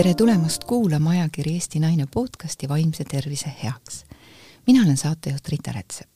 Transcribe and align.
tere 0.00 0.14
tulemast 0.16 0.62
kuulama 0.64 1.10
ajakiri 1.10 1.52
Eesti 1.58 1.80
Naine 1.80 2.06
podcasti 2.06 2.68
Vaimse 2.68 3.04
tervise 3.04 3.50
heaks. 3.62 4.04
mina 4.66 4.82
olen 4.82 4.96
saatejuht 4.96 5.48
Rita 5.48 5.72
Rätsep. 5.72 6.08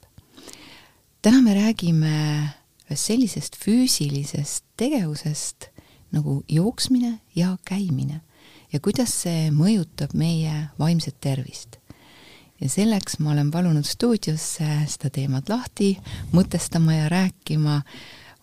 täna 1.22 1.42
me 1.42 1.54
räägime 1.54 2.48
ühest 2.90 3.04
sellisest 3.04 3.56
füüsilisest 3.64 4.64
tegevusest 4.76 5.66
nagu 6.12 6.44
jooksmine 6.48 7.20
ja 7.36 7.56
käimine 7.64 8.20
ja 8.72 8.80
kuidas 8.80 9.12
see 9.22 9.50
mõjutab 9.50 10.16
meie 10.16 10.68
vaimset 10.78 11.20
tervist. 11.20 11.76
ja 12.60 12.68
selleks 12.68 13.18
ma 13.18 13.32
olen 13.32 13.50
palunud 13.50 13.84
stuudiosse 13.84 14.78
seda 14.86 15.10
teemat 15.10 15.48
lahti 15.48 15.98
mõtestama 16.32 17.02
ja 17.02 17.08
rääkima 17.08 17.82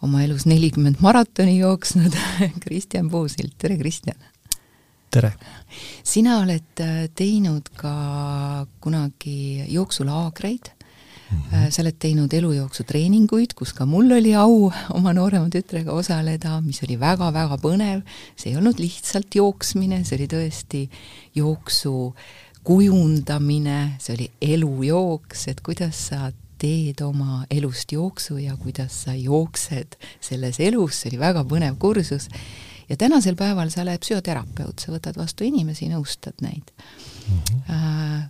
oma 0.01 0.21
elus 0.23 0.45
nelikümmend 0.45 1.01
maratoni 1.01 1.57
jooksnud 1.57 2.13
Kristjan 2.63 3.09
Puusilt, 3.09 3.57
tere 3.57 3.77
Kristjan! 3.77 4.30
Tere! 5.11 5.31
sina 6.03 6.39
oled 6.41 6.81
äh, 6.83 7.07
teinud 7.15 7.67
ka 7.79 8.65
kunagi 8.83 9.65
jooksulaagreid 9.71 10.69
mm, 10.71 11.41
-hmm. 11.41 11.71
sa 11.71 11.81
oled 11.83 11.97
teinud 11.99 12.33
elujooksutreeninguid, 12.33 13.53
kus 13.55 13.73
ka 13.73 13.85
mul 13.85 14.11
oli 14.17 14.33
au 14.35 14.71
oma 14.95 15.13
noorema 15.13 15.49
tütrega 15.49 15.91
osaleda, 15.91 16.61
mis 16.61 16.83
oli 16.87 16.99
väga-väga 16.99 17.59
põnev, 17.59 18.05
see 18.35 18.51
ei 18.51 18.57
olnud 18.59 18.79
lihtsalt 18.79 19.35
jooksmine, 19.35 20.03
see 20.03 20.17
oli 20.19 20.29
tõesti 20.31 20.85
jooksu 21.35 22.13
kujundamine, 22.63 23.97
see 23.99 24.15
oli 24.15 24.31
elujooks, 24.41 25.47
et 25.47 25.61
kuidas 25.61 26.07
sa 26.11 26.31
teed 26.61 27.01
oma 27.01 27.45
elust 27.49 27.91
jooksu 27.91 28.37
ja 28.37 28.55
kuidas 28.55 29.03
sa 29.03 29.15
jooksed 29.17 29.97
selles 30.21 30.59
elus, 30.59 31.01
see 31.01 31.11
oli 31.11 31.19
väga 31.19 31.43
põnev 31.43 31.79
kursus 31.81 32.29
ja 32.91 32.97
tänasel 32.99 33.37
päeval 33.39 33.71
sa 33.71 33.85
oled 33.85 34.03
psühhoterapeut, 34.03 34.83
sa 34.83 34.91
võtad 34.91 35.17
vastu 35.19 35.47
inimesi, 35.47 35.87
nõustad 35.91 36.43
neid 36.43 36.71
mm. 36.75 37.41
-hmm. 37.47 38.29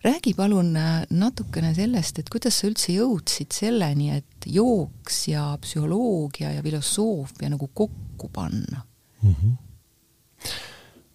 Räägi 0.00 0.32
palun 0.34 0.76
äh, 0.76 1.02
natukene 1.10 1.74
sellest, 1.76 2.18
et 2.18 2.28
kuidas 2.32 2.56
sa 2.56 2.66
üldse 2.70 2.94
jõudsid 2.94 3.52
selleni, 3.52 4.14
et 4.16 4.46
jooks 4.46 5.26
ja 5.28 5.58
psühholoogia 5.60 6.54
ja 6.54 6.62
filosoofia 6.62 7.50
nagu 7.52 7.68
kokku 7.74 8.30
panna 8.32 8.82
mm? 9.22 9.34
-hmm. 9.34 9.52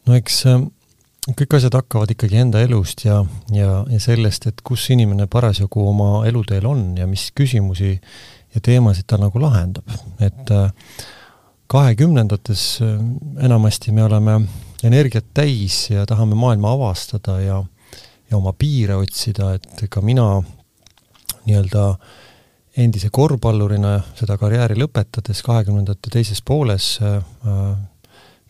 no 0.06 0.16
eks 0.16 0.46
äh, 0.46 0.62
kõik 1.32 1.58
asjad 1.58 1.74
hakkavad 1.74 2.12
ikkagi 2.14 2.38
enda 2.38 2.62
elust 2.62 3.06
ja, 3.06 3.26
ja, 3.52 3.86
ja 3.90 4.00
sellest, 4.00 4.48
et 4.48 4.62
kus 4.64 4.90
inimene 4.90 5.28
parasjagu 5.28 5.88
oma 5.90 6.26
eluteel 6.28 6.66
on 6.66 6.98
ja 6.98 7.08
mis 7.08 7.32
küsimusi 7.36 8.00
ja 8.56 8.62
teemasid 8.62 9.08
ta 9.08 9.18
nagu 9.18 9.42
lahendab, 9.42 9.90
et 10.20 10.52
äh, 10.52 10.72
kahekümnendates 11.68 12.82
äh, 12.82 13.00
enamasti 13.46 13.92
me 13.92 14.04
oleme 14.04 14.42
energiat 14.84 15.26
täis 15.34 15.90
ja 15.90 16.06
tahame 16.06 16.36
maailma 16.36 16.72
avastada 16.76 17.40
ja, 17.42 17.64
ja 18.32 18.38
oma 18.38 18.54
piire 18.54 18.96
otsida, 18.96 19.54
et 19.56 19.88
ka 19.90 20.02
mina 20.02 20.28
nii-öelda 21.46 21.88
endise 22.78 23.10
korvpallurina 23.14 23.98
seda 24.18 24.38
karjääri 24.38 24.78
lõpetades 24.78 25.42
kahekümnendate 25.46 26.12
teises 26.14 26.42
pooles 26.46 26.96
äh, 27.02 27.22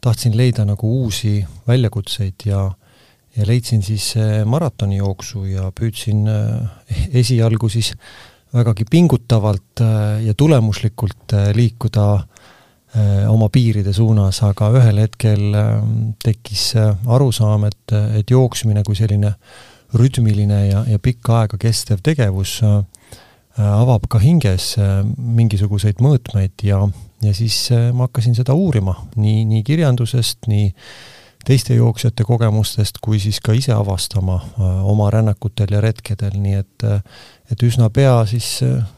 tahtsin 0.01 0.37
leida 0.37 0.65
nagu 0.65 0.89
uusi 1.03 1.39
väljakutseid 1.67 2.47
ja 2.49 2.71
ja 3.35 3.43
leidsin 3.47 3.81
siis 3.83 4.13
äh, 4.17 4.45
maratonijooksu 4.47 5.45
ja 5.45 5.71
püüdsin 5.75 6.27
äh, 6.31 6.69
esialgu 7.13 7.69
siis 7.69 7.93
vägagi 8.53 8.85
pingutavalt 8.91 9.83
äh, 9.83 10.23
ja 10.23 10.33
tulemuslikult 10.33 11.35
liikuda 11.53 12.07
Äh, 12.15 12.34
oma 13.29 13.49
piiride 13.51 13.93
suunas, 13.93 14.39
aga 14.45 14.69
ühel 14.79 15.01
hetkel 15.03 15.55
ähm, 15.59 15.95
tekkis 16.23 16.69
äh, 16.79 16.93
arusaam, 17.11 17.65
et, 17.67 17.95
et 18.19 18.31
jooksmine 18.31 18.85
kui 18.87 18.95
selline 18.95 19.33
rütmiline 19.95 20.61
ja, 20.69 20.83
ja 20.87 20.99
pikka 20.99 21.41
aega 21.41 21.59
kestev 21.59 22.03
tegevus 22.05 22.57
äh, 22.63 22.79
avab 23.55 24.07
ka 24.11 24.19
hinges 24.19 24.73
mingisuguseid 25.15 26.01
mõõtmeid 26.03 26.65
ja, 26.67 26.81
ja 27.23 27.35
siis 27.35 27.69
ma 27.95 28.09
hakkasin 28.09 28.35
seda 28.35 28.55
uurima 28.55 28.97
nii, 29.15 29.45
nii 29.47 29.61
kirjandusest, 29.63 30.49
nii 30.51 30.73
teiste 31.45 31.77
jooksjate 31.77 32.25
kogemustest 32.27 32.99
kui 33.05 33.21
siis 33.23 33.39
ka 33.39 33.55
ise 33.55 33.71
avastama 33.71 34.41
oma 34.83 35.07
rännakutel 35.13 35.71
ja 35.71 35.79
retkedel, 35.83 36.35
nii 36.41 36.57
et 36.59 36.87
et 37.53 37.63
üsna 37.63 37.87
pea 37.93 38.17
siis 38.27 38.57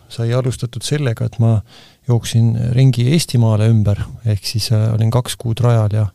sai 0.10 0.34
alustatud 0.34 0.82
sellega, 0.82 1.28
et 1.28 1.38
ma 1.44 1.60
jooksin 2.08 2.58
ringi 2.72 3.10
Eestimaale 3.12 3.68
ümber, 3.70 4.00
ehk 4.26 4.46
siis 4.46 4.72
äh, 4.72 4.88
olin 4.94 5.12
kaks 5.12 5.36
kuud 5.40 5.60
rajal 5.64 5.94
ja 5.94 6.06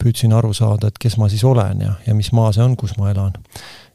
püüdsin 0.00 0.34
aru 0.36 0.52
saada, 0.56 0.90
et 0.90 0.98
kes 1.00 1.16
ma 1.20 1.28
siis 1.28 1.44
olen 1.44 1.82
ja, 1.84 1.94
ja 2.06 2.14
mis 2.14 2.30
maa 2.36 2.52
see 2.54 2.64
on, 2.64 2.76
kus 2.78 2.96
ma 2.98 3.10
elan. 3.10 3.34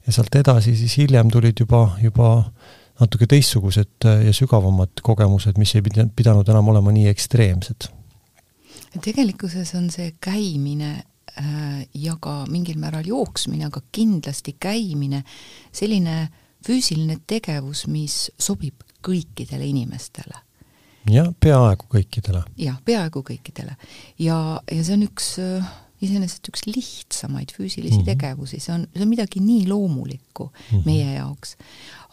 ja 0.06 0.14
sealt 0.14 0.36
edasi 0.36 0.76
siis 0.78 0.98
hiljem 1.00 1.32
tulid 1.34 1.60
juba, 1.60 1.88
juba 2.02 2.30
natuke 3.00 3.28
teistsugused 3.32 4.08
äh, 4.08 4.26
ja 4.28 4.34
sügavamad 4.36 5.02
kogemused, 5.04 5.58
mis 5.58 5.76
ei 5.76 5.84
pidanud 6.16 6.50
enam 6.50 6.72
olema 6.74 6.92
nii 6.96 7.08
ekstreemsed. 7.12 7.90
tegelikkuses 9.02 9.76
on 9.80 9.90
see 9.92 10.14
käimine 10.20 10.92
äh, 11.40 11.86
ja 11.94 12.18
ka 12.20 12.44
mingil 12.50 12.80
määral 12.80 13.08
jooksmine, 13.08 13.70
aga 13.72 13.82
kindlasti 13.92 14.58
käimine, 14.60 15.24
selline 15.72 16.28
füüsiline 16.66 17.22
tegevus, 17.28 17.86
mis 17.88 18.32
sobib 18.42 18.84
kõikidele 19.06 19.68
inimestele 19.70 20.45
jah, 21.12 21.32
peaaegu 21.40 21.90
kõikidele. 21.92 22.44
jah, 22.58 22.78
peaaegu 22.86 23.24
kõikidele. 23.26 23.76
ja, 24.20 24.38
ja 24.72 24.84
see 24.84 24.98
on 24.98 25.06
üks 25.08 25.36
äh, 25.44 25.74
iseenesest 26.06 26.50
üks 26.52 26.66
lihtsamaid 26.68 27.54
füüsilisi 27.56 28.00
mm 28.00 28.02
-hmm. 28.02 28.12
tegevusi, 28.12 28.60
see 28.60 28.74
on, 28.74 28.88
see 28.94 29.06
on 29.06 29.12
midagi 29.12 29.40
nii 29.40 29.68
loomulikku 29.70 30.50
mm 30.52 30.78
-hmm. 30.78 30.86
meie 30.86 31.14
jaoks. 31.14 31.56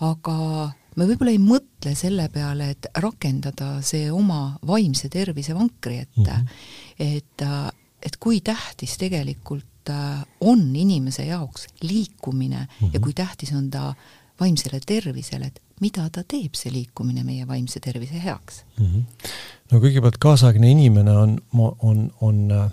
aga 0.00 0.72
me 0.96 1.06
võib-olla 1.08 1.32
ei 1.32 1.40
mõtle 1.42 1.94
selle 1.96 2.28
peale, 2.28 2.70
et 2.70 2.86
rakendada 2.94 3.80
see 3.82 4.10
oma 4.12 4.58
vaimse 4.66 5.08
tervise 5.08 5.54
vankri 5.54 5.98
ette 5.98 6.20
mm, 6.20 6.46
-hmm. 6.46 7.16
et, 7.16 7.42
äh, 7.42 7.70
et 8.02 8.16
kui 8.16 8.40
tähtis 8.40 8.96
tegelikult 8.98 9.90
äh, 9.90 10.24
on 10.40 10.76
inimese 10.76 11.24
jaoks 11.24 11.66
liikumine 11.82 12.58
mm 12.58 12.66
-hmm. 12.66 12.92
ja 12.92 12.98
mhm. 12.98 13.02
kui 13.02 13.12
tähtis 13.12 13.52
on 13.52 13.70
ta 13.70 13.94
vaimsele 14.40 14.80
tervisele, 14.86 15.46
et 15.46 15.62
mida 15.82 16.08
ta 16.14 16.22
teeb, 16.22 16.54
see 16.58 16.72
liikumine 16.72 17.24
meie 17.26 17.46
vaimse 17.48 17.80
tervise 17.82 18.22
heaks 18.22 18.62
mm? 18.78 18.86
-hmm. 18.86 19.28
no 19.72 19.82
kõigepealt 19.82 20.20
kaasaegne 20.22 20.70
inimene 20.70 21.16
on, 21.24 21.36
on, 21.58 22.08
on 22.20 22.42
äh, 22.50 22.70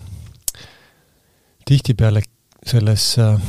tihtipeale 1.65 2.21
selles 2.65 3.15
äh, 3.19 3.41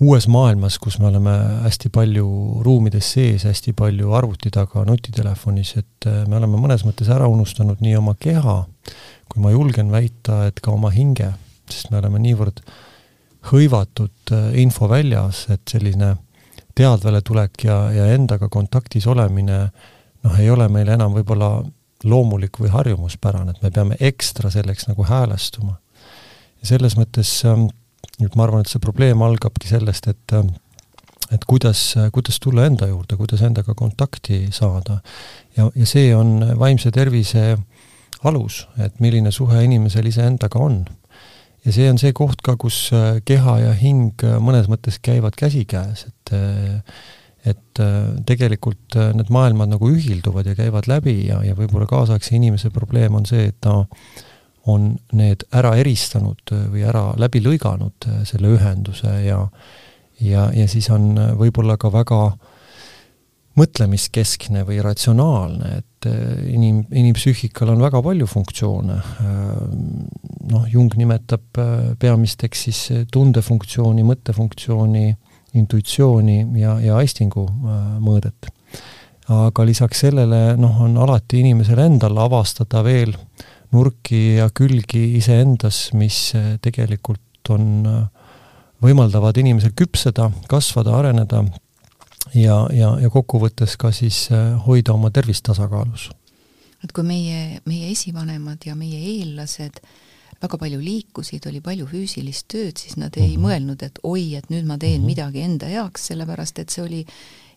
uues 0.00 0.26
maailmas, 0.32 0.78
kus 0.80 0.98
me 0.98 1.10
oleme 1.10 1.32
hästi 1.66 1.90
palju 1.92 2.26
ruumides 2.64 3.12
sees, 3.14 3.44
hästi 3.44 3.74
palju 3.76 4.14
arvuti 4.16 4.52
taga, 4.52 4.84
nutitelefonis, 4.88 5.74
et 5.82 6.08
äh, 6.08 6.22
me 6.28 6.38
oleme 6.40 6.60
mõnes 6.60 6.84
mõttes 6.88 7.10
ära 7.12 7.28
unustanud 7.28 7.82
nii 7.84 7.98
oma 8.00 8.16
keha, 8.20 8.62
kui 9.28 9.44
ma 9.44 9.52
julgen 9.52 9.92
väita, 9.92 10.46
et 10.48 10.62
ka 10.64 10.72
oma 10.72 10.92
hinge, 10.94 11.32
sest 11.70 11.92
me 11.92 12.00
oleme 12.00 12.22
niivõrd 12.24 12.62
hõivatud 13.50 14.34
äh, 14.36 14.50
infoväljas, 14.64 15.46
et 15.52 15.62
selline 15.68 16.14
äh, 16.80 16.86
teadvale 16.86 17.20
tulek 17.26 17.64
ja, 17.64 17.76
ja 17.92 18.06
endaga 18.14 18.48
kontaktis 18.48 19.06
olemine 19.06 19.60
noh, 20.24 20.38
ei 20.38 20.50
ole 20.50 20.68
meile 20.68 20.96
enam 20.96 21.14
võib-olla 21.16 21.60
loomulik 22.04 22.56
või 22.60 22.72
harjumuspärane, 22.72 23.52
et 23.52 23.62
me 23.62 23.70
peame 23.70 23.96
ekstra 24.00 24.50
selleks 24.50 24.88
nagu 24.88 25.04
häälestuma. 25.04 25.76
ja 26.60 26.72
selles 26.72 26.96
mõttes 26.96 27.44
ähm, 27.44 27.68
nüüd 28.20 28.36
ma 28.36 28.46
arvan, 28.46 28.64
et 28.64 28.72
see 28.72 28.80
probleem 28.80 29.22
algabki 29.22 29.68
sellest, 29.68 30.08
et 30.08 30.36
ähm, 30.36 30.54
et 31.30 31.44
kuidas, 31.46 31.94
kuidas 32.12 32.40
tulla 32.42 32.64
enda 32.66 32.88
juurde, 32.90 33.16
kuidas 33.16 33.42
endaga 33.46 33.74
kontakti 33.74 34.48
saada. 34.50 35.00
ja, 35.56 35.70
ja 35.74 35.86
see 35.86 36.14
on 36.16 36.40
vaimse 36.58 36.90
tervise 36.90 37.56
alus, 38.24 38.66
et 38.78 39.00
milline 39.00 39.30
suhe 39.30 39.64
inimesel 39.64 40.06
iseendaga 40.06 40.58
on 40.58 40.84
ja 41.64 41.72
see 41.74 41.88
on 41.90 41.98
see 42.00 42.12
koht 42.16 42.42
ka, 42.44 42.56
kus 42.60 42.88
äh, 42.96 43.20
keha 43.26 43.56
ja 43.64 43.72
hing 43.76 44.22
äh, 44.26 44.38
mõnes 44.42 44.68
mõttes 44.70 45.00
käivad 45.02 45.38
käsikäes, 45.38 46.06
et 46.10 46.36
äh, 46.36 47.00
et 47.40 47.80
tegelikult 48.28 48.92
need 49.16 49.30
maailmad 49.32 49.70
nagu 49.70 49.88
ühilduvad 49.88 50.44
ja 50.44 50.52
käivad 50.52 50.84
läbi 50.90 51.14
ja, 51.24 51.38
ja 51.40 51.54
võib-olla 51.56 51.86
kaasaegse 51.88 52.34
inimese 52.36 52.68
probleem 52.68 53.14
on 53.16 53.24
see, 53.24 53.46
et 53.48 53.56
ta 53.64 53.78
on 54.68 54.90
need 55.16 55.46
ära 55.56 55.70
eristanud 55.80 56.52
või 56.52 56.84
ära 56.84 57.14
läbi 57.16 57.40
lõiganud, 57.40 58.04
selle 58.28 58.52
ühenduse 58.58 59.14
ja 59.24 59.38
ja, 60.20 60.50
ja 60.52 60.68
siis 60.68 60.90
on 60.92 61.14
võib-olla 61.40 61.78
ka 61.80 61.88
väga 61.96 62.20
mõtlemiskeskne 63.58 64.62
või 64.68 64.78
ratsionaalne, 64.84 65.80
et 65.80 66.06
inim, 66.48 66.84
inimpsüühikal 66.94 67.72
on 67.74 67.82
väga 67.82 68.00
palju 68.04 68.28
funktsioone 68.30 69.00
noh, 70.50 70.66
Jung 70.70 70.92
nimetab 70.98 71.60
äh, 71.60 71.90
peamisteks 72.00 72.64
siis 72.66 72.80
tundefunktsiooni, 73.12 74.04
mõttefunktsiooni, 74.06 75.04
intuitsiooni 75.58 76.38
ja, 76.60 76.76
ja 76.82 76.98
aistingu 77.00 77.46
äh, 77.48 77.84
mõõdet. 78.02 78.50
aga 79.30 79.62
lisaks 79.62 80.00
sellele 80.02 80.56
noh, 80.58 80.80
on 80.82 80.96
alati 80.98 81.38
inimesel 81.44 81.78
endal 81.78 82.16
avastada 82.18 82.82
veel 82.82 83.12
nurki 83.70 84.40
ja 84.40 84.48
külgi 84.50 85.04
iseendas, 85.20 85.92
mis 85.94 86.32
tegelikult 86.62 87.52
on, 87.54 87.84
võimaldavad 88.82 89.38
inimesel 89.38 89.70
küpseda, 89.78 90.26
kasvada, 90.50 90.96
areneda 90.98 91.44
ja, 92.34 92.66
ja, 92.72 92.94
ja 93.00 93.10
kokkuvõttes 93.10 93.76
ka 93.76 93.92
siis 93.92 94.28
hoida 94.66 94.92
oma 94.92 95.10
tervist 95.10 95.44
tasakaalus. 95.44 96.10
et 96.84 96.92
kui 96.92 97.04
meie, 97.04 97.60
meie 97.64 97.90
esivanemad 97.90 98.64
ja 98.66 98.74
meie 98.74 98.98
eellased 98.98 99.80
väga 100.40 100.58
palju 100.58 100.80
liikusid, 100.80 101.44
oli 101.50 101.60
palju 101.60 101.86
füüsilist 101.90 102.48
tööd, 102.48 102.78
siis 102.80 102.96
nad 102.96 103.16
ei 103.16 103.36
mm 103.36 103.36
-hmm. 103.36 103.46
mõelnud, 103.46 103.84
et 103.84 103.98
oi, 104.02 104.34
et 104.34 104.48
nüüd 104.50 104.64
ma 104.64 104.78
teen 104.78 105.00
mm 105.00 105.02
-hmm. 105.02 105.06
midagi 105.06 105.40
enda 105.40 105.66
heaks, 105.66 106.06
sellepärast 106.06 106.58
et 106.58 106.70
see 106.70 106.84
oli 106.84 107.06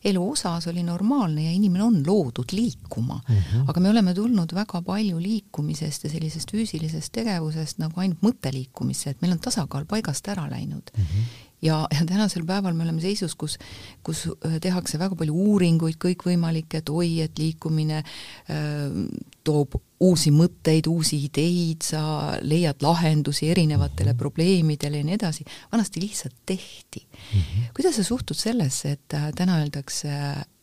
elu 0.04 0.32
osa, 0.32 0.60
see 0.62 0.72
oli 0.72 0.84
normaalne 0.84 1.46
ja 1.46 1.52
inimene 1.52 1.84
on 1.84 2.04
loodud 2.08 2.52
liikuma 2.52 3.22
mm. 3.30 3.36
-hmm. 3.36 3.64
aga 3.68 3.80
me 3.80 3.90
oleme 3.90 4.14
tulnud 4.14 4.54
väga 4.54 4.82
palju 4.82 5.20
liikumisest 5.20 6.04
ja 6.04 6.10
sellisest 6.10 6.52
füüsilisest 6.52 7.12
tegevusest 7.12 7.78
nagu 7.78 8.00
ainult 8.00 8.22
mõtteliikumisse, 8.22 9.10
et 9.10 9.22
meil 9.22 9.32
on 9.32 9.40
tasakaal 9.40 9.86
paigast 9.86 10.28
ära 10.28 10.50
läinud 10.50 10.92
mm. 10.98 11.04
-hmm 11.04 11.52
ja, 11.64 11.84
ja 11.92 12.06
tänasel 12.08 12.46
päeval 12.48 12.76
me 12.76 12.84
oleme 12.84 13.02
seisus, 13.02 13.36
kus, 13.40 13.58
kus 14.04 14.26
äh, 14.28 14.60
tehakse 14.62 15.00
väga 15.02 15.18
palju 15.20 15.36
uuringuid 15.48 15.98
kõikvõimalikke, 16.02 16.84
et 16.84 16.92
oi, 16.92 17.10
et 17.26 17.40
liikumine 17.40 18.02
äh, 18.04 18.96
toob 19.44 19.78
uusi 20.04 20.34
mõtteid, 20.36 20.88
uusi 20.92 21.22
ideid, 21.30 21.86
sa 21.88 22.02
leiad 22.44 22.84
lahendusi 22.84 23.50
erinevatele 23.54 24.12
mm 24.12 24.16
-hmm. 24.16 24.20
probleemidele 24.20 24.98
ja 25.00 25.04
nii 25.08 25.20
edasi, 25.20 25.46
vanasti 25.72 26.02
lihtsalt 26.02 26.36
tehti 26.46 27.08
mm. 27.08 27.40
-hmm. 27.40 27.72
kuidas 27.76 27.96
sa 27.96 28.04
suhtud 28.04 28.38
sellesse, 28.38 28.92
et 28.92 29.14
äh, 29.14 29.32
täna 29.36 29.60
öeldakse, 29.60 30.10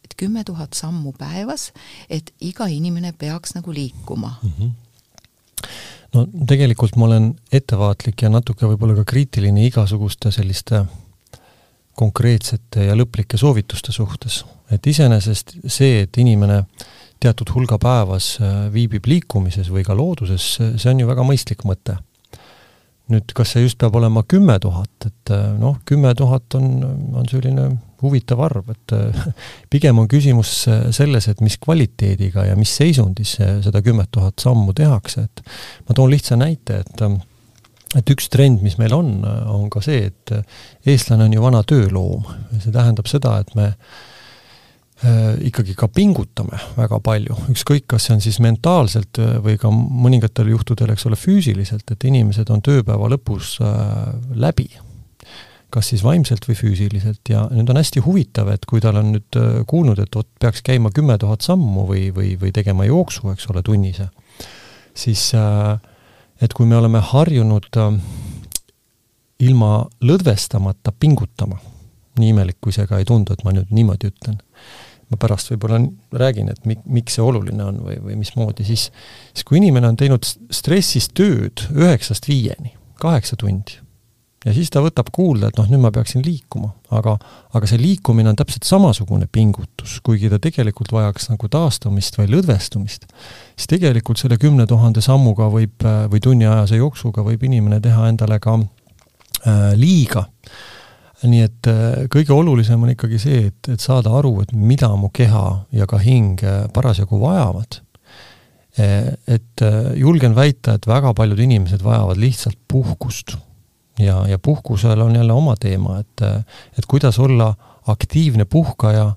et 0.05 0.15
kümme 0.17 0.45
tuhat 0.45 0.73
sammu 0.73 1.13
päevas, 1.13 1.73
et 2.11 2.35
iga 2.41 2.67
inimene 2.67 3.13
peaks 3.13 3.55
nagu 3.55 3.73
liikuma 3.73 4.39
mm? 4.43 4.53
-hmm 4.59 4.71
no 6.15 6.27
tegelikult 6.49 6.97
ma 6.99 7.09
olen 7.09 7.31
ettevaatlik 7.53 8.25
ja 8.25 8.31
natuke 8.33 8.69
võib-olla 8.69 9.01
ka 9.01 9.07
kriitiline 9.13 9.67
igasuguste 9.69 10.33
selliste 10.35 10.85
konkreetsete 12.01 12.89
ja 12.89 12.97
lõplike 12.97 13.39
soovituste 13.41 13.93
suhtes. 13.93 14.45
et 14.71 14.87
iseenesest 14.87 15.57
see, 15.67 16.03
et 16.03 16.19
inimene 16.19 16.63
teatud 17.21 17.51
hulga 17.55 17.79
päevas 17.79 18.37
äh, 18.41 18.69
viibib 18.73 19.07
liikumises 19.07 19.69
või 19.71 19.85
ka 19.85 19.97
looduses, 19.97 20.55
see 20.59 20.93
on 20.93 21.03
ju 21.03 21.11
väga 21.11 21.27
mõistlik 21.27 21.67
mõte 21.69 21.99
nüüd, 23.11 23.35
kas 23.37 23.55
see 23.55 23.65
just 23.65 23.79
peab 23.81 23.97
olema 23.99 24.23
kümme 24.29 24.57
tuhat, 24.63 24.93
et 25.07 25.35
äh, 25.35 25.47
noh, 25.59 25.79
kümme 25.89 26.13
tuhat 26.19 26.59
on, 26.59 26.69
on 27.19 27.29
selline 27.31 27.71
huvitav 28.03 28.43
arv, 28.45 28.71
et 28.75 28.95
äh, 28.97 29.25
pigem 29.73 29.99
on 30.03 30.09
küsimus 30.11 30.53
selles, 30.97 31.29
et 31.31 31.41
mis 31.45 31.59
kvaliteediga 31.63 32.47
ja 32.51 32.59
mis 32.59 32.73
seisundis 32.81 33.37
seda 33.39 33.83
kümmet 33.85 34.13
tuhat 34.13 34.41
sammu 34.43 34.75
tehakse, 34.77 35.27
et 35.29 35.45
ma 35.89 35.97
toon 35.97 36.13
lihtsa 36.13 36.39
näite, 36.41 36.85
et 36.85 37.05
et 37.99 38.11
üks 38.13 38.29
trend, 38.31 38.61
mis 38.63 38.77
meil 38.79 38.93
on, 38.95 39.09
on 39.51 39.65
ka 39.73 39.81
see, 39.83 40.05
et 40.13 40.31
eestlane 40.87 41.25
on 41.27 41.33
ju 41.35 41.43
vana 41.43 41.65
tööloom. 41.67 42.23
see 42.61 42.71
tähendab 42.71 43.11
seda, 43.11 43.41
et 43.43 43.51
me 43.59 43.73
Äh, 45.01 45.39
ikkagi 45.49 45.73
ka 45.81 45.87
pingutame 45.89 46.59
väga 46.77 46.99
palju, 47.01 47.33
ükskõik, 47.55 47.87
kas 47.89 48.05
see 48.05 48.19
on 48.19 48.21
siis 48.21 48.37
mentaalselt 48.45 49.17
äh, 49.17 49.39
või 49.41 49.57
ka 49.57 49.71
mõningatel 49.73 50.51
juhtudel, 50.53 50.93
eks 50.93 51.07
ole, 51.09 51.17
füüsiliselt, 51.17 51.89
et 51.89 52.05
inimesed 52.05 52.51
on 52.53 52.61
tööpäeva 52.61 53.09
lõpus 53.09 53.55
äh, 53.65 54.11
läbi. 54.37 54.69
Kas 55.73 55.91
siis 55.93 56.03
vaimselt 56.05 56.47
või 56.49 56.57
füüsiliselt 56.59 57.31
ja 57.31 57.45
nüüd 57.53 57.71
on 57.73 57.79
hästi 57.81 58.03
huvitav, 58.05 58.51
et 58.53 58.67
kui 58.69 58.83
tal 58.83 58.99
on 59.01 59.13
nüüd 59.15 59.39
kuulnud, 59.71 60.01
et 60.03 60.17
vot 60.17 60.29
peaks 60.43 60.65
käima 60.67 60.93
kümme 60.95 61.17
tuhat 61.21 61.47
sammu 61.47 61.87
või, 61.89 62.09
või, 62.15 62.35
või 62.41 62.53
tegema 62.55 62.87
jooksu, 62.89 63.31
eks 63.33 63.49
ole, 63.53 63.63
tunnise, 63.67 64.09
siis 64.95 65.31
et 66.41 66.55
kui 66.57 66.69
me 66.69 66.79
oleme 66.81 67.03
harjunud 67.11 67.69
ilma 69.41 69.73
lõdvestamata 70.05 70.93
pingutama, 70.93 71.59
nii 72.21 72.33
imelik, 72.35 72.59
kui 72.61 72.75
see 72.77 72.87
ka 72.89 73.01
ei 73.01 73.09
tundu, 73.09 73.35
et 73.35 73.45
ma 73.47 73.55
nüüd 73.57 73.73
niimoodi 73.75 74.11
ütlen. 74.11 74.41
Ma 75.11 75.19
pärast 75.19 75.51
võib-olla 75.51 75.81
räägin, 76.15 76.51
et 76.53 76.67
mi-, 76.69 76.79
miks 76.87 77.17
see 77.17 77.25
oluline 77.25 77.65
on 77.67 77.81
või, 77.83 77.97
või 78.05 78.19
mismoodi, 78.21 78.63
siis 78.69 78.91
siis 79.33 79.47
kui 79.47 79.59
inimene 79.59 79.89
on 79.91 79.99
teinud 79.99 80.27
stressis 80.55 81.09
tööd 81.17 81.65
üheksast 81.75 82.29
viieni, 82.31 82.77
kaheksa 83.03 83.39
tundi, 83.41 83.81
ja 84.45 84.55
siis 84.57 84.71
ta 84.73 84.83
võtab 84.85 85.11
kuulda, 85.13 85.51
et 85.51 85.61
noh, 85.61 85.69
nüüd 85.69 85.83
ma 85.83 85.93
peaksin 85.95 86.25
liikuma, 86.25 86.73
aga 86.97 87.17
aga 87.57 87.69
see 87.69 87.81
liikumine 87.81 88.33
on 88.33 88.39
täpselt 88.39 88.69
samasugune 88.69 89.29
pingutus, 89.33 89.99
kuigi 90.07 90.31
ta 90.33 90.41
tegelikult 90.43 90.93
vajaks 90.97 91.31
nagu 91.33 91.51
taastumist 91.53 92.17
või 92.21 92.31
lõdvestumist, 92.37 93.07
siis 93.55 93.71
tegelikult 93.71 94.23
selle 94.23 94.41
kümne 94.41 94.67
tuhande 94.71 95.05
sammuga 95.05 95.51
võib, 95.53 95.85
või 95.85 96.25
tunniajase 96.25 96.81
jooksuga 96.81 97.25
võib 97.27 97.45
inimene 97.49 97.81
teha 97.85 98.09
endale 98.13 98.41
ka 98.43 98.59
äh, 98.61 99.73
liiga 99.77 100.29
nii 101.29 101.45
et 101.45 101.69
äh, 101.69 102.07
kõige 102.13 102.33
olulisem 102.33 102.81
on 102.81 102.95
ikkagi 102.95 103.21
see, 103.21 103.43
et, 103.51 103.69
et 103.75 103.83
saada 103.83 104.13
aru, 104.17 104.39
et 104.45 104.55
mida 104.57 104.89
mu 104.97 105.11
keha 105.13 105.45
ja 105.77 105.89
ka 105.91 106.01
hing 106.01 106.41
äh, 106.47 106.65
parasjagu 106.73 107.21
vajavad. 107.21 107.81
Äh, 108.81 109.13
et 109.29 109.65
julgen 109.99 110.37
väita, 110.37 110.79
et 110.79 110.89
väga 110.89 111.13
paljud 111.17 111.41
inimesed 111.43 111.85
vajavad 111.85 112.21
lihtsalt 112.21 112.59
puhkust. 112.71 113.37
Ja, 114.01 114.23
ja 114.29 114.39
puhkusel 114.39 115.01
on 115.01 115.17
jälle 115.17 115.33
oma 115.33 115.57
teema, 115.61 115.99
et, 116.01 116.25
et 116.79 116.87
kuidas 116.89 117.19
olla 117.19 117.55
aktiivne 117.87 118.45
puhkaja 118.45 119.13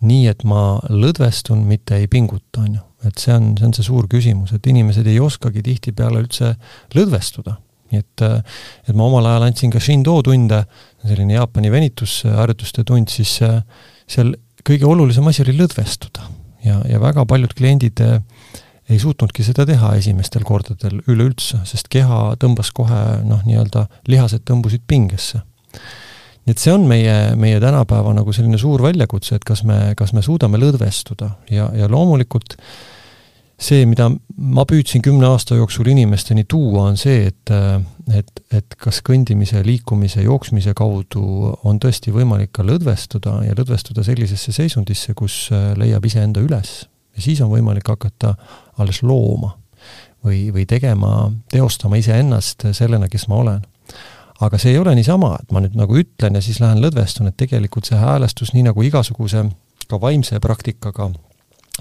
nii, 0.00 0.26
et 0.30 0.44
ma 0.46 0.78
lõdvestun, 0.88 1.64
mitte 1.66 1.96
ei 1.98 2.06
pinguta, 2.10 2.62
on 2.62 2.74
ju. 2.78 2.84
et 3.06 3.18
see 3.18 3.34
on, 3.34 3.52
see 3.58 3.66
on 3.66 3.74
see 3.74 3.86
suur 3.86 4.08
küsimus, 4.10 4.52
et 4.54 4.66
inimesed 4.66 5.06
ei 5.06 5.20
oskagi 5.22 5.62
tihtipeale 5.62 6.22
üldse 6.24 6.54
lõdvestuda 6.94 7.58
nii 7.88 8.02
et, 8.02 8.24
et 8.88 8.96
ma 8.96 9.06
omal 9.08 9.26
ajal 9.30 9.46
andsin 9.46 9.72
ka 9.72 9.80
Shindo 9.80 10.18
tunde, 10.24 10.60
selline 11.08 11.38
Jaapani 11.38 11.70
venitusharjutuste 11.72 12.84
tund, 12.88 13.08
siis 13.12 13.38
seal 13.38 14.34
kõige 14.66 14.88
olulisem 14.88 15.26
asi 15.30 15.44
oli 15.44 15.56
lõdvestuda. 15.56 16.26
ja, 16.66 16.82
ja 16.90 17.00
väga 17.00 17.24
paljud 17.28 17.54
kliendid 17.56 18.00
äh, 18.04 18.18
ei 18.88 18.98
suutnudki 18.98 19.44
seda 19.44 19.66
teha 19.68 19.92
esimestel 20.00 20.44
kordadel 20.48 21.02
üleüldse, 21.06 21.60
sest 21.68 21.90
keha 21.92 22.34
tõmbas 22.40 22.72
kohe 22.74 23.00
noh, 23.26 23.42
nii-öelda 23.46 23.86
lihased 24.08 24.46
tõmbusid 24.48 24.86
pingesse. 24.88 25.42
nii 26.46 26.54
et 26.56 26.62
see 26.62 26.72
on 26.72 26.86
meie, 26.88 27.16
meie 27.36 27.60
tänapäeva 27.60 28.14
nagu 28.16 28.32
selline 28.32 28.58
suur 28.58 28.82
väljakutse, 28.82 29.36
et 29.36 29.44
kas 29.44 29.64
me, 29.68 29.92
kas 29.96 30.14
me 30.16 30.22
suudame 30.24 30.60
lõdvestuda 30.60 31.34
ja, 31.52 31.68
ja 31.76 31.90
loomulikult 31.92 32.56
see, 33.58 33.84
mida 33.90 34.08
ma 34.38 34.64
püüdsin 34.68 35.02
kümne 35.04 35.26
aasta 35.28 35.58
jooksul 35.58 35.90
inimesteni 35.90 36.46
tuua, 36.48 36.88
on 36.88 36.96
see, 36.96 37.26
et 37.28 37.52
et, 38.14 38.40
et 38.54 38.76
kas 38.80 39.02
kõndimise, 39.04 39.60
liikumise, 39.66 40.22
jooksmise 40.24 40.72
kaudu 40.76 41.52
on 41.68 41.80
tõesti 41.82 42.14
võimalik 42.14 42.54
ka 42.56 42.64
lõdvestuda 42.64 43.42
ja 43.44 43.56
lõdvestuda 43.58 44.04
sellisesse 44.06 44.54
seisundisse, 44.56 45.12
kus 45.18 45.50
leiab 45.76 46.06
iseenda 46.08 46.40
üles. 46.40 46.86
Ja 47.18 47.24
siis 47.24 47.42
on 47.44 47.50
võimalik 47.50 47.90
hakata 47.90 48.34
alles 48.78 49.02
looma 49.02 49.52
või, 50.24 50.48
või 50.54 50.64
tegema, 50.70 51.28
teostama 51.50 51.98
iseennast 52.00 52.70
sellena, 52.72 53.10
kes 53.10 53.28
ma 53.28 53.42
olen. 53.42 53.62
aga 54.40 54.58
see 54.58 54.70
ei 54.70 54.78
ole 54.78 54.94
niisama, 54.94 55.34
et 55.42 55.52
ma 55.52 55.60
nüüd 55.64 55.74
nagu 55.74 55.96
ütlen 55.98 56.38
ja 56.38 56.42
siis 56.42 56.60
lähen 56.62 56.78
lõdvestun, 56.82 57.28
et 57.28 57.36
tegelikult 57.36 57.90
see 57.90 57.98
häälestus, 57.98 58.54
nii 58.54 58.68
nagu 58.70 58.82
igasuguse 58.86 59.48
ka 59.88 60.00
vaimse 60.00 60.38
praktikaga 60.40 61.10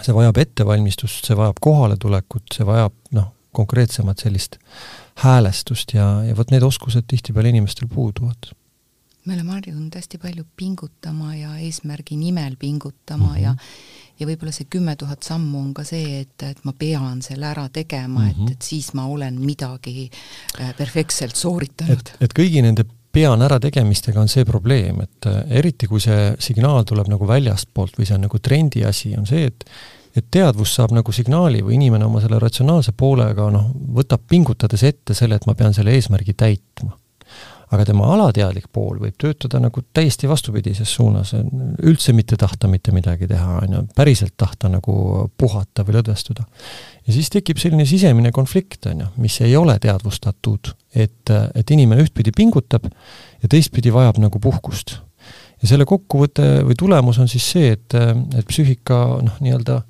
see 0.04 0.14
vajab 0.16 0.38
ettevalmistust, 0.42 1.26
see 1.26 1.38
vajab 1.38 1.60
kohaletulekut, 1.64 2.46
see 2.54 2.66
vajab 2.68 2.96
noh, 3.18 3.32
konkreetsemat 3.58 4.22
sellist 4.22 4.60
häälestust 5.24 5.96
ja, 5.98 6.08
ja 6.28 6.38
vot 6.38 6.52
need 6.54 6.66
oskused 6.66 7.08
tihtipeale 7.10 7.50
inimestel 7.54 7.90
puuduvad. 7.90 8.52
Me 9.28 9.36
oleme 9.36 9.58
harjunud 9.58 9.96
hästi 9.96 10.18
palju 10.24 10.46
pingutama 10.56 11.36
ja 11.36 11.56
eesmärgi 11.60 12.18
nimel 12.18 12.56
pingutama 12.60 13.28
mm 13.28 13.36
-hmm. 13.36 13.44
ja 13.44 13.56
ja 14.20 14.26
võib-olla 14.26 14.52
see 14.56 14.66
kümme 14.70 14.96
tuhat 14.96 15.24
sammu 15.24 15.60
on 15.60 15.74
ka 15.78 15.84
see, 15.86 16.22
et, 16.24 16.44
et 16.44 16.64
ma 16.66 16.74
pean 16.74 17.22
selle 17.22 17.46
ära 17.46 17.68
tegema 17.70 18.20
mm, 18.20 18.26
-hmm. 18.26 18.32
et, 18.32 18.38
mhm. 18.38 18.52
et 18.52 18.62
siis 18.62 18.94
ma 18.94 19.06
olen 19.06 19.42
midagi 19.42 20.10
äh, 20.62 20.76
perfektselt 20.78 21.36
sooritanud. 21.36 22.14
et, 22.22 22.34
kõigi 22.40 22.62
nende 22.62 22.86
pean 23.12 23.42
ärategemistega 23.42 24.22
on 24.22 24.28
see 24.28 24.46
probleem, 24.46 25.02
et 25.02 25.26
äh, 25.26 25.44
eriti 25.60 25.88
kui 25.88 26.00
see 26.00 26.34
signaal 26.40 26.84
tuleb 26.84 27.08
nagu 27.08 27.28
väljastpoolt 27.28 28.00
või 28.00 28.06
see 28.06 28.16
on 28.16 28.26
nagu 28.28 28.40
trendi 28.40 28.86
asi, 28.86 29.16
on 29.18 29.26
see, 29.26 29.46
et 29.46 29.70
et 30.18 30.26
teadvus 30.32 30.72
saab 30.76 30.92
nagu 30.98 31.12
signaali 31.12 31.60
või 31.62 31.76
inimene 31.76 32.06
oma 32.06 32.22
selle 32.22 32.40
ratsionaalse 32.40 32.92
poolega 32.98 33.52
noh, 33.54 33.68
võtab 34.00 34.24
pingutades 34.28 34.84
ette 34.84 35.14
selle, 35.14 35.36
et 35.36 35.46
ma 35.46 35.54
pean 35.54 35.74
selle 35.74 35.94
eesmärgi 35.94 36.34
täitma 36.34 36.98
aga 37.68 37.84
tema 37.88 38.08
alateadlik 38.14 38.70
pool 38.72 39.00
võib 39.02 39.16
töötada 39.20 39.60
nagu 39.60 39.82
täiesti 39.96 40.30
vastupidises 40.30 40.92
suunas, 40.96 41.34
üldse 41.84 42.14
mitte 42.16 42.38
tahta 42.40 42.70
mitte 42.72 42.94
midagi 42.96 43.28
teha, 43.28 43.58
on 43.66 43.76
ju, 43.76 43.82
päriselt 43.98 44.38
tahta 44.40 44.72
nagu 44.72 45.28
puhata 45.38 45.84
või 45.88 45.98
lõdvestuda. 45.98 46.46
ja 47.08 47.16
siis 47.16 47.30
tekib 47.34 47.60
selline 47.60 47.86
sisemine 47.86 48.32
konflikt, 48.32 48.88
on 48.92 49.04
ju, 49.04 49.10
mis 49.24 49.40
ei 49.44 49.56
ole 49.60 49.76
teadvustatud, 49.84 50.72
et, 50.96 51.34
et 51.56 51.76
inimene 51.76 52.08
ühtpidi 52.08 52.32
pingutab 52.36 52.88
ja 52.88 53.52
teistpidi 53.52 53.92
vajab 53.94 54.22
nagu 54.24 54.40
puhkust. 54.40 54.98
ja 55.62 55.68
selle 55.68 55.86
kokkuvõte 55.86 56.64
või 56.64 56.80
tulemus 56.80 57.20
on 57.20 57.28
siis 57.28 57.52
see, 57.52 57.76
et, 57.76 58.00
et 58.38 58.48
psüühika 58.48 59.02
noh, 59.28 59.42
nii-öelda 59.44 59.82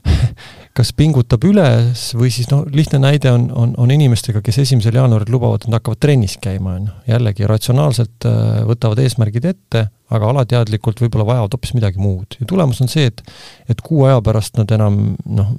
kas 0.76 0.92
pingutab 0.94 1.42
üles 1.48 2.02
või 2.14 2.30
siis 2.32 2.46
noh, 2.52 2.62
lihtne 2.70 3.00
näide 3.02 3.32
on, 3.34 3.48
on, 3.56 3.72
on 3.80 3.90
inimestega, 3.90 4.42
kes 4.44 4.60
esimesel 4.62 4.94
jaanuaril 5.00 5.32
lubavad, 5.34 5.64
et 5.64 5.70
nad 5.70 5.80
hakkavad 5.80 5.98
trennis 6.02 6.36
käima, 6.42 6.76
on 6.78 6.86
ju. 6.86 6.94
jällegi 7.10 7.48
ratsionaalselt 7.50 8.26
äh, 8.28 8.60
võtavad 8.68 9.02
eesmärgid 9.02 9.48
ette, 9.50 9.84
aga 10.14 10.30
alateadlikult 10.30 11.02
võib-olla 11.02 11.26
vajavad 11.26 11.56
hoopis 11.56 11.74
midagi 11.74 12.02
muud. 12.02 12.38
ja 12.38 12.46
tulemus 12.48 12.80
on 12.84 12.92
see, 12.92 13.10
et 13.10 13.22
et 13.70 13.82
kuu 13.86 14.04
aja 14.06 14.22
pärast 14.22 14.62
nad 14.62 14.70
enam 14.74 15.00
noh, 15.26 15.50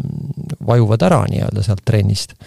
vajuvad 0.67 1.03
ära 1.07 1.25
nii-öelda 1.27 1.65
sealt 1.67 1.83
trennist. 1.85 2.37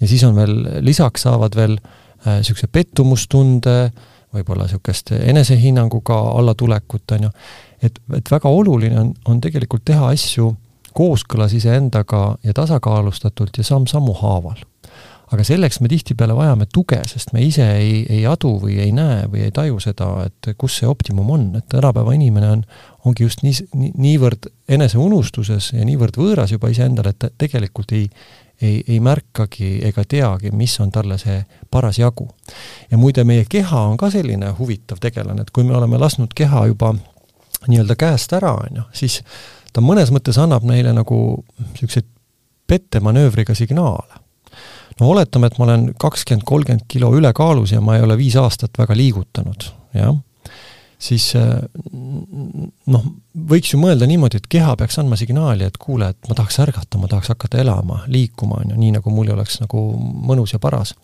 ja 0.00 0.08
siis 0.08 0.24
on 0.24 0.40
veel, 0.40 0.56
lisaks 0.80 1.28
saavad 1.28 1.56
veel 1.60 1.76
niisuguse 2.24 2.70
äh, 2.70 2.72
pettumustunde, 2.72 3.78
võib-olla 4.32 4.64
niisugust 4.64 5.12
enesehinnanguga 5.20 6.16
allatulekut, 6.40 7.18
on 7.18 7.28
ju, 7.28 7.36
et, 7.84 8.00
et 8.16 8.32
väga 8.32 8.48
oluline 8.48 9.00
on, 9.00 9.16
on 9.28 9.44
tegelikult 9.44 9.84
teha 9.84 10.08
asju 10.16 10.54
kooskõlas 10.94 11.54
iseendaga 11.58 12.36
ja 12.44 12.54
tasakaalustatult 12.54 13.58
ja 13.58 13.64
samm-sammu 13.64 14.14
haaval. 14.20 14.62
aga 15.32 15.42
selleks 15.44 15.80
me 15.80 15.88
tihtipeale 15.88 16.34
vajame 16.36 16.66
tuge, 16.72 17.00
sest 17.10 17.32
me 17.34 17.40
ise 17.42 17.64
ei, 17.80 18.04
ei 18.12 18.26
adu 18.28 18.52
või 18.62 18.76
ei 18.84 18.92
näe 18.94 19.24
või 19.32 19.40
ei 19.42 19.50
taju 19.50 19.80
seda, 19.82 20.06
et 20.28 20.50
kus 20.60 20.76
see 20.78 20.86
optimum 20.86 21.30
on, 21.34 21.46
et 21.58 21.66
tänapäeva 21.72 22.12
inimene 22.14 22.50
on, 22.52 22.62
ongi 23.08 23.24
just 23.24 23.42
nii, 23.42 23.54
nii, 23.74 23.90
niivõrd 24.04 24.46
eneseunustuses 24.68 25.72
ja 25.74 25.86
niivõrd 25.88 26.20
võõras 26.20 26.52
juba 26.54 26.70
iseendale, 26.70 27.10
et 27.10 27.18
ta 27.24 27.32
tegelikult 27.38 27.96
ei, 27.96 28.04
ei, 28.62 28.84
ei 28.86 29.00
märkagi 29.00 29.80
ega 29.88 30.04
teagi, 30.08 30.52
mis 30.54 30.76
on 30.84 30.92
talle 30.94 31.18
see 31.18 31.40
parasjagu. 31.70 32.28
ja 32.90 33.00
muide, 33.00 33.24
meie 33.24 33.48
keha 33.48 33.80
on 33.88 33.96
ka 33.96 34.12
selline 34.14 34.54
huvitav 34.58 35.02
tegelane, 35.02 35.42
et 35.42 35.50
kui 35.50 35.64
me 35.64 35.74
oleme 35.76 35.98
lasknud 35.98 36.36
keha 36.36 36.66
juba 36.70 36.94
nii-öelda 37.66 37.96
käest 37.96 38.32
ära, 38.36 38.54
on 38.60 38.82
ju, 38.82 38.88
siis 38.92 39.22
ta 39.74 39.82
mõnes 39.82 40.12
mõttes 40.14 40.38
annab 40.40 40.66
neile 40.68 40.94
nagu 40.94 41.20
niisuguseid 41.72 42.06
pettemanöövriga 42.70 43.54
signaale. 43.54 44.20
no 45.00 45.08
oletame, 45.10 45.50
et 45.50 45.58
ma 45.58 45.66
olen 45.66 45.88
kakskümmend, 45.98 46.46
kolmkümmend 46.46 46.86
kilo 46.88 47.10
ülekaalus 47.16 47.74
ja 47.74 47.80
ma 47.82 47.96
ei 47.96 48.04
ole 48.06 48.16
viis 48.16 48.36
aastat 48.38 48.78
väga 48.78 48.94
liigutanud, 48.96 49.66
jah, 49.98 50.14
siis 51.02 51.32
äh, 51.38 51.56
noh, 52.94 53.08
võiks 53.50 53.72
ju 53.74 53.80
mõelda 53.82 54.06
niimoodi, 54.08 54.38
et 54.38 54.46
keha 54.50 54.76
peaks 54.78 55.00
andma 55.02 55.18
signaali, 55.18 55.66
et 55.66 55.80
kuule, 55.82 56.12
et 56.14 56.30
ma 56.30 56.38
tahaks 56.38 56.60
ärgata, 56.62 57.00
ma 57.00 57.10
tahaks 57.10 57.32
hakata 57.34 57.58
elama, 57.60 58.04
liikuma, 58.06 58.62
on 58.62 58.74
ju, 58.74 58.78
nii 58.80 58.94
nagu 58.98 59.14
mul 59.14 59.34
oleks 59.34 59.58
nagu 59.64 59.82
mõnus 59.98 60.54
ja 60.54 60.62
paras. 60.62 60.94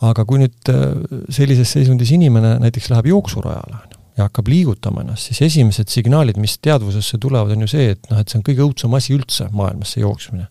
aga 0.00 0.24
kui 0.28 0.40
nüüd 0.40 0.72
äh, 0.72 0.96
sellises 1.32 1.70
seisundis 1.72 2.10
inimene 2.12 2.56
näiteks 2.60 2.90
läheb 2.92 3.12
jooksurajale, 3.12 3.95
ja 4.16 4.26
hakkab 4.26 4.48
liigutama 4.48 5.02
ennast, 5.04 5.28
siis 5.28 5.42
esimesed 5.50 5.90
signaalid, 5.92 6.38
mis 6.40 6.56
teadvusesse 6.64 7.18
tulevad, 7.20 7.52
on 7.52 7.66
ju 7.66 7.70
see, 7.70 7.90
et 7.92 8.06
noh, 8.10 8.20
et 8.20 8.32
see 8.32 8.38
on 8.40 8.44
kõige 8.46 8.64
õudsem 8.64 8.96
asi 8.96 9.12
üldse 9.16 9.48
maailmas, 9.52 9.92
see 9.92 10.04
jooksmine. 10.04 10.48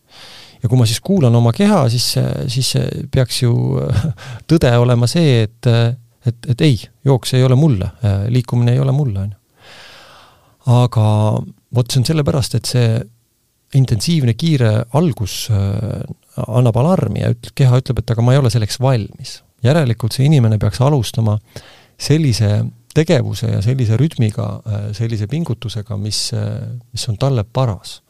ja 0.61 0.69
kui 0.69 0.79
ma 0.79 0.85
siis 0.89 1.01
kuulan 1.05 1.35
oma 1.35 1.53
keha, 1.55 1.85
siis, 1.93 2.11
siis 2.51 2.73
peaks 3.11 3.41
ju 3.41 3.55
tõde 4.51 4.71
olema 4.81 5.09
see, 5.09 5.41
et, 5.47 5.71
et, 6.25 6.51
et 6.53 6.61
ei, 6.67 6.77
jooks 7.05 7.33
ei 7.37 7.43
ole 7.45 7.57
mulle, 7.57 7.89
liikumine 8.29 8.77
ei 8.77 8.83
ole 8.83 8.93
mulle, 8.95 9.25
on 9.25 9.33
ju. 9.33 9.41
aga 10.77 11.09
vot 11.75 11.91
see 11.91 12.03
on 12.03 12.09
sellepärast, 12.13 12.59
et 12.59 12.69
see 12.69 12.87
intensiivne, 13.75 14.37
kiire 14.37 14.71
algus 14.95 15.49
annab 15.49 16.77
alarmi 16.79 17.25
ja 17.25 17.33
üt-, 17.33 17.51
keha 17.57 17.81
ütleb, 17.81 17.99
et 17.99 18.13
aga 18.13 18.23
ma 18.23 18.35
ei 18.35 18.43
ole 18.43 18.53
selleks 18.53 18.77
valmis. 18.79 19.39
järelikult 19.65 20.13
see 20.13 20.27
inimene 20.29 20.59
peaks 20.61 20.77
alustama 20.85 21.39
sellise 21.97 22.59
tegevuse 22.95 23.51
ja 23.51 23.61
sellise 23.65 23.97
rütmiga, 23.99 24.47
äh, 24.65 24.87
sellise 24.97 25.27
pingutusega, 25.31 25.97
mis, 25.99 26.29
äh, 26.33 26.63
mis 26.93 27.07
on 27.11 27.19
talle 27.21 27.43
paras. 27.43 28.01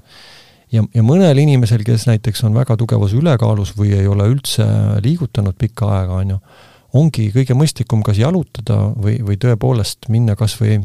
ja, 0.72 0.84
ja 0.94 1.04
mõnel 1.06 1.38
inimesel, 1.40 1.84
kes 1.86 2.08
näiteks 2.10 2.44
on 2.48 2.56
väga 2.58 2.78
tugevas 2.78 3.14
ülekaalus 3.16 3.76
või 3.78 3.94
ei 3.96 4.08
ole 4.08 4.28
üldse 4.32 4.66
liigutanud 5.04 5.56
pikka 5.58 5.92
aega, 6.00 6.22
on 6.24 6.36
ju, 6.36 6.40
ongi 6.96 7.30
kõige 7.36 7.56
mõistlikum 7.58 8.04
kas 8.04 8.20
jalutada 8.20 8.82
või, 8.96 9.20
või 9.24 9.38
tõepoolest 9.42 10.10
minna 10.10 10.36
kas 10.36 10.58
või 10.60 10.80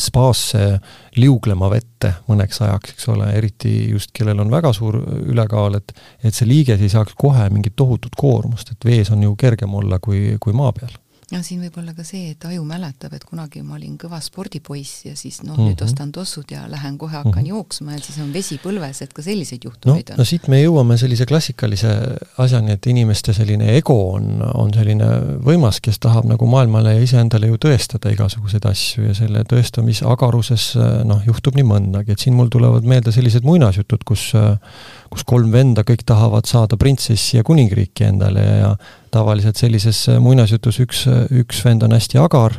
spaasse 0.00 0.80
liuglema 1.20 1.68
vette 1.70 2.10
mõneks 2.26 2.58
ajaks, 2.64 2.96
eks 2.96 3.08
ole, 3.12 3.28
eriti 3.38 3.74
just 3.92 4.10
kellel 4.16 4.40
on 4.42 4.50
väga 4.50 4.72
suur 4.74 4.98
ülekaal, 5.04 5.78
et 5.78 5.94
et 6.24 6.34
see 6.34 6.48
liiges 6.48 6.82
ei 6.82 6.90
saaks 6.90 7.14
kohe 7.18 7.46
mingit 7.54 7.76
tohutut 7.76 8.16
koormust, 8.18 8.72
et 8.72 8.84
vees 8.88 9.10
on 9.14 9.22
ju 9.22 9.36
kergem 9.38 9.74
olla 9.74 10.00
kui, 10.02 10.34
kui 10.40 10.56
maa 10.56 10.72
peal 10.74 10.96
ja 11.34 11.42
siin 11.42 11.62
võib 11.64 11.78
olla 11.80 11.94
ka 11.96 12.04
see, 12.06 12.30
et 12.34 12.44
aju 12.46 12.64
mäletab, 12.68 13.14
et 13.16 13.24
kunagi 13.26 13.62
ma 13.66 13.76
olin 13.78 13.96
kõva 14.00 14.20
spordipoiss 14.22 15.04
ja 15.08 15.14
siis 15.18 15.40
noh 15.42 15.54
mm 15.54 15.58
-hmm., 15.58 15.70
nüüd 15.70 15.80
mhm. 15.80 15.90
ostan 15.90 16.12
tossud 16.14 16.50
ja 16.50 16.64
lähen 16.70 16.98
kohe 16.98 17.16
hakkan 17.16 17.32
mm 17.32 17.38
-hmm. 17.40 17.48
jooksma 17.48 17.92
ja 17.92 17.98
siis 17.98 18.18
on 18.22 18.32
vesi 18.32 18.58
põlves, 18.62 19.02
et 19.02 19.12
ka 19.12 19.22
selliseid 19.22 19.64
juhtumeid 19.64 20.08
no, 20.08 20.14
on. 20.14 20.18
no 20.18 20.24
siit 20.24 20.48
me 20.48 20.62
jõuame 20.62 20.96
sellise 20.98 21.26
klassikalise 21.26 21.92
asjani, 22.38 22.72
et 22.72 22.86
inimeste 22.86 23.32
selline 23.32 23.76
ego 23.76 23.98
on, 24.14 24.42
on 24.54 24.74
selline 24.74 25.08
võimas, 25.44 25.80
kes 25.82 25.98
tahab 25.98 26.28
nagu 26.30 26.46
maailmale 26.46 26.94
ja 26.94 27.02
iseendale 27.02 27.46
ju 27.46 27.56
tõestada 27.66 28.12
igasuguseid 28.12 28.66
asju 28.70 29.08
ja 29.08 29.14
selle 29.14 29.44
tõestamisagaruses 29.44 30.74
noh, 31.04 31.22
juhtub 31.26 31.54
nii 31.54 31.66
mõndagi, 31.66 32.12
et 32.12 32.18
siin 32.18 32.34
mul 32.34 32.48
tulevad 32.48 32.84
meelde 32.84 33.12
sellised 33.12 33.44
muinasjutud, 33.44 34.04
kus 34.04 34.32
kus 35.14 35.24
kolm 35.28 35.52
venda 35.54 35.84
kõik 35.86 36.02
tahavad 36.06 36.48
saada 36.50 36.78
printsessi 36.80 37.38
ja 37.38 37.46
kuningriiki 37.46 38.08
endale 38.08 38.44
ja 38.44 38.70
tavaliselt 39.14 39.58
sellises 39.60 40.06
muinasjutus 40.20 40.80
üks, 40.82 41.04
üks 41.30 41.62
vend 41.64 41.86
on 41.86 41.94
hästi 41.94 42.18
agar, 42.22 42.58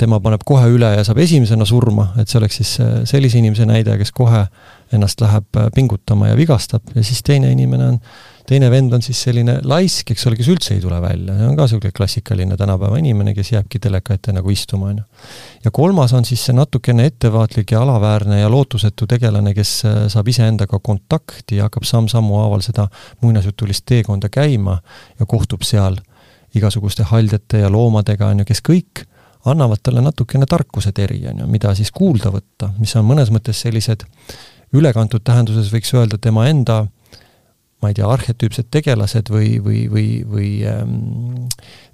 tema 0.00 0.18
paneb 0.20 0.42
kohe 0.46 0.66
üle 0.72 0.90
ja 0.96 1.04
saab 1.06 1.20
esimesena 1.22 1.66
surma, 1.68 2.10
et 2.18 2.30
see 2.30 2.40
oleks 2.40 2.60
siis 2.60 2.72
sellise 3.10 3.38
inimese 3.38 3.66
näide, 3.68 3.98
kes 4.00 4.10
kohe 4.16 4.46
ennast 4.94 5.20
läheb 5.22 5.60
pingutama 5.74 6.32
ja 6.32 6.38
vigastab. 6.38 6.88
Ja 6.94 7.04
siis 7.04 7.22
teine 7.26 7.52
inimene 7.54 7.92
on 7.92 8.00
teine 8.48 8.68
vend 8.70 8.92
on 8.92 9.02
siis 9.02 9.20
selline 9.26 9.56
laisk, 9.64 10.10
eks 10.12 10.26
ole, 10.28 10.36
kes 10.38 10.48
üldse 10.52 10.74
ei 10.76 10.82
tule 10.82 10.98
välja, 11.02 11.36
on 11.48 11.56
ka 11.56 11.64
niisugune 11.64 11.92
klassikaline 11.96 12.58
tänapäeva 12.60 12.98
inimene, 13.00 13.32
kes 13.36 13.54
jääbki 13.54 13.80
teleka 13.82 14.16
ette 14.18 14.34
nagu 14.36 14.52
istuma, 14.52 14.90
on 14.92 15.00
ju. 15.00 15.04
ja 15.64 15.72
kolmas 15.74 16.12
on 16.16 16.26
siis 16.28 16.44
see 16.44 16.56
natukene 16.56 17.06
ettevaatlik 17.08 17.72
ja 17.72 17.82
alaväärne 17.82 18.40
ja 18.40 18.50
lootusetu 18.52 19.08
tegelane, 19.10 19.54
kes 19.56 19.72
äh, 19.88 20.00
saab 20.12 20.28
iseendaga 20.28 20.80
kontakti 20.82 21.60
ja 21.60 21.68
hakkab 21.68 21.88
samm-sammu 21.88 22.40
haaval 22.42 22.64
seda 22.66 22.88
muinasjutulist 23.24 23.86
teekonda 23.88 24.28
käima 24.28 24.78
ja 25.18 25.26
kohtub 25.26 25.64
seal 25.64 25.96
igasuguste 26.54 27.06
haljete 27.08 27.64
ja 27.64 27.70
loomadega, 27.72 28.28
on 28.30 28.44
ju, 28.44 28.48
kes 28.50 28.60
kõik 28.64 29.06
annavad 29.48 29.80
talle 29.82 30.04
natukene 30.04 30.46
tarkuse 30.48 30.92
teri, 30.92 31.22
on 31.32 31.40
ju, 31.42 31.48
mida 31.48 31.72
siis 31.76 31.90
kuulda 31.92 32.32
võtta, 32.32 32.74
mis 32.78 32.92
on 32.96 33.08
mõnes 33.08 33.32
mõttes 33.32 33.64
sellised 33.64 34.04
ülekantud 34.74 35.24
tähenduses 35.24 35.70
võiks 35.72 35.92
öelda 35.96 36.18
tema 36.20 36.46
enda 36.50 36.82
äh, 36.84 36.92
ma 37.84 37.92
ei 37.92 37.98
tea, 37.98 38.08
arhetüüpsed 38.08 38.70
tegelased 38.72 39.28
või, 39.32 39.58
või, 39.62 39.84
või, 39.92 40.08
või 40.28 40.48
ähm, 40.68 41.44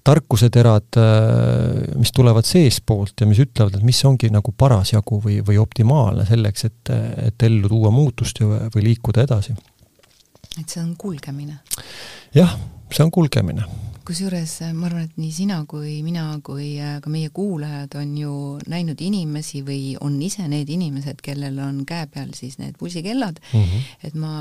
tarkuseterad 0.07 1.01
äh,, 1.01 1.99
mis 1.99 2.15
tulevad 2.17 2.47
seestpoolt 2.47 3.25
ja 3.25 3.29
mis 3.31 3.43
ütlevad, 3.43 3.81
et 3.81 3.87
mis 3.87 4.01
ongi 4.07 4.31
nagu 4.33 4.55
parasjagu 4.55 5.21
või, 5.27 5.41
või 5.47 5.59
optimaalne 5.61 6.29
selleks, 6.31 6.69
et, 6.71 6.95
et 7.27 7.49
ellu 7.51 7.71
tuua 7.73 7.93
muutust 7.95 8.43
ja, 8.43 8.65
või 8.75 8.87
liikuda 8.93 9.27
edasi. 9.27 9.59
et 10.57 10.67
see 10.67 10.83
on 10.83 10.95
kulgemine? 10.99 11.61
jah, 12.37 12.55
see 12.95 13.05
on 13.05 13.13
kulgemine 13.15 13.67
kusjuures 14.11 14.57
äh, 14.65 14.73
ma 14.75 14.89
arvan, 14.89 15.05
et 15.07 15.19
nii 15.21 15.31
sina 15.31 15.61
kui 15.71 16.01
mina 16.03 16.25
kui 16.43 16.73
äh, 16.83 16.97
ka 17.03 17.11
meie 17.13 17.31
kuulajad 17.35 17.95
on 18.01 18.15
ju 18.19 18.33
näinud 18.71 18.99
inimesi 19.07 19.63
või 19.67 19.95
on 20.03 20.17
ise 20.25 20.47
need 20.51 20.71
inimesed, 20.73 21.21
kellel 21.23 21.59
on 21.63 21.85
käe 21.87 22.09
peal 22.11 22.33
siis 22.35 22.59
need 22.59 22.75
pulsikellad 22.81 23.39
mm, 23.39 23.61
-hmm. 23.61 23.85
et 24.09 24.17
ma, 24.19 24.33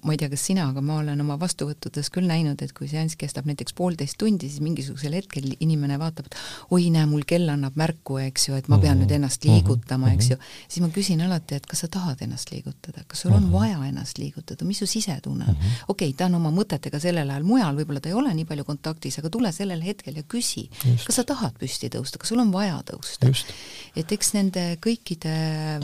ma 0.00 0.14
ei 0.14 0.20
tea, 0.20 0.30
kas 0.32 0.46
sina, 0.48 0.70
aga 0.72 0.80
ma 0.80 0.96
olen 1.02 1.20
oma 1.20 1.36
vastuvõttudes 1.40 2.08
küll 2.14 2.30
näinud, 2.30 2.62
et 2.64 2.72
kui 2.72 2.88
seanss 2.88 3.18
kestab 3.20 3.48
näiteks 3.50 3.76
poolteist 3.76 4.16
tundi, 4.18 4.48
siis 4.48 4.64
mingisugusel 4.64 5.18
hetkel 5.18 5.52
inimene 5.60 5.98
vaatab, 6.00 6.30
et 6.30 6.38
oi, 6.70 6.88
näe, 6.94 7.04
mul 7.10 7.26
kell 7.28 7.52
annab 7.52 7.76
märku, 7.76 8.18
eks 8.24 8.48
ju, 8.48 8.56
et 8.56 8.68
ma 8.68 8.78
pean 8.78 8.96
mm 8.96 9.02
-hmm. 9.02 9.04
nüüd 9.04 9.16
ennast 9.18 9.44
liigutama 9.44 10.06
mm, 10.06 10.12
-hmm. 10.12 10.14
eks 10.14 10.30
ju, 10.30 10.36
siis 10.68 10.80
ma 10.86 10.88
küsin 10.88 11.20
alati, 11.20 11.54
et 11.60 11.66
kas 11.66 11.84
sa 11.84 11.88
tahad 11.88 12.22
ennast 12.24 12.52
liigutada, 12.52 13.04
kas 13.06 13.20
sul 13.20 13.32
on 13.32 13.42
mm 13.42 13.48
-hmm. 13.48 13.52
vaja 13.52 13.84
ennast 13.86 14.18
liigutada, 14.18 14.64
mis 14.64 14.78
su 14.78 14.86
sisetunne 14.86 15.44
on 15.44 15.54
mm 15.54 15.60
-hmm.? 15.60 15.84
okei 15.88 16.08
okay,, 16.08 16.16
ta 16.16 16.26
on 16.26 16.34
oma 16.34 16.50
mõtetega 16.50 17.00
sellel 17.00 17.30
ajal 17.30 17.42
mujal, 17.42 17.76
võib-olla 17.76 18.00
ta 18.00 18.08
ei 18.08 18.14
ole 18.14 18.34
nii 18.34 18.44
palju 18.44 18.64
kontaktis, 18.64 18.93
kontaktis, 18.94 19.18
aga 19.18 19.30
tule 19.32 19.50
sellel 19.52 19.82
hetkel 19.84 20.16
ja 20.16 20.22
küsi, 20.22 20.68
kas 21.04 21.18
sa 21.18 21.24
tahad 21.26 21.56
püsti 21.58 21.90
tõusta, 21.92 22.18
kas 22.18 22.30
sul 22.30 22.40
on 22.40 22.52
vaja 22.52 22.80
tõusta. 22.86 23.32
et 23.96 24.10
eks 24.12 24.32
nende 24.34 24.78
kõikide 24.80 25.34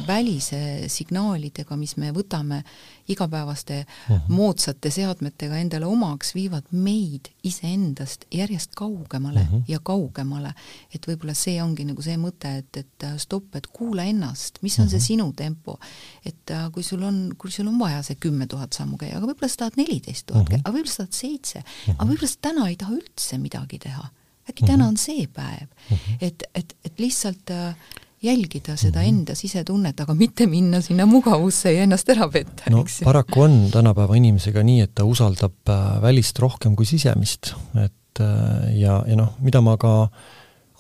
välise 0.07 0.89
signaalidega, 0.89 1.77
mis 1.77 1.97
me 1.97 2.13
võtame 2.13 2.63
igapäevaste 3.11 3.81
uh 3.81 4.15
mhm. 4.15 4.21
-huh. 4.21 4.33
moodsate 4.37 4.91
seadmetega 4.91 5.57
endale 5.57 5.87
omaks, 5.87 6.35
viivad 6.35 6.65
meid 6.71 7.31
iseendast 7.43 8.25
järjest 8.35 8.75
kaugemale 8.77 9.41
uh 9.41 9.47
mhm. 9.47 9.57
-huh. 9.57 9.65
ja 9.69 9.79
kaugemale. 9.83 10.55
et 10.95 11.07
võib-olla 11.07 11.35
see 11.35 11.63
ongi 11.63 11.85
nagu 11.85 12.03
see 12.03 12.17
mõte, 12.17 12.57
et, 12.59 12.77
et 12.77 13.07
stopp, 13.17 13.57
et 13.57 13.67
kuula 13.67 14.05
ennast, 14.05 14.59
mis 14.63 14.79
on 14.79 14.85
uh 14.85 14.87
-huh. 14.87 14.91
see 14.91 14.99
mhm. 14.99 15.07
sinu 15.07 15.33
tempo. 15.33 15.79
et 16.25 16.51
äh, 16.51 16.71
kui 16.73 16.83
sul 16.83 17.03
on, 17.03 17.35
kui 17.39 17.51
sul 17.51 17.67
on 17.67 17.79
vaja 17.79 18.03
see 18.03 18.17
kümme 18.21 18.47
tuhat 18.47 18.73
sammu 18.73 18.97
käia, 18.97 19.17
aga 19.17 19.27
võib-olla 19.27 19.49
sa 19.49 19.57
tahad 19.57 19.77
neliteist 19.77 20.27
tuhat 20.27 20.49
käia, 20.49 20.61
aga 20.65 20.77
võib-olla 20.77 20.93
sa 20.93 21.03
tahad 21.03 21.13
seitse, 21.13 21.63
aga 21.89 22.05
võib-olla 22.05 22.29
sa 22.29 22.39
täna 22.41 22.69
ei 22.69 22.77
taha 22.77 22.93
üldse 22.93 23.39
midagi 23.39 23.79
teha. 23.79 24.09
äkki 24.51 24.67
täna 24.67 24.87
on 24.89 24.97
see 24.97 25.27
päev, 25.27 25.69
et, 26.21 26.43
et, 26.55 26.77
et 26.85 26.99
lihtsalt 26.99 27.51
äh, 27.51 27.75
jälgida 28.23 28.77
seda 28.77 29.01
mm 29.01 29.05
-hmm. 29.05 29.09
enda 29.09 29.35
sisetunnet, 29.35 30.01
aga 30.01 30.15
mitte 30.15 30.47
minna 30.47 30.81
sinna 30.81 31.07
mugavusse 31.07 31.73
ja 31.73 31.83
ennast 31.83 32.09
ära 32.09 32.29
petta, 32.29 32.65
eks 32.81 33.01
ju. 33.01 33.05
paraku 33.05 33.41
on 33.41 33.71
tänapäeva 33.73 34.17
inimesega 34.17 34.63
nii, 34.63 34.81
et 34.81 34.95
ta 34.95 35.05
usaldab 35.05 35.69
äh, 35.69 36.03
välist 36.03 36.39
rohkem 36.39 36.77
kui 36.77 36.87
sisemist, 36.87 37.55
et 37.85 38.21
äh, 38.21 38.77
ja, 38.77 39.05
ja 39.07 39.17
noh, 39.17 39.33
mida 39.41 39.61
ma 39.61 39.77
ka 39.77 40.11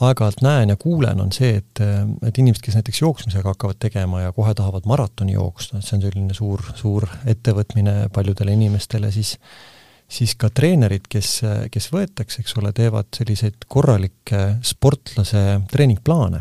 aeg-ajalt 0.00 0.42
näen 0.42 0.68
ja 0.68 0.76
kuulen, 0.76 1.20
on 1.20 1.32
see, 1.32 1.56
et, 1.56 1.80
et 2.24 2.38
inimesed, 2.38 2.62
kes 2.64 2.74
näiteks 2.74 3.00
jooksmisega 3.00 3.48
hakkavad 3.48 3.76
tegema 3.78 4.20
ja 4.20 4.32
kohe 4.32 4.54
tahavad 4.54 4.86
maratoni 4.88 5.32
jooksma, 5.32 5.78
et 5.78 5.84
see 5.84 5.96
on 5.96 6.02
selline 6.06 6.34
suur, 6.34 6.62
suur 6.74 7.08
ettevõtmine 7.28 8.08
paljudele 8.12 8.52
inimestele, 8.52 9.12
siis 9.12 9.38
siis 10.10 10.34
ka 10.34 10.48
treenerid, 10.50 11.04
kes, 11.08 11.42
kes 11.70 11.92
võetakse, 11.92 12.40
eks 12.42 12.56
ole, 12.58 12.72
teevad 12.74 13.12
selliseid 13.14 13.68
korralikke 13.68 14.56
sportlase 14.66 15.60
treeningplaane 15.70 16.40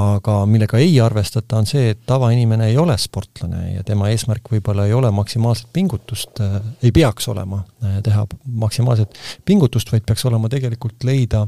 aga 0.00 0.40
millega 0.50 0.78
ei 0.82 0.96
arvestata, 1.00 1.60
on 1.60 1.68
see, 1.70 1.92
et 1.92 2.00
tavainimene 2.06 2.66
ei 2.72 2.78
ole 2.80 2.96
sportlane 2.98 3.76
ja 3.76 3.84
tema 3.86 4.08
eesmärk 4.10 4.48
võib-olla 4.50 4.88
ei 4.88 4.94
ole 4.96 5.10
maksimaalset 5.14 5.68
pingutust 5.72 6.40
äh,, 6.42 6.56
ei 6.82 6.90
peaks 6.94 7.28
olema 7.30 7.60
äh, 7.84 8.00
teha 8.02 8.24
maksimaalset 8.64 9.18
pingutust, 9.46 9.92
vaid 9.94 10.02
peaks 10.06 10.24
olema 10.26 10.50
tegelikult 10.50 11.06
leida 11.06 11.44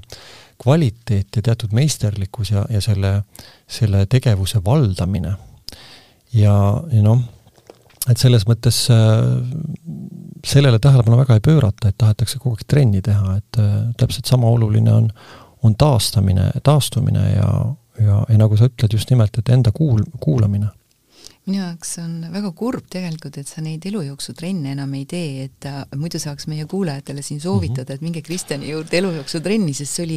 kvaliteet 0.62 1.40
ja 1.40 1.42
teatud 1.50 1.74
meisterlikkus 1.74 2.52
ja, 2.54 2.62
ja 2.70 2.80
selle, 2.80 3.16
selle 3.66 4.04
tegevuse 4.06 4.62
valdamine. 4.64 5.34
ja, 6.32 6.54
ja 6.92 7.02
noh, 7.02 7.24
et 8.06 8.22
selles 8.22 8.46
mõttes 8.46 8.84
äh, 8.94 9.24
sellele 10.46 10.78
tähelepanu 10.78 11.18
väga 11.18 11.34
ei 11.34 11.42
pöörata, 11.42 11.90
et 11.90 11.98
tahetakse 11.98 12.38
kogu 12.38 12.54
aeg 12.54 12.68
trenni 12.70 13.02
teha, 13.02 13.40
et 13.40 13.58
äh, 13.58 13.74
täpselt 13.98 14.30
sama 14.30 14.54
oluline 14.54 14.92
on, 14.92 15.10
on 15.66 15.74
taastamine, 15.74 16.52
taastumine 16.62 17.26
ja 17.32 17.50
ja, 18.00 18.24
ja 18.28 18.38
nagu 18.38 18.56
sa 18.56 18.68
ütled, 18.70 18.92
just 18.92 19.10
nimelt, 19.10 19.38
et 19.38 19.48
enda 19.48 19.72
kuul-, 19.74 20.06
kuulamine 20.20 20.68
minu 21.46 21.60
jaoks 21.62 21.92
on 22.02 22.14
väga 22.32 22.50
kurb 22.58 22.88
tegelikult, 22.90 23.36
et 23.38 23.46
sa 23.46 23.62
neid 23.62 23.84
elujooksutrenne 23.86 24.72
enam 24.74 24.94
ei 24.98 25.04
tee, 25.06 25.44
et 25.46 25.66
äh, 25.70 25.84
muidu 25.94 26.18
saaks 26.18 26.48
meie 26.50 26.64
kuulajatele 26.66 27.22
siin 27.22 27.38
soovitada 27.40 27.94
et 27.94 28.02
minge 28.02 28.22
Kristjani 28.26 28.72
juurde 28.72 28.98
elujooksu-trenni, 28.98 29.74
sest 29.76 29.94
see 29.94 30.06
oli, 30.08 30.16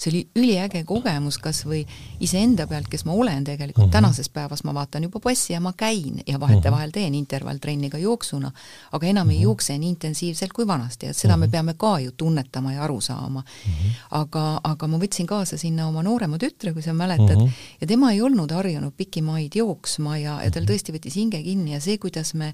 see 0.00 0.10
oli 0.12 0.22
üliäge 0.40 0.82
kogemus 0.88 1.36
kas 1.42 1.62
või 1.68 1.82
iseenda 2.24 2.64
pealt, 2.70 2.88
kes 2.88 3.04
ma 3.04 3.12
olen 3.12 3.44
tegelikult 3.44 3.84
mm, 3.84 3.90
-hmm. 3.90 3.92
tänases 3.98 4.30
päevas 4.32 4.64
ma 4.64 4.74
vaatan 4.74 5.04
juba 5.08 5.20
passi 5.20 5.52
ja 5.52 5.60
ma 5.60 5.74
käin 5.76 6.22
ja 6.26 6.40
vahetevahel 6.40 6.88
mhm. 6.88 6.94
teen 6.94 7.14
intervalltrenni 7.14 7.90
ka 7.90 7.98
jooksuna, 7.98 8.52
aga 8.92 9.06
enam 9.06 9.26
mm 9.26 9.30
-hmm. 9.30 9.32
ei 9.32 9.38
mhm. 9.38 9.42
jookse 9.42 9.78
nii 9.78 9.90
intensiivselt 9.90 10.52
kui 10.52 10.66
vanasti, 10.66 11.06
et 11.06 11.16
seda 11.16 11.36
mm 11.36 11.36
-hmm. 11.36 11.40
me 11.40 11.46
mhm. 11.46 11.52
peame 11.52 11.74
ka 11.74 11.98
ju 12.00 12.12
tunnetama 12.16 12.72
ja 12.72 12.84
aru 12.84 13.00
saama 13.00 13.40
mm. 13.40 13.72
-hmm. 13.72 13.92
aga, 14.10 14.60
aga 14.64 14.86
ma 14.86 14.98
võtsin 14.98 15.26
kaasa 15.26 15.58
sinna 15.58 15.86
oma 15.86 16.02
noorema 16.02 16.36
tütre, 16.38 16.72
kui 16.72 16.82
sa 16.82 16.92
mäletad 16.92 17.36
mm, 17.36 17.46
-hmm. 17.46 17.76
ja 17.80 17.86
tema 17.86 18.12
ei 18.12 18.22
olnud 18.22 18.50
harjunud 18.50 18.92
pikki 18.96 19.22
maid 19.22 19.52
jooksma 19.54 20.18
ja, 20.18 20.42
ja 20.44 20.50
tal 20.50 20.69
tõesti 20.70 20.94
võttis 20.94 21.18
hinge 21.18 21.40
kinni 21.44 21.74
ja 21.74 21.80
see, 21.82 21.98
kuidas 22.00 22.32
me 22.38 22.52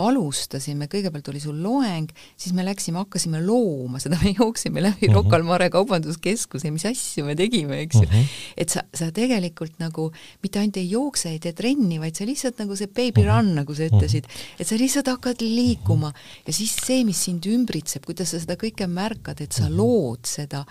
alustasime, 0.00 0.88
kõigepealt 0.92 1.28
oli 1.32 1.40
sul 1.40 1.58
loeng, 1.64 2.10
siis 2.36 2.52
me 2.56 2.64
läksime, 2.66 3.00
hakkasime 3.00 3.40
looma 3.44 4.00
seda, 4.02 4.18
me 4.22 4.34
jooksime 4.36 4.82
läbi 4.84 5.08
mm 5.08 5.12
-hmm. 5.12 5.16
Rocca 5.16 5.36
al 5.36 5.46
Mare 5.48 5.70
kaubanduskeskuse, 5.72 6.70
mis 6.70 6.84
asju 6.84 7.24
me 7.24 7.36
tegime, 7.36 7.80
eks 7.80 7.96
ju 7.96 8.06
mm. 8.06 8.12
-hmm. 8.12 8.52
et 8.56 8.68
sa, 8.70 8.84
sa 8.94 9.10
tegelikult 9.10 9.78
nagu 9.78 10.10
mitte 10.42 10.58
ainult 10.58 10.76
ei 10.76 10.90
jookse, 10.90 11.30
ei 11.30 11.38
tee 11.38 11.52
trenni, 11.52 11.98
vaid 12.00 12.16
sa 12.16 12.24
lihtsalt 12.24 12.58
nagu 12.58 12.76
see 12.76 12.86
baby 12.86 13.22
mm 13.22 13.28
-hmm. 13.28 13.36
run, 13.36 13.54
nagu 13.54 13.74
sa 13.74 13.82
ütlesid, 13.88 14.24
et 14.58 14.66
sa 14.66 14.76
lihtsalt 14.76 15.06
hakkad 15.06 15.40
liikuma 15.40 16.12
ja 16.46 16.52
siis 16.52 16.76
see, 16.86 17.04
mis 17.04 17.24
sind 17.24 17.46
ümbritseb, 17.46 18.04
kuidas 18.04 18.30
sa 18.30 18.40
seda 18.40 18.54
kõike 18.54 18.86
märkad, 18.86 19.40
et 19.40 19.52
sa 19.52 19.68
lood 19.70 20.26
seda 20.26 20.64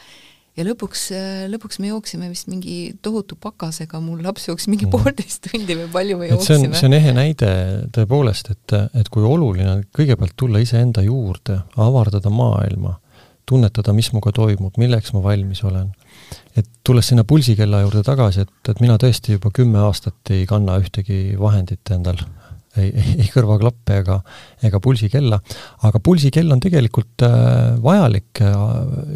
ja 0.55 0.65
lõpuks, 0.65 1.05
äh, 1.15 1.45
lõpuks 1.51 1.79
me 1.83 1.91
jooksime 1.91 2.29
vist 2.31 2.50
mingi 2.51 2.95
tohutu 3.03 3.38
pakasega, 3.41 4.00
mul 4.03 4.21
laps 4.24 4.47
jooksis 4.50 4.69
mingi 4.71 4.88
mm. 4.88 4.93
poolteist 4.93 5.50
tundi 5.50 5.77
või 5.81 5.89
palju 5.93 6.19
me 6.19 6.29
jooksime. 6.29 6.59
see 6.59 6.69
on, 6.69 6.77
see 6.79 6.89
on 6.89 6.97
ehe 7.00 7.15
näide 7.15 7.50
tõepoolest, 7.95 8.51
et, 8.55 8.77
et 9.01 9.12
kui 9.12 9.25
oluline 9.27 9.71
on 9.71 9.83
kõigepealt 9.95 10.35
tulla 10.39 10.62
iseenda 10.63 11.03
juurde, 11.05 11.59
avardada 11.81 12.31
maailma, 12.33 12.95
tunnetada, 13.45 13.93
mis 13.93 14.09
minuga 14.13 14.31
toimub, 14.35 14.79
milleks 14.81 15.13
ma 15.13 15.22
valmis 15.25 15.61
olen. 15.68 15.91
et 16.57 16.68
tulles 16.87 17.07
sinna 17.11 17.24
pulsikella 17.27 17.83
juurde 17.83 18.01
tagasi, 18.07 18.48
et, 18.48 18.72
et 18.72 18.81
mina 18.81 18.96
tõesti 19.01 19.35
juba 19.35 19.51
kümme 19.53 19.83
aastat 19.85 20.33
ei 20.33 20.48
kanna 20.50 20.79
ühtegi 20.81 21.35
vahendit 21.39 21.91
endal 21.91 22.24
ei, 22.81 22.92
ei 23.16 23.27
kõrvaklappe 23.33 24.00
ega, 24.01 24.20
ega 24.66 24.81
pulsikella, 24.83 25.40
aga 25.88 26.01
pulsikell 26.03 26.51
on 26.55 26.64
tegelikult 26.64 27.25
äh, 27.27 27.75
vajalik 27.83 28.42
äh, 28.44 28.57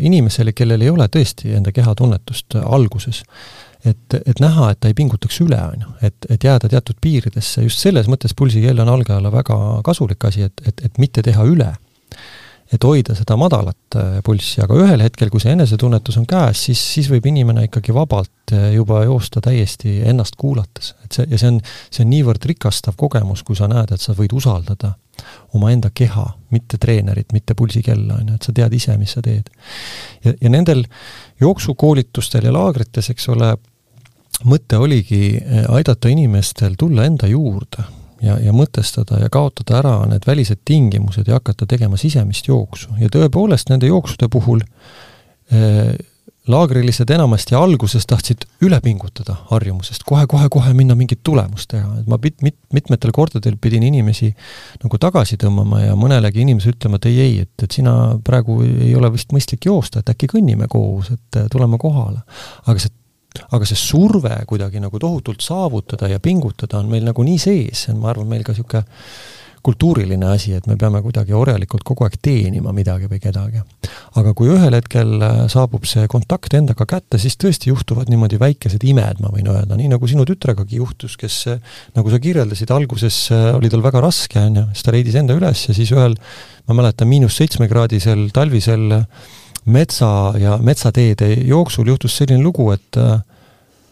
inimesele, 0.09 0.53
kellel 0.57 0.85
ei 0.85 0.93
ole 0.93 1.09
tõesti 1.11 1.55
enda 1.57 1.73
kehatunnetust 1.75 2.59
alguses. 2.63 3.23
et, 3.85 4.13
et 4.25 4.39
näha, 4.43 4.71
et 4.71 4.79
ta 4.79 4.89
ei 4.89 4.95
pingutaks 4.97 5.41
üle, 5.41 5.59
on 5.59 5.85
ju, 5.85 5.93
et, 6.03 6.25
et 6.29 6.43
jääda 6.43 6.67
teatud 6.71 6.97
piiridesse, 7.01 7.63
just 7.63 7.79
selles 7.79 8.09
mõttes 8.11 8.35
pulsikell 8.35 8.79
on 8.83 8.91
algajale 8.91 9.31
väga 9.31 9.59
kasulik 9.87 10.25
asi, 10.27 10.49
et, 10.49 10.65
et, 10.67 10.83
et 10.83 10.99
mitte 10.99 11.23
teha 11.23 11.45
üle 11.47 11.71
et 12.73 12.85
hoida 12.85 13.15
seda 13.17 13.35
madalat 13.39 13.97
pulssi, 14.25 14.61
aga 14.61 14.77
ühel 14.77 15.01
hetkel, 15.01 15.31
kui 15.33 15.41
see 15.41 15.55
enesetunnetus 15.55 16.19
on 16.21 16.27
käes, 16.29 16.65
siis, 16.67 16.81
siis 16.93 17.09
võib 17.09 17.25
inimene 17.31 17.65
ikkagi 17.65 17.95
vabalt 17.95 18.53
juba 18.73 19.01
joosta 19.07 19.41
täiesti 19.41 19.99
ennast 20.09 20.37
kuulates. 20.37 20.93
et 21.05 21.17
see, 21.17 21.27
ja 21.31 21.39
see 21.41 21.53
on, 21.53 21.59
see 21.89 22.05
on 22.05 22.11
niivõrd 22.13 22.45
rikastav 22.51 22.97
kogemus, 22.99 23.43
kui 23.43 23.57
sa 23.57 23.69
näed, 23.71 23.93
et 23.93 24.01
sa 24.01 24.13
võid 24.17 24.35
usaldada 24.37 24.93
omaenda 25.57 25.89
keha, 25.93 26.25
mitte 26.53 26.77
treenerit, 26.77 27.33
mitte 27.33 27.55
pulsikella, 27.57 28.21
on 28.21 28.31
ju, 28.31 28.37
et 28.37 28.47
sa 28.47 28.55
tead 28.55 28.75
ise, 28.77 28.95
mis 29.01 29.17
sa 29.17 29.23
teed. 29.25 29.49
ja, 30.23 30.33
ja 30.39 30.53
nendel 30.53 30.85
jooksukoolitustel 31.41 32.45
ja 32.45 32.53
laagrites, 32.53 33.09
eks 33.09 33.29
ole, 33.33 33.55
mõte 34.45 34.77
oligi 34.79 35.39
aidata 35.67 36.11
inimestel 36.11 36.77
tulla 36.79 37.07
enda 37.09 37.27
juurde 37.27 37.98
ja, 38.21 38.37
ja 38.43 38.53
mõtestada 38.55 39.21
ja 39.23 39.29
kaotada 39.33 39.79
ära 39.79 39.95
need 40.09 40.27
välised 40.27 40.61
tingimused 40.65 41.27
ja 41.27 41.39
hakata 41.39 41.67
tegema 41.69 41.97
sisemist 41.97 42.47
jooksu. 42.47 42.95
ja 42.99 43.09
tõepoolest, 43.13 43.69
nende 43.69 43.89
jooksude 43.91 44.29
puhul 44.31 44.63
eh, 45.51 45.93
laagrilised 46.49 47.09
enamasti 47.13 47.55
alguses 47.57 48.07
tahtsid 48.09 48.45
üle 48.65 48.79
pingutada 48.81 49.35
harjumusest 49.51 50.03
kohe, 50.07 50.25
kohe-kohe 50.29 50.73
minna 50.77 50.95
mingit 50.97 51.21
tulemust 51.23 51.69
teha, 51.73 51.89
et 52.01 52.07
ma 52.09 52.17
mit-, 52.21 52.39
mit-, 52.45 52.59
mitmetel 52.73 53.13
kordadel 53.15 53.57
pidin 53.61 53.85
inimesi 53.85 54.31
nagu 54.83 55.01
tagasi 55.01 55.37
tõmbama 55.41 55.83
ja 55.83 55.97
mõnelegi 55.99 56.43
inimesele 56.45 56.77
ütlema, 56.77 56.97
et 56.97 57.09
ei, 57.11 57.19
ei, 57.25 57.35
et, 57.45 57.53
et 57.65 57.79
sina 57.79 57.93
praegu 58.25 58.61
ei 58.65 58.95
ole 58.97 59.11
vist 59.13 59.35
mõistlik 59.35 59.69
joosta, 59.69 60.01
et 60.01 60.09
äkki 60.15 60.31
kõnnime 60.33 60.69
koos, 60.71 61.11
et 61.13 61.41
tuleme 61.53 61.77
kohale. 61.81 62.23
aga 62.65 62.79
see 62.81 62.95
aga 63.49 63.65
see 63.69 63.77
surve 63.77 64.37
kuidagi 64.49 64.81
nagu 64.81 64.99
tohutult 65.01 65.43
saavutada 65.45 66.09
ja 66.09 66.19
pingutada 66.19 66.79
on 66.81 66.89
meil 66.89 67.05
nagu 67.05 67.25
nii 67.25 67.41
sees, 67.41 67.85
see 67.85 67.93
on, 67.93 68.01
ma 68.03 68.13
arvan, 68.13 68.29
meil 68.31 68.45
ka 68.45 68.55
niisugune 68.55 68.85
kultuuriline 69.65 70.27
asi, 70.31 70.53
et 70.55 70.67
me 70.69 70.77
peame 70.79 71.01
kuidagi 71.03 71.35
orjalikult 71.35 71.83
kogu 71.87 72.05
aeg 72.05 72.15
teenima 72.23 72.71
midagi 72.75 73.09
või 73.11 73.19
kedagi. 73.21 73.63
aga 74.19 74.31
kui 74.33 74.49
ühel 74.53 74.73
hetkel 74.73 75.11
äh, 75.21 75.41
saabub 75.51 75.85
see 75.89 76.07
kontakt 76.11 76.53
endaga 76.57 76.87
kätte, 76.89 77.19
siis 77.21 77.35
tõesti 77.39 77.69
juhtuvad 77.69 78.09
niimoodi 78.09 78.39
väikesed 78.39 78.83
imed, 78.87 79.19
ma 79.23 79.31
võin 79.33 79.49
öelda, 79.51 79.77
nii 79.77 79.91
nagu 79.91 80.07
sinu 80.07 80.25
tütregagi 80.27 80.79
juhtus, 80.79 81.17
kes 81.19 81.41
äh, 81.51 81.59
nagu 81.97 82.11
sa 82.11 82.21
kirjeldasid, 82.23 82.71
alguses 82.73 83.19
äh, 83.35 83.49
oli 83.57 83.71
tal 83.71 83.83
väga 83.85 84.01
raske, 84.03 84.39
on 84.39 84.61
ju, 84.61 84.65
siis 84.73 84.87
ta 84.87 84.95
leidis 84.95 85.19
enda 85.19 85.35
üles 85.37 85.67
ja 85.67 85.75
siis 85.75 85.91
ühel, 85.95 86.15
ma 86.69 86.79
mäletan, 86.79 87.11
miinus 87.11 87.37
seitsmekraadisel 87.41 88.29
talvisel 88.35 88.87
metsa 89.65 90.33
ja 90.39 90.57
metsateede 90.61 91.33
jooksul 91.47 91.87
juhtus 91.87 92.17
selline 92.17 92.43
lugu, 92.43 92.71
et 92.71 92.99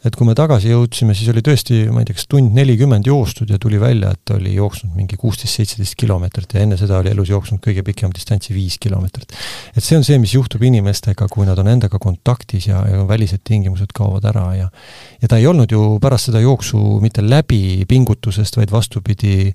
et 0.08 0.16
kui 0.16 0.28
me 0.28 0.36
tagasi 0.38 0.70
jõudsime, 0.72 1.16
siis 1.18 1.30
oli 1.32 1.42
tõesti, 1.44 1.80
ma 1.92 2.02
ei 2.02 2.08
tea, 2.08 2.16
kas 2.16 2.28
tund 2.32 2.54
nelikümmend 2.56 3.08
joostud 3.10 3.50
ja 3.52 3.58
tuli 3.62 3.80
välja, 3.82 4.14
et 4.14 4.34
oli 4.36 4.54
jooksnud 4.56 4.94
mingi 4.96 5.18
kuusteist-seitseteist 5.20 5.98
kilomeetrit 6.00 6.54
ja 6.56 6.64
enne 6.64 6.78
seda 6.80 7.00
oli 7.02 7.12
elus 7.12 7.32
jooksnud 7.34 7.62
kõige 7.64 7.84
pikem 7.88 8.14
distantsi 8.16 8.56
viis 8.56 8.78
kilomeetrit. 8.84 9.34
et 9.76 9.84
see 9.84 9.98
on 9.98 10.06
see, 10.08 10.20
mis 10.22 10.36
juhtub 10.38 10.64
inimestega, 10.64 11.28
kui 11.32 11.48
nad 11.50 11.60
on 11.60 11.72
endaga 11.74 12.00
kontaktis 12.00 12.70
ja, 12.70 12.84
ja 12.88 13.04
välised 13.10 13.44
tingimused 13.48 13.92
kaovad 13.98 14.30
ära 14.32 14.48
ja 14.56 14.70
ja 15.22 15.28
ta 15.28 15.42
ei 15.42 15.48
olnud 15.50 15.72
ju 15.72 15.98
pärast 16.00 16.30
seda 16.30 16.44
jooksu 16.44 17.02
mitte 17.02 17.26
läbi 17.26 17.84
pingutusest, 17.90 18.58
vaid 18.58 18.72
vastupidi, 18.72 19.52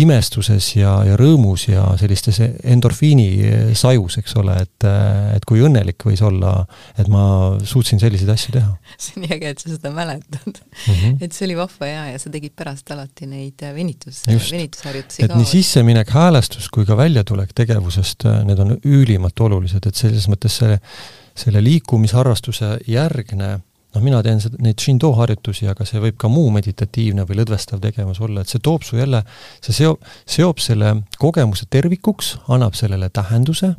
imestuses 0.00 0.68
ja, 0.76 0.92
ja 1.06 1.16
rõõmus 1.18 1.66
ja 1.68 1.84
sellistes 2.00 2.40
endorfiini 2.42 3.72
sajus, 3.78 4.18
eks 4.20 4.36
ole, 4.40 4.56
et, 4.66 4.86
et 5.36 5.46
kui 5.48 5.62
õnnelik 5.64 6.06
võis 6.06 6.22
olla, 6.26 6.52
et 6.98 7.10
ma 7.12 7.24
suutsin 7.66 8.00
selliseid 8.02 8.32
asju 8.32 8.56
teha. 8.56 8.72
see 9.02 9.16
on 9.16 9.26
nii 9.26 9.36
äge, 9.38 9.52
et 9.54 9.62
sa 9.62 9.72
seda 9.72 9.92
mäletad 9.94 10.48
mm. 10.48 10.94
-hmm. 10.94 11.18
et 11.20 11.36
see 11.36 11.46
oli 11.48 11.58
vahva 11.58 11.90
hea 11.90 12.06
ja 12.12 12.22
sa 12.22 12.32
tegid 12.32 12.56
pärast 12.56 12.90
alati 12.94 13.28
neid 13.30 13.66
venitus, 13.76 14.22
venitusharjutusi 14.26 15.24
et 15.24 15.32
ka. 15.32 15.38
nii 15.38 15.52
sisseminek, 15.52 16.10
häälestus 16.16 16.68
kui 16.72 16.86
ka 16.88 16.96
väljatulek 16.96 17.54
tegevusest, 17.56 18.28
need 18.48 18.58
on 18.62 18.76
ülimalt 18.84 19.40
olulised, 19.40 19.86
et 19.86 19.94
selles 19.94 20.28
mõttes 20.32 20.60
see, 20.62 20.78
selle 21.36 21.62
liikumisharrastuse 21.64 22.76
järgne 22.88 23.56
noh, 23.96 24.04
mina 24.04 24.20
teen 24.24 24.42
seda, 24.42 24.60
neid 24.62 24.80
Shindo 24.82 25.12
harjutusi, 25.16 25.66
aga 25.72 25.86
see 25.88 26.02
võib 26.02 26.18
ka 26.20 26.30
muu 26.32 26.52
meditatiivne 26.54 27.24
või 27.28 27.40
lõdvestav 27.40 27.80
tegevus 27.82 28.20
olla, 28.24 28.44
et 28.44 28.52
see 28.52 28.62
toob 28.62 28.84
su 28.86 29.00
jälle, 29.00 29.22
see 29.64 29.76
seob, 29.80 30.04
seob 30.28 30.62
selle 30.62 30.92
kogemuse 31.20 31.68
tervikuks, 31.72 32.36
annab 32.52 32.76
sellele 32.78 33.08
tähenduse 33.14 33.74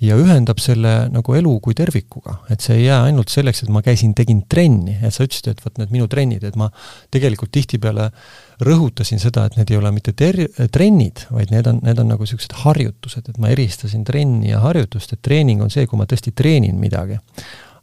ja 0.00 0.16
ühendab 0.16 0.60
selle 0.62 0.92
nagu 1.12 1.34
elu 1.36 1.52
kui 1.60 1.76
tervikuga, 1.76 2.38
et 2.52 2.64
see 2.64 2.78
ei 2.78 2.84
jää 2.86 3.02
ainult 3.10 3.32
selleks, 3.32 3.62
et 3.64 3.72
ma 3.72 3.82
käisin, 3.84 4.14
tegin 4.16 4.42
trenni, 4.48 4.96
et 5.04 5.12
sa 5.12 5.26
ütlesid, 5.26 5.50
et 5.52 5.60
vot 5.64 5.76
need 5.80 5.92
minu 5.92 6.08
trennid, 6.10 6.44
et 6.48 6.56
ma 6.56 6.70
tegelikult 7.12 7.52
tihtipeale 7.52 8.08
rõhutasin 8.64 9.20
seda, 9.20 9.44
et 9.46 9.58
need 9.60 9.72
ei 9.72 9.80
ole 9.80 9.92
mitte 9.92 10.14
ter-, 10.16 10.46
trennid, 10.72 11.26
vaid 11.28 11.52
need 11.52 11.68
on, 11.68 11.82
need 11.84 12.00
on 12.00 12.14
nagu 12.14 12.24
niisugused 12.24 12.56
harjutused, 12.62 13.28
et 13.28 13.40
ma 13.40 13.52
eristasin 13.52 14.06
trenni 14.08 14.54
ja 14.54 14.62
harjutust, 14.64 15.12
et 15.12 15.22
treening 15.24 15.60
on 15.64 15.72
see, 15.72 15.84
kui 15.88 16.00
ma 16.00 16.08
tõesti 16.08 16.32
treenin 16.36 16.80
midagi. 16.80 17.20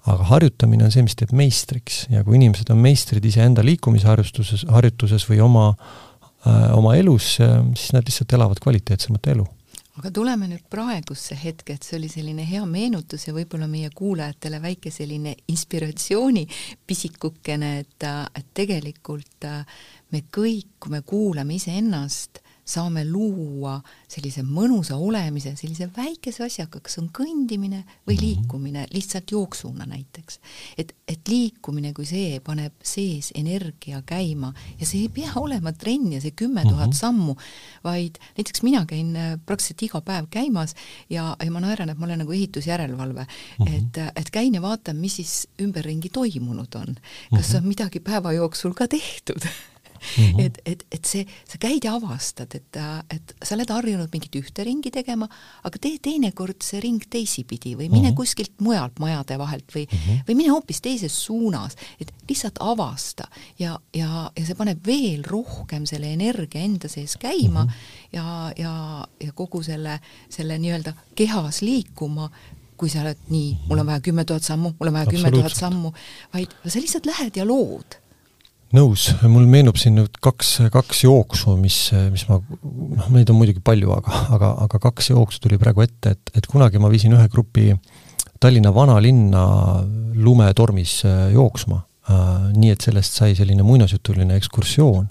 Aga 0.08 0.28
harjutamine 0.32 0.88
on 0.88 0.94
see, 0.94 1.04
mis 1.06 1.18
teeb 1.20 1.34
meistriks. 1.36 2.06
Ja 2.14 2.24
kui 2.24 2.38
inimesed 2.40 2.72
on 2.74 2.80
meistrid 2.84 3.26
iseenda 3.28 3.66
liikumisharjustuses, 3.66 4.66
harjutuses 4.72 5.28
või 5.30 5.42
oma 5.44 5.70
äh, 5.74 6.74
oma 6.78 6.96
elus, 6.96 7.36
siis 7.38 7.94
nad 7.96 8.08
lihtsalt 8.08 8.34
elavad 8.38 8.62
kvaliteetsemat 8.64 9.32
elu. 9.34 9.46
Aga 9.98 10.12
tuleme 10.14 10.46
nüüd 10.46 10.66
praegusse 10.70 11.34
hetke, 11.42 11.74
et 11.74 11.86
see 11.86 11.96
oli 11.98 12.08
selline 12.12 12.44
hea 12.46 12.62
meenutus 12.70 13.24
ja 13.26 13.34
võib-olla 13.34 13.66
meie 13.70 13.90
kuulajatele 13.90 14.60
väike 14.62 14.92
selline 14.94 15.34
inspiratsiooni 15.50 16.44
pisikukene, 16.86 17.72
et, 17.82 18.06
et 18.38 18.52
tegelikult 18.54 19.48
me 20.14 20.22
kõik, 20.30 20.76
kui 20.78 20.94
me 20.94 21.02
kuulame 21.02 21.58
iseennast, 21.58 22.44
saame 22.68 23.06
luua 23.08 23.78
sellise 24.12 24.44
mõnusa 24.44 24.98
olemise 25.00 25.54
sellise 25.60 25.88
väikese 25.96 26.44
asjaga, 26.46 26.82
kas 26.84 26.98
on 27.02 27.10
kõndimine 27.16 27.84
või 28.08 28.18
mhm. 28.18 28.24
liikumine, 28.24 28.86
lihtsalt 28.94 29.32
jooksuna 29.32 29.88
näiteks. 29.88 30.40
et, 30.78 30.94
et 31.08 31.32
liikumine 31.32 31.94
kui 31.96 32.06
see 32.06 32.40
paneb 32.44 32.74
sees 32.84 33.32
energia 33.36 34.02
käima 34.06 34.54
ja 34.80 34.86
see 34.86 35.06
ei 35.06 35.12
pea 35.14 35.32
olema 35.40 35.72
trenn 35.74 36.12
ja 36.14 36.22
see 36.24 36.36
kümme 36.36 36.64
tuhat 36.68 36.92
mhm. 36.92 36.98
sammu, 37.00 37.38
vaid 37.84 38.20
näiteks 38.38 38.64
mina 38.68 38.84
käin 38.90 39.16
äh, 39.16 39.38
praktiliselt 39.46 39.88
iga 39.88 40.02
päev 40.02 40.28
käimas 40.32 40.76
ja, 41.10 41.36
ja 41.40 41.52
ma 41.54 41.64
naeran, 41.64 41.92
et 41.92 42.00
ma 42.00 42.08
olen 42.10 42.24
nagu 42.24 42.36
ehitusjärelevalve 42.36 43.24
-hmm. 43.28 43.74
et, 43.78 44.02
et 44.16 44.30
käin 44.32 44.54
ja 44.54 44.62
vaatan, 44.62 44.98
mis 44.98 45.16
siis 45.16 45.48
ümberringi 45.62 46.10
toimunud 46.10 46.76
on. 46.76 46.96
kas 47.32 47.50
mhm. 47.50 47.58
on 47.58 47.68
midagi 47.68 48.00
päeva 48.00 48.34
jooksul 48.34 48.74
ka 48.74 48.88
tehtud 48.88 49.48
Mm 50.18 50.24
-hmm. 50.24 50.46
et, 50.46 50.58
et, 50.66 50.86
et 50.92 51.06
see, 51.06 51.26
sa 51.50 51.58
käid 51.58 51.84
ja 51.84 51.96
avastad, 51.96 52.56
et, 52.56 52.80
et 53.14 53.36
sa 53.44 53.56
oled 53.56 53.70
harjunud 53.70 54.10
mingit 54.14 54.36
ühte 54.36 54.64
ringi 54.64 54.92
tegema, 54.92 55.28
aga 55.64 55.80
tee 55.82 55.98
teinekord 56.02 56.62
see 56.64 56.80
ring 56.84 57.04
teisipidi 57.10 57.76
või 57.76 57.90
mine 57.90 58.10
mm 58.10 58.12
-hmm. 58.12 58.16
kuskilt 58.16 58.62
mujalt 58.62 59.00
majade 59.00 59.38
vahelt 59.38 59.76
või 59.76 59.86
mm, 59.86 59.98
-hmm. 59.98 60.24
või 60.30 60.36
mine 60.36 60.50
hoopis 60.50 60.82
teises 60.82 61.26
suunas, 61.26 61.76
et 62.02 62.14
lihtsalt 62.30 62.58
avasta 62.60 63.28
ja, 63.60 63.80
ja, 63.94 64.32
ja 64.38 64.46
see 64.46 64.56
paneb 64.56 64.86
veel 64.86 65.24
rohkem 65.24 65.86
selle 65.86 66.14
energia 66.14 66.62
enda 66.62 66.88
sees 66.88 67.18
käima 67.18 67.64
mm 67.64 67.70
-hmm. 67.70 68.14
ja, 68.14 68.54
ja, 68.58 69.08
ja 69.24 69.32
kogu 69.32 69.64
selle, 69.64 70.00
selle 70.30 70.58
nii-öelda 70.58 70.94
kehas 71.16 71.62
liikuma 71.62 72.30
kui 72.78 72.90
sa 72.90 73.02
oled 73.02 73.18
nii, 73.34 73.58
mul 73.68 73.82
on 73.82 73.90
vaja 73.90 74.02
kümme 74.06 74.26
tuhat 74.26 74.46
sammu, 74.46 74.76
mul 74.80 74.92
on 74.92 74.94
vaja 74.94 75.10
kümme 75.10 75.32
tuhat 75.34 75.56
sammu, 75.56 75.92
vaid 76.34 76.54
sa 76.66 76.80
lihtsalt 76.80 77.10
lähed 77.10 77.40
ja 77.40 77.46
lood 77.48 77.98
nõus, 78.76 79.10
mul 79.28 79.46
meenub 79.50 79.78
siin 79.80 79.96
nüüd 80.00 80.18
kaks, 80.24 80.58
kaks 80.74 81.04
jooksu, 81.06 81.56
mis, 81.60 81.78
mis 82.12 82.26
ma, 82.30 82.40
noh, 82.42 83.10
neid 83.16 83.30
on 83.32 83.40
muidugi 83.40 83.64
palju, 83.64 83.92
aga, 83.96 84.24
aga, 84.36 84.52
aga 84.66 84.82
kaks 84.90 85.12
jooksu 85.14 85.44
tuli 85.44 85.60
praegu 85.62 85.86
ette, 85.86 86.16
et, 86.18 86.34
et 86.36 86.50
kunagi 86.50 86.82
ma 86.82 86.92
viisin 86.92 87.16
ühe 87.18 87.28
grupi 87.32 87.72
Tallinna 88.38 88.70
vanalinna 88.70 89.44
lumetormis 90.14 91.00
äh, 91.10 91.32
jooksma. 91.34 91.80
Äh,, 92.06 92.50
nii 92.54 92.70
et 92.70 92.84
sellest 92.86 93.16
sai 93.18 93.34
selline 93.38 93.66
muinasjutuline 93.66 94.38
ekskursioon. 94.38 95.08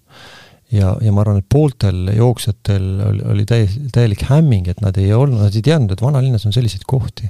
ja, 0.71 0.93
ja 1.03 1.13
ma 1.15 1.23
arvan, 1.23 1.41
et 1.43 1.49
pooltel 1.51 2.13
jooksjatel 2.15 2.87
oli, 3.09 3.25
oli 3.33 3.45
täis, 3.47 3.75
täielik 3.95 4.25
hämming, 4.31 4.69
et 4.71 4.81
nad 4.83 4.97
ei 4.99 5.13
olnud, 5.15 5.39
nad 5.43 5.55
ei 5.55 5.63
teadnud, 5.63 5.93
et 5.95 6.03
vanalinnas 6.03 6.47
on 6.47 6.55
selliseid 6.55 6.87
kohti 6.87 7.29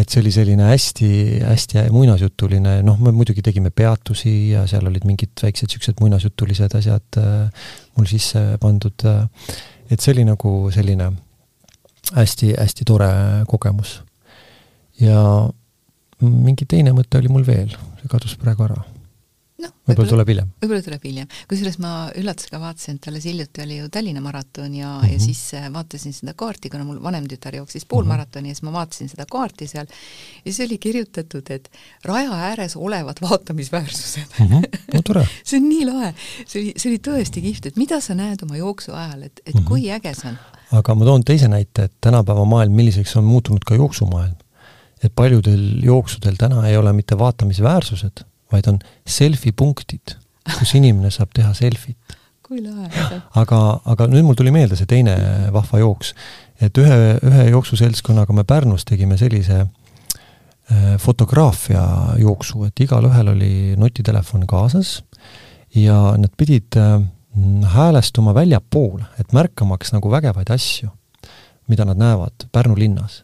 et 0.00 0.12
see 0.12 0.22
oli 0.22 0.32
selline 0.34 0.68
hästi, 0.70 1.08
hästi 1.44 1.86
muinasjutuline, 1.94 2.78
noh, 2.86 3.00
me 3.04 3.12
muidugi 3.14 3.42
tegime 3.44 3.72
peatusi 3.74 4.32
ja 4.54 4.66
seal 4.70 4.88
olid 4.88 5.06
mingid 5.08 5.32
väiksed 5.42 5.68
niisugused 5.68 6.00
muinasjutulised 6.02 6.76
asjad 6.78 7.20
äh, 7.20 7.66
mul 7.98 8.08
sisse 8.10 8.44
pandud 8.62 9.06
äh,. 9.08 9.26
et 9.90 10.00
see 10.00 10.14
oli 10.14 10.26
nagu 10.28 10.54
selline 10.74 11.10
hästi-hästi 12.14 12.86
tore 12.88 13.10
kogemus. 13.50 14.00
ja 15.00 15.20
mingi 16.20 16.66
teine 16.68 16.94
mõte 16.96 17.20
oli 17.20 17.30
mul 17.32 17.46
veel, 17.46 17.76
see 18.00 18.10
kadus 18.10 18.36
praegu 18.40 18.66
ära 18.68 18.80
noh, 19.60 19.72
võib-olla 19.88 20.10
tuleb 20.10 20.30
hiljem. 20.32 20.48
võib-olla 20.62 20.84
tuleb 20.84 21.04
hiljem. 21.06 21.28
kusjuures 21.50 21.78
ma 21.82 21.92
üllatusega 22.18 22.60
vaatasin, 22.62 22.98
et 22.98 23.08
alles 23.10 23.26
hiljuti 23.28 23.62
oli 23.64 23.78
ju 23.78 23.88
Tallinna 23.92 24.22
maraton 24.24 24.74
ja 24.74 24.88
mm, 24.88 25.00
-hmm. 25.02 25.12
ja 25.12 25.18
mhm. 25.18 25.24
siis 25.24 25.54
äh, 25.54 25.72
vaatasin 25.72 26.12
seda 26.16 26.34
kaarti, 26.34 26.70
kuna 26.70 26.84
mul 26.84 27.02
vanem 27.02 27.26
tütar 27.28 27.56
jooksis 27.56 27.86
poolmaratoni 27.86 28.42
mm 28.42 28.46
-hmm. 28.46 28.50
ja 28.50 28.54
siis 28.54 28.62
ma 28.62 28.72
vaatasin 28.72 29.08
seda 29.08 29.26
kaarti 29.30 29.66
seal 29.66 29.86
ja 30.44 30.52
siis 30.52 30.66
oli 30.66 30.78
kirjutatud, 30.78 31.50
et 31.50 31.70
raja 32.04 32.32
ääres 32.32 32.76
olevad 32.76 33.16
vaatamisväärsused 33.22 34.38
mm. 34.38 34.46
-hmm. 34.46 34.78
no 34.94 35.02
tore 35.02 35.28
see 35.44 35.60
on 35.60 35.68
nii 35.68 35.86
lahe. 35.86 36.14
see 36.46 36.62
oli, 36.62 36.72
see 36.76 36.90
oli 36.90 37.00
tõesti 37.08 37.42
kihvt, 37.42 37.66
et 37.66 37.76
mida 37.76 38.00
sa 38.00 38.14
näed 38.14 38.42
oma 38.42 38.56
jooksu 38.56 38.92
ajal, 38.92 39.22
et, 39.22 39.40
et 39.46 39.54
mm 39.54 39.60
-hmm. 39.60 39.68
kui 39.68 39.90
äge 39.90 40.14
see 40.14 40.30
on. 40.30 40.38
aga 40.72 40.94
ma 40.94 41.04
toon 41.04 41.24
teise 41.24 41.48
näite, 41.48 41.82
et 41.82 41.92
tänapäeva 42.00 42.44
maailm, 42.44 42.72
milliseks 42.72 43.16
on 43.16 43.24
muutunud 43.24 43.64
ka 43.66 43.74
jooksumaailm. 43.74 44.36
et 45.04 45.12
paljudel 45.14 45.82
jooksudel 45.82 46.34
täna 46.38 46.68
ei 46.68 46.76
ole 46.76 46.92
mitte 46.92 47.18
vaatamisväärsused 47.18 48.29
vaid 48.52 48.68
on 48.70 48.80
selfie 49.06 49.54
punktid, 49.56 50.16
kus 50.58 50.74
inimene 50.78 51.12
saab 51.14 51.32
teha 51.36 51.52
selfit. 51.56 52.16
kui 52.50 52.62
lahe. 52.64 53.20
aga, 53.38 53.58
aga 53.92 54.08
nüüd 54.10 54.26
mul 54.26 54.38
tuli 54.38 54.50
meelde 54.54 54.78
see 54.78 54.88
teine 54.90 55.14
vahva 55.54 55.82
jooks, 55.82 56.14
et 56.60 56.78
ühe, 56.82 56.96
ühe 57.22 57.44
jooksuseltskonnaga 57.52 58.34
me 58.34 58.44
Pärnus 58.44 58.84
tegime 58.88 59.18
sellise 59.20 59.60
äh, 59.62 60.96
fotograafia 60.98 61.84
jooksu, 62.18 62.64
et 62.66 62.82
igalühel 62.82 63.32
oli 63.36 63.52
nutitelefon 63.78 64.48
kaasas 64.50 64.98
ja 65.78 66.16
nad 66.18 66.34
pidid 66.36 66.74
äh, 66.80 66.98
häälestuma 67.76 68.34
väljapoole, 68.34 69.06
et 69.22 69.32
märkamaks 69.36 69.94
nagu 69.94 70.10
vägevaid 70.10 70.50
asju, 70.50 70.90
mida 71.70 71.86
nad 71.86 72.00
näevad 72.00 72.50
Pärnu 72.52 72.74
linnas. 72.78 73.22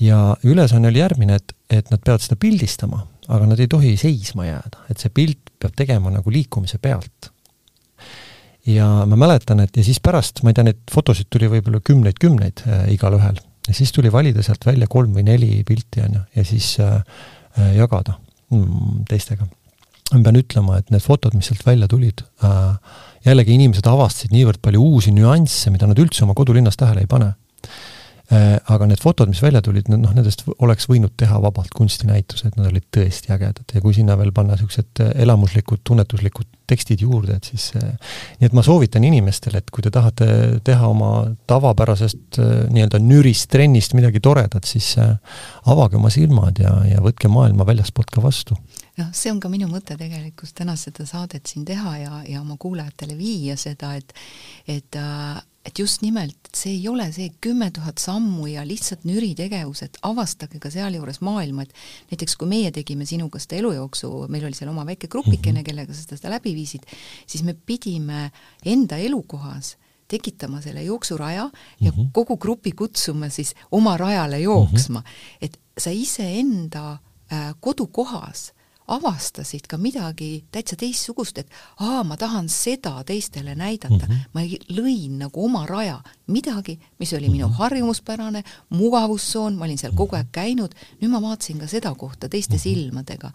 ja 0.00 0.36
ülesanne 0.44 0.88
oli 0.88 0.98
järgmine, 0.98 1.34
et, 1.40 1.52
et 1.70 1.90
nad 1.90 2.00
peavad 2.04 2.20
seda 2.20 2.36
pildistama 2.36 3.06
aga 3.32 3.48
nad 3.50 3.60
ei 3.62 3.70
tohi 3.70 3.94
seisma 4.00 4.46
jääda, 4.46 4.86
et 4.90 5.02
see 5.02 5.12
pilt 5.14 5.52
peab 5.60 5.74
tegema 5.78 6.12
nagu 6.12 6.32
liikumise 6.32 6.78
pealt. 6.82 7.32
ja 8.66 8.86
ma 9.06 9.18
mäletan, 9.18 9.60
et 9.62 9.76
ja 9.76 9.84
siis 9.86 10.00
pärast, 10.02 10.42
ma 10.42 10.50
ei 10.50 10.58
tea, 10.58 10.66
neid 10.66 10.80
fotosid 10.90 11.28
tuli 11.30 11.50
võib-olla 11.50 11.80
kümneid-kümneid 11.86 12.64
äh, 12.66 12.86
igalühel 12.94 13.38
ja 13.66 13.74
siis 13.74 13.92
tuli 13.94 14.10
valida 14.12 14.42
sealt 14.42 14.66
välja 14.66 14.88
kolm 14.90 15.14
või 15.14 15.26
neli 15.26 15.62
pilti, 15.66 16.02
on 16.02 16.18
ju, 16.18 16.24
ja 16.38 16.46
siis 16.46 16.72
äh, 16.82 16.98
äh, 17.58 17.76
jagada 17.78 18.18
mm, 18.50 19.04
teistega. 19.10 19.46
ma 20.12 20.22
pean 20.22 20.40
ütlema, 20.42 20.80
et 20.80 20.90
need 20.94 21.02
fotod, 21.02 21.34
mis 21.38 21.50
sealt 21.50 21.66
välja 21.66 21.88
tulid 21.90 22.24
äh,, 22.44 22.74
jällegi 23.26 23.54
inimesed 23.54 23.86
avastasid 23.90 24.34
niivõrd 24.34 24.62
palju 24.62 24.82
uusi 24.82 25.14
nüansse, 25.14 25.70
mida 25.74 25.86
nad 25.90 25.98
üldse 25.98 26.26
oma 26.26 26.34
kodulinnas 26.38 26.78
tähele 26.78 27.06
ei 27.06 27.10
pane 27.10 27.32
aga 28.26 28.88
need 28.90 28.98
fotod, 28.98 29.30
mis 29.30 29.40
välja 29.42 29.60
tulid, 29.62 29.86
noh, 29.92 30.10
nendest 30.16 30.42
oleks 30.58 30.88
võinud 30.90 31.12
teha 31.18 31.38
vabalt 31.42 31.70
kunstinäitused, 31.76 32.56
nad 32.58 32.70
olid 32.72 32.88
tõesti 32.94 33.30
ägedad. 33.30 33.70
Ja 33.74 33.82
kui 33.84 33.94
sinna 33.94 34.16
veel 34.18 34.32
panna 34.34 34.56
niisugused 34.56 35.02
äh, 35.04 35.12
elamuslikud, 35.22 35.84
tunnetuslikud 35.86 36.48
tekstid 36.66 37.04
juurde, 37.06 37.36
et 37.38 37.46
siis 37.46 37.68
äh, 37.78 38.16
nii 38.40 38.50
et 38.50 38.56
ma 38.56 38.64
soovitan 38.66 39.06
inimestele, 39.06 39.62
et 39.62 39.70
kui 39.70 39.86
te 39.86 39.94
tahate 39.94 40.26
teha 40.66 40.90
oma 40.90 41.12
tavapärasest 41.46 42.40
nii-öelda 42.74 42.98
nürist 43.04 43.50
trennist 43.52 43.94
midagi 43.94 44.22
toredat, 44.24 44.66
siis 44.66 44.96
avage 44.98 46.00
oma 46.00 46.10
silmad 46.10 46.58
ja, 46.62 46.74
ja 46.90 47.02
võtke 47.04 47.30
maailma 47.30 47.66
väljaspoolt 47.68 48.10
ka 48.10 48.24
vastu. 48.24 48.58
Noh, 48.96 49.10
see 49.14 49.30
on 49.30 49.38
ka 49.44 49.50
minu 49.52 49.68
mõte 49.68 49.94
tegelikult 49.98 50.54
täna 50.56 50.74
seda 50.80 51.04
saadet 51.06 51.46
siin 51.50 51.66
teha 51.68 51.98
ja, 52.00 52.22
ja 52.26 52.40
oma 52.40 52.56
kuulajatele 52.58 53.14
viia 53.18 53.54
seda, 53.60 53.92
et 53.94 54.14
et 54.66 54.98
äh, 54.98 55.36
et 55.66 55.78
just 55.78 56.02
nimelt, 56.04 56.50
see 56.54 56.76
ei 56.76 56.84
ole 56.88 57.08
see 57.14 57.32
kümme 57.42 57.68
tuhat 57.74 57.98
sammu 57.98 58.46
ja 58.50 58.62
lihtsalt 58.66 59.06
nüritegevus, 59.08 59.82
et 59.86 59.98
avastage 60.06 60.60
ka 60.62 60.70
sealjuures 60.72 61.18
maailma, 61.26 61.66
et 61.66 62.12
näiteks 62.12 62.36
kui 62.38 62.50
meie 62.50 62.70
tegime 62.74 63.06
sinuga 63.08 63.40
seda 63.42 63.58
elujooksu, 63.60 64.12
meil 64.32 64.46
oli 64.46 64.58
seal 64.58 64.70
oma 64.70 64.86
väike 64.86 65.10
grupikene, 65.12 65.60
mhm. 65.60 65.66
kellega 65.66 65.96
sa 65.96 66.06
seda 66.16 66.32
läbi 66.36 66.54
viisid, 66.56 66.86
siis 67.26 67.42
me 67.46 67.54
pidime 67.54 68.30
enda 68.64 69.00
elukohas 69.02 69.74
tekitama 70.06 70.60
selle 70.62 70.84
jooksuraja 70.86 71.50
ja 71.80 71.92
mm 71.92 71.98
-hmm. 71.98 72.10
kogu 72.12 72.36
grupi 72.36 72.72
kutsuma 72.72 73.28
siis 73.28 73.54
oma 73.70 73.96
rajale 73.96 74.38
jooksma 74.40 75.00
mm. 75.00 75.04
-hmm. 75.04 75.38
et 75.40 75.58
sa 75.78 75.90
iseenda 75.90 76.98
äh, 77.32 77.54
kodukohas 77.60 78.52
avastasid 78.88 79.66
ka 79.68 79.78
midagi 79.80 80.44
täitsa 80.52 80.76
teistsugust, 80.78 81.38
et 81.42 81.50
aa, 81.82 82.04
ma 82.06 82.16
tahan 82.16 82.48
seda 82.52 82.94
teistele 83.06 83.54
näidata 83.58 84.06
mm, 84.06 84.12
-hmm. 84.12 84.32
ma 84.32 84.40
lõin 84.78 85.18
nagu 85.22 85.44
oma 85.44 85.66
raja, 85.66 86.00
midagi, 86.26 86.78
mis 86.98 87.12
oli 87.12 87.20
mm 87.20 87.28
-hmm. 87.28 87.32
minu 87.32 87.46
mhm. 87.48 87.56
harjumuspärane, 87.56 88.44
mugavustsoon, 88.70 89.56
ma 89.56 89.64
olin 89.64 89.78
seal 89.78 89.92
kogu 89.92 90.16
aeg 90.16 90.28
käinud, 90.32 90.74
nüüd 91.00 91.10
ma 91.10 91.22
vaatasin 91.22 91.58
ka 91.58 91.66
seda 91.66 91.94
kohta 91.94 92.28
teiste 92.28 92.54
mm 92.54 92.58
-hmm. 92.58 92.62
silmadega. 92.62 93.30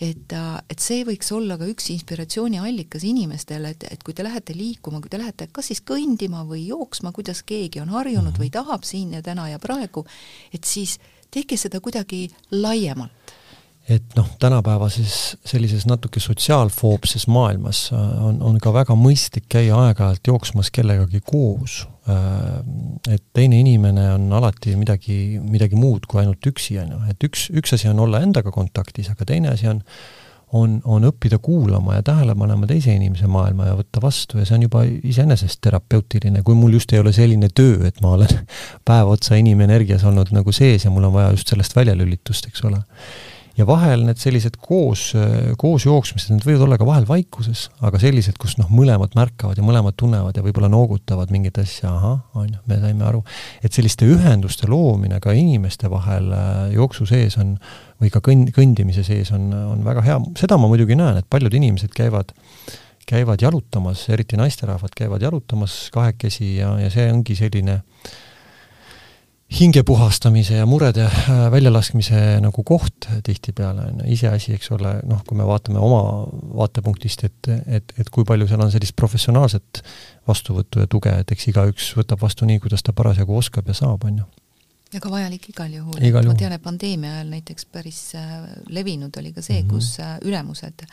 et, 0.00 0.32
et 0.70 0.78
see 0.78 1.04
võiks 1.04 1.32
olla 1.32 1.58
ka 1.58 1.64
üks 1.64 1.90
inspiratsiooniallikas 1.90 3.04
inimestele, 3.04 3.68
et, 3.68 3.84
et 3.90 4.02
kui 4.02 4.14
te 4.14 4.24
lähete 4.24 4.56
liikuma, 4.56 5.00
kui 5.00 5.08
te 5.08 5.18
lähete 5.18 5.48
kas 5.52 5.66
siis 5.66 5.80
kõndima 5.80 6.44
või 6.48 6.66
jooksma, 6.66 7.12
kuidas 7.12 7.42
keegi 7.42 7.80
on 7.80 7.88
harjunud 7.88 8.38
või 8.38 8.50
tahab 8.50 8.82
siin 8.82 9.12
ja 9.12 9.22
täna 9.22 9.48
ja 9.48 9.58
praegu, 9.58 10.06
et 10.54 10.64
siis 10.64 10.98
tehke 11.30 11.56
seda 11.56 11.80
kuidagi 11.80 12.30
laiemalt 12.50 13.12
et 13.88 14.14
noh, 14.16 14.28
tänapäevases 14.38 15.36
sellises 15.46 15.86
natuke 15.90 16.20
sotsiaalfoobses 16.20 17.26
maailmas 17.26 17.88
äh, 17.92 18.24
on, 18.24 18.38
on 18.42 18.58
ka 18.62 18.72
väga 18.74 18.94
mõistlik 18.98 19.48
käia 19.50 19.78
aeg-ajalt 19.88 20.30
jooksmas 20.30 20.70
kellegagi 20.74 21.22
koos. 21.26 21.82
Äh, 22.08 22.62
et 23.10 23.24
teine 23.34 23.58
inimene 23.60 24.08
on 24.14 24.30
alati 24.38 24.76
midagi, 24.78 25.40
midagi 25.42 25.78
muud 25.78 26.06
kui 26.06 26.22
ainult 26.22 26.50
üksi, 26.52 26.78
on 26.82 26.94
ju, 26.94 27.04
et 27.10 27.28
üks, 27.28 27.48
üks 27.58 27.74
asi 27.78 27.90
on 27.90 28.02
olla 28.06 28.22
endaga 28.22 28.54
kontaktis, 28.54 29.10
aga 29.10 29.26
teine 29.28 29.54
asi 29.54 29.70
on 29.70 29.82
on, 30.52 30.80
on 30.84 31.06
õppida 31.08 31.38
kuulama 31.40 31.94
ja 31.96 32.02
tähele 32.04 32.34
panema 32.36 32.66
teise 32.68 32.92
inimese 32.92 33.24
maailma 33.30 33.70
ja 33.70 33.76
võtta 33.78 34.02
vastu 34.04 34.36
ja 34.36 34.44
see 34.44 34.58
on 34.58 34.66
juba 34.66 34.82
iseenesest 34.84 35.62
terapeutiline, 35.64 36.42
kui 36.44 36.56
mul 36.58 36.76
just 36.76 36.92
ei 36.92 37.00
ole 37.00 37.12
selline 37.16 37.48
töö, 37.56 37.78
et 37.88 38.02
ma 38.04 38.12
olen 38.18 38.42
päev 38.88 39.14
otsa 39.14 39.38
inimenergias 39.40 40.04
olnud 40.04 40.32
nagu 40.36 40.52
sees 40.52 40.84
ja 40.84 40.92
mul 40.92 41.08
on 41.08 41.16
vaja 41.16 41.32
just 41.32 41.48
sellest 41.52 41.76
väljalülitust, 41.76 42.50
eks 42.52 42.66
ole 42.68 42.82
ja 43.58 43.66
vahel 43.68 44.04
need 44.06 44.20
sellised 44.20 44.56
koos, 44.62 45.10
koos 45.60 45.84
jooksmised, 45.86 46.32
need 46.32 46.46
võivad 46.46 46.64
olla 46.66 46.78
ka 46.80 46.86
vahel 46.88 47.06
vaikuses, 47.08 47.66
aga 47.84 48.00
sellised, 48.00 48.38
kus 48.40 48.56
noh, 48.60 48.70
mõlemad 48.72 49.16
märkavad 49.18 49.58
ja 49.60 49.64
mõlemad 49.66 49.96
tunnevad 50.00 50.38
ja 50.38 50.44
võib-olla 50.44 50.70
noogutavad 50.72 51.32
mingit 51.34 51.60
asja, 51.60 51.92
ahah, 51.92 52.22
on 52.38 52.48
ju, 52.48 52.62
me 52.70 52.80
saime 52.80 53.06
aru. 53.08 53.22
et 53.62 53.72
selliste 53.76 54.08
ühenduste 54.08 54.70
loomine 54.70 55.20
ka 55.20 55.36
inimeste 55.36 55.90
vahel 55.92 56.32
äh, 56.36 56.62
jooksu 56.76 57.06
sees 57.08 57.36
on, 57.40 57.56
või 58.00 58.12
ka 58.14 58.24
kõnd-, 58.24 58.54
kõndimise 58.56 59.04
sees 59.06 59.32
on, 59.36 59.50
on 59.52 59.84
väga 59.84 60.06
hea, 60.08 60.18
seda 60.40 60.58
ma 60.60 60.70
muidugi 60.72 60.96
näen, 60.98 61.20
et 61.20 61.28
paljud 61.30 61.52
inimesed 61.60 61.92
käivad 61.96 62.32
käivad 63.02 63.42
jalutamas, 63.42 64.04
eriti 64.14 64.38
naisterahvad 64.38 64.92
käivad 64.96 65.24
jalutamas 65.24 65.88
kahekesi 65.92 66.54
ja, 66.60 66.76
ja 66.78 66.90
see 66.94 67.08
ongi 67.10 67.34
selline 67.36 67.80
äh, 67.82 68.12
hinge 69.52 69.82
puhastamise 69.82 70.56
ja 70.56 70.66
murede 70.66 71.04
äh, 71.04 71.44
väljalaskmise 71.52 72.20
nagu 72.40 72.64
koht 72.64 73.08
tihtipeale 73.24 73.88
on 73.90 74.02
iseasi, 74.08 74.54
eks 74.56 74.72
ole, 74.76 74.94
noh, 75.08 75.22
kui 75.28 75.36
me 75.38 75.46
vaatame 75.48 75.80
oma 75.82 76.02
vaatepunktist, 76.56 77.24
et, 77.28 77.50
et, 77.66 77.94
et 78.00 78.12
kui 78.12 78.24
palju 78.28 78.48
seal 78.48 78.64
on 78.64 78.72
sellist 78.72 78.96
professionaalset 78.96 79.82
vastuvõttu 80.28 80.84
ja 80.84 80.90
tuge, 80.90 81.12
et 81.24 81.34
eks 81.34 81.50
igaüks 81.52 81.92
võtab 81.98 82.22
vastu 82.24 82.48
nii, 82.48 82.62
kuidas 82.64 82.84
ta 82.86 82.94
parasjagu 82.96 83.36
oskab 83.36 83.68
ja 83.68 83.76
saab, 83.76 84.08
on 84.08 84.22
ju 84.22 84.30
väga 84.92 85.10
vajalik 85.10 85.48
igal 85.48 85.72
juhul, 85.72 85.98
et 86.04 86.26
ma 86.26 86.34
tean, 86.36 86.52
et 86.52 86.62
pandeemia 86.62 87.16
ajal 87.16 87.30
näiteks 87.32 87.66
päris 87.72 88.00
äh, 88.18 88.32
levinud 88.72 89.16
oli 89.18 89.32
ka 89.32 89.42
see 89.42 89.62
mm, 89.62 89.68
-hmm. 89.68 89.72
kus 89.72 90.00
äh, 90.00 90.18
ülemused 90.22 90.84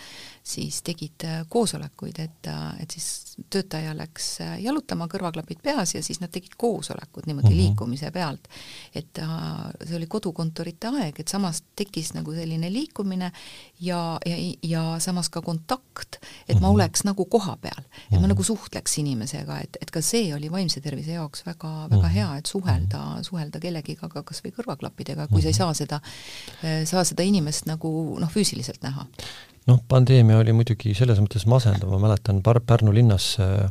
siis 0.44 0.82
tegid 0.82 1.26
äh, 1.28 1.42
koosolekuid, 1.50 2.20
et, 2.20 2.48
et 2.80 2.92
siis 2.92 3.36
töötaja 3.50 3.92
läks 3.98 4.40
jalutama, 4.64 5.08
kõrvaklapid 5.12 5.62
peas 5.64 5.94
ja 5.96 6.04
siis 6.04 6.22
nad 6.24 6.32
tegid 6.32 6.56
koosolekud 6.58 7.28
niimoodi 7.28 7.48
mm 7.48 7.54
-hmm. 7.54 7.58
liikumise 7.62 8.12
pealt. 8.12 8.48
et 8.96 9.20
see 9.86 9.98
oli 9.98 10.08
kodukontorite 10.08 10.88
aeg, 10.88 11.20
et 11.20 11.28
samas 11.28 11.64
tekkis 11.76 12.14
nagu 12.14 12.34
selline 12.34 12.72
liikumine 12.74 13.32
ja, 13.80 14.20
ja, 14.26 14.36
ja 14.64 14.96
samas 15.00 15.30
ka 15.30 15.42
kontakt, 15.42 16.16
et 16.16 16.56
mm 16.56 16.58
-hmm. 16.58 16.62
ma 16.62 16.68
mhm. 16.68 16.76
oleks 16.76 17.04
nagu 17.04 17.26
kohapeal, 17.26 17.80
et 17.80 17.86
mm 17.86 17.92
-hmm. 17.92 18.16
ma 18.16 18.20
mhm. 18.20 18.28
nagu 18.28 18.44
suhtleks 18.44 18.98
inimesega, 18.98 19.60
et, 19.60 19.78
et 19.82 19.92
ka 19.92 20.02
see 20.02 20.36
oli 20.36 20.52
vaimse 20.52 20.82
tervise 20.82 21.12
jaoks 21.12 21.46
väga, 21.46 21.88
väga 21.90 21.96
mm 21.96 22.04
-hmm. 22.04 22.10
hea, 22.10 22.38
et 22.38 22.46
suhelda, 22.46 23.24
suhelda 23.24 23.60
kellegi 23.60 23.89
kellegiga, 23.90 24.10
aga 24.10 24.24
kas 24.24 24.44
või 24.44 24.54
kõrvaklappidega, 24.56 25.28
kui 25.28 25.42
mm 25.42 25.42
-hmm. 25.42 25.42
sa 25.42 25.48
ei 25.48 25.54
mhm. 25.54 25.58
saa 25.58 25.74
seda, 25.74 26.02
äh, 26.64 26.86
saa 26.86 27.04
seda 27.04 27.24
inimest 27.24 27.66
nagu 27.66 28.18
noh, 28.20 28.30
füüsiliselt 28.30 28.84
näha. 28.84 29.08
noh, 29.68 29.80
pandeemia 29.88 30.38
oli 30.38 30.54
muidugi 30.54 30.94
selles 30.94 31.20
mõttes 31.20 31.46
masendav, 31.46 31.90
ma 31.90 32.00
mäletan 32.00 32.42
Par-, 32.42 32.62
Pärnu 32.66 32.94
linnas 32.94 33.38
äh, 33.40 33.70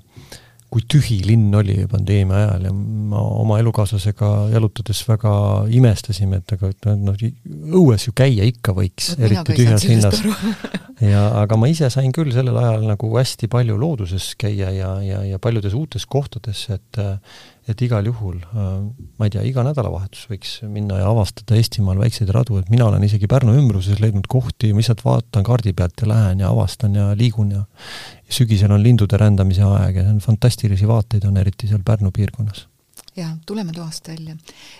kui 0.68 0.84
tühi 0.84 1.22
linn 1.24 1.54
oli 1.56 1.86
pandeemia 1.88 2.36
ajal 2.36 2.66
ja 2.68 2.72
ma 2.72 3.22
oma 3.40 3.56
elukaaslasega 3.62 4.50
jalutades 4.52 5.00
väga 5.08 5.32
imestasime, 5.72 6.42
et 6.42 6.52
aga 6.52 6.68
et 6.74 6.88
noh, 7.00 7.16
õues 7.80 8.04
ju 8.04 8.12
käia 8.12 8.44
ikka 8.44 8.74
võiks, 8.76 9.14
eriti 9.16 9.56
tühjas 9.56 9.86
linnas. 9.88 10.20
ja 11.00 11.24
aga 11.40 11.56
ma 11.56 11.70
ise 11.72 11.88
sain 11.90 12.12
küll 12.12 12.34
sellel 12.36 12.58
ajal 12.60 12.84
nagu 12.84 13.10
hästi 13.16 13.48
palju 13.48 13.78
looduses 13.80 14.34
käia 14.36 14.68
ja, 14.76 14.92
ja, 15.00 15.22
ja 15.24 15.40
paljudes 15.40 15.76
uutes 15.78 16.04
kohtades, 16.06 16.66
et 16.74 17.00
et 17.68 17.82
igal 17.84 18.06
juhul, 18.08 18.38
äh, 18.52 18.70
ma 19.18 19.28
ei 19.28 19.34
tea, 19.34 19.44
iga 19.48 19.64
nädalavahetus 19.66 20.28
võiks 20.30 20.54
minna 20.68 21.00
ja 21.02 21.10
avastada 21.10 21.58
Eestimaal 21.58 22.00
väikseid 22.00 22.32
radu, 22.34 22.58
et 22.60 22.70
mina 22.72 22.88
olen 22.88 23.04
isegi 23.04 23.28
Pärnu 23.30 23.56
ümbruses 23.60 24.00
leidnud 24.02 24.28
kohti, 24.30 24.72
ma 24.72 24.82
lihtsalt 24.82 25.04
vaatan 25.04 25.46
kaardi 25.46 25.74
pealt 25.76 26.00
ja 26.02 26.08
lähen 26.10 26.44
ja 26.44 26.52
avastan 26.54 26.96
ja 26.98 27.10
liigun 27.18 27.52
ja 27.56 27.64
ja 28.28 28.34
sügisel 28.40 28.72
on 28.74 28.82
lindude 28.84 29.20
rändamise 29.20 29.64
aeg 29.64 30.00
ja 30.00 30.06
see 30.06 30.16
on 30.16 30.24
fantastilisi 30.24 30.88
vaateid 30.88 31.24
on, 31.28 31.38
eriti 31.40 31.70
seal 31.70 31.84
Pärnu 31.84 32.12
piirkonnas 32.14 32.66
jaa, 33.18 33.36
tuleme 33.46 33.72
toast 33.72 34.08
välja. 34.08 34.36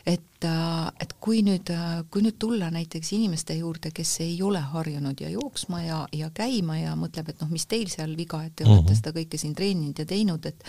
et, 0.06 0.44
äh, 0.44 0.86
et 1.00 1.12
kui 1.20 1.42
nüüd, 1.42 1.70
äh, 1.70 2.04
kui 2.10 2.22
nüüd 2.22 2.38
tulla 2.38 2.70
näiteks 2.70 3.12
inimeste 3.12 3.54
juurde, 3.58 3.90
kes 3.94 4.20
ei 4.24 4.36
ole 4.42 4.60
harjunud 4.60 5.20
ja 5.20 5.30
jooksma 5.30 5.82
ja, 5.82 5.98
ja 6.12 6.30
käima 6.34 6.78
ja 6.78 6.94
mõtleb, 6.96 7.32
et 7.32 7.40
noh, 7.42 7.50
mis 7.50 7.66
teil 7.66 7.88
seal 7.90 8.16
viga, 8.16 8.42
et 8.44 8.56
te 8.56 8.64
mm 8.64 8.70
-hmm. 8.70 8.78
olete 8.78 8.94
seda 8.94 9.12
kõike 9.16 9.38
siin 9.38 9.54
treeninud 9.54 9.98
ja 9.98 10.06
teinud, 10.06 10.46
et 10.46 10.64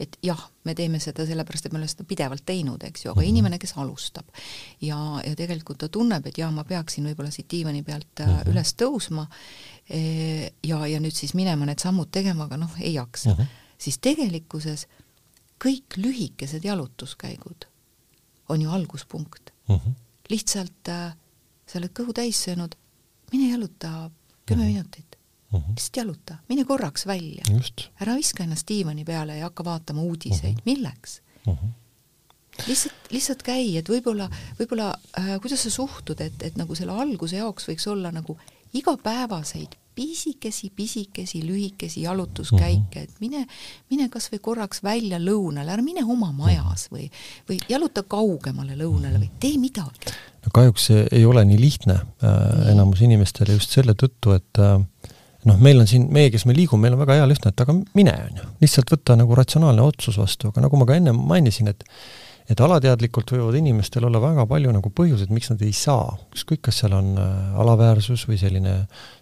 et 0.00 0.18
jah, 0.22 0.40
me 0.64 0.74
teeme 0.74 0.98
seda 1.00 1.26
sellepärast, 1.26 1.66
et 1.66 1.72
me 1.72 1.78
oleme 1.78 1.88
seda 1.88 2.04
pidevalt 2.04 2.44
teinud, 2.46 2.82
eks 2.84 3.04
ju, 3.04 3.10
aga 3.10 3.20
mm 3.20 3.24
-hmm. 3.24 3.28
inimene, 3.28 3.58
kes 3.58 3.72
alustab 3.76 4.26
ja, 4.80 5.22
ja 5.26 5.36
tegelikult 5.36 5.78
ta 5.78 5.88
tunneb, 5.88 6.26
et 6.26 6.38
jaa, 6.38 6.50
ma 6.50 6.64
peaksin 6.64 7.04
võib-olla 7.06 7.30
siit 7.30 7.50
diivani 7.50 7.82
pealt 7.82 8.18
mm 8.18 8.26
-hmm. 8.26 8.50
üles 8.50 8.74
tõusma 8.82 9.26
e, 9.90 10.52
ja, 10.62 10.86
ja 10.86 11.00
nüüd 11.00 11.14
siis 11.14 11.34
minema 11.34 11.66
need 11.66 11.78
sammud 11.78 12.10
tegema, 12.10 12.44
aga 12.44 12.56
noh, 12.56 12.70
ei 12.80 12.94
jaksa 12.94 13.30
mm, 13.30 13.36
-hmm. 13.42 13.46
siis 13.78 13.98
tegelikkuses 13.98 14.86
kõik 15.62 15.96
lühikesed 15.96 16.64
jalutuskäigud 16.64 17.66
on 18.48 18.62
ju 18.62 18.70
alguspunkt 18.70 19.52
mm. 19.68 19.76
-hmm. 19.76 19.92
lihtsalt 20.30 20.88
äh, 20.88 21.14
sa 21.66 21.78
oled 21.78 21.92
kõhu 21.94 22.12
täis 22.12 22.42
söönud, 22.44 22.74
mine 23.32 23.52
jaluta 23.52 24.10
kümme 24.46 24.64
mm 24.64 24.68
-hmm. 24.68 24.72
minutit 24.72 25.18
mm. 25.52 25.58
-hmm. 25.58 25.74
lihtsalt 25.76 25.96
jaluta, 25.96 26.36
mine 26.48 26.64
korraks 26.64 27.06
välja. 27.06 27.44
ära 28.00 28.14
viska 28.14 28.42
ennast 28.44 28.68
diivani 28.68 29.04
peale 29.04 29.36
ja 29.36 29.44
hakka 29.44 29.64
vaatama 29.64 30.02
uudiseid 30.02 30.54
mm, 30.54 30.58
-hmm. 30.58 30.62
milleks 30.64 31.22
mm? 31.46 31.52
-hmm 31.52 31.72
lihtsalt, 32.68 32.94
lihtsalt 33.10 33.42
käi, 33.42 33.76
et 33.76 33.88
võib-olla, 33.88 34.28
võib-olla 34.58 34.94
äh, 35.18 35.40
kuidas 35.40 35.62
sa 35.62 35.70
suhtud, 35.70 36.20
et, 36.20 36.42
et 36.42 36.56
nagu 36.56 36.74
selle 36.74 36.92
alguse 36.92 37.36
jaoks 37.36 37.68
võiks 37.68 37.88
olla 37.88 38.12
nagu 38.12 38.38
igapäevaseid 38.72 39.76
pisikesi, 39.94 40.70
pisikesi, 40.76 41.42
lühikesi 41.46 42.02
jalutuskäike, 42.02 43.02
et 43.06 43.20
mine, 43.20 43.44
mine 43.90 44.08
kas 44.12 44.30
või 44.32 44.40
korraks 44.42 44.82
välja 44.84 45.20
lõunale, 45.20 45.72
ära 45.74 45.84
mine 45.84 46.04
oma 46.04 46.30
majas 46.36 46.88
või, 46.92 47.08
või 47.48 47.58
jaluta 47.68 48.02
kaugemale 48.02 48.76
lõunale 48.78 49.20
või 49.20 49.30
tee 49.42 49.58
midagi. 49.60 50.14
no 50.44 50.54
kahjuks 50.54 50.88
see 50.90 51.06
ei 51.12 51.24
ole 51.28 51.44
nii 51.48 51.60
lihtne 51.60 51.98
äh, 52.00 52.70
enamus 52.72 53.02
inimestele 53.04 53.58
just 53.58 53.74
selle 53.76 53.94
tõttu, 53.98 54.36
et 54.38 54.62
äh, 54.62 54.78
noh, 55.48 55.60
meil 55.60 55.82
on 55.82 55.88
siin, 55.90 56.08
meie, 56.12 56.30
kes 56.32 56.46
me 56.48 56.56
liigume, 56.56 56.86
meil 56.86 56.96
on 56.96 57.04
väga 57.04 57.20
hea 57.20 57.28
lihtne, 57.28 57.52
et 57.52 57.64
aga 57.64 57.76
mine, 57.98 58.16
on 58.30 58.42
ju. 58.42 58.50
lihtsalt 58.64 58.92
võtta 58.94 59.16
nagu 59.18 59.38
ratsionaalne 59.38 59.84
otsus 59.84 60.18
vastu, 60.20 60.52
aga 60.52 60.66
nagu 60.66 60.80
ma 60.80 60.88
ka 60.88 60.98
enne 60.98 61.14
mainisin, 61.16 61.72
et 61.72 61.84
et 62.50 62.60
alateadlikult 62.60 63.32
võivad 63.34 63.56
inimestel 63.58 64.06
olla 64.08 64.20
väga 64.22 64.44
palju 64.50 64.72
nagu 64.74 64.90
põhjuseid, 64.94 65.30
miks 65.34 65.52
nad 65.52 65.62
ei 65.64 65.74
saa, 65.76 66.16
ükskõik, 66.34 66.62
kas 66.66 66.80
seal 66.82 66.96
on 66.96 67.12
äh, 67.20 67.60
alaväärsus 67.62 68.24
või 68.28 68.38
selline 68.40 68.74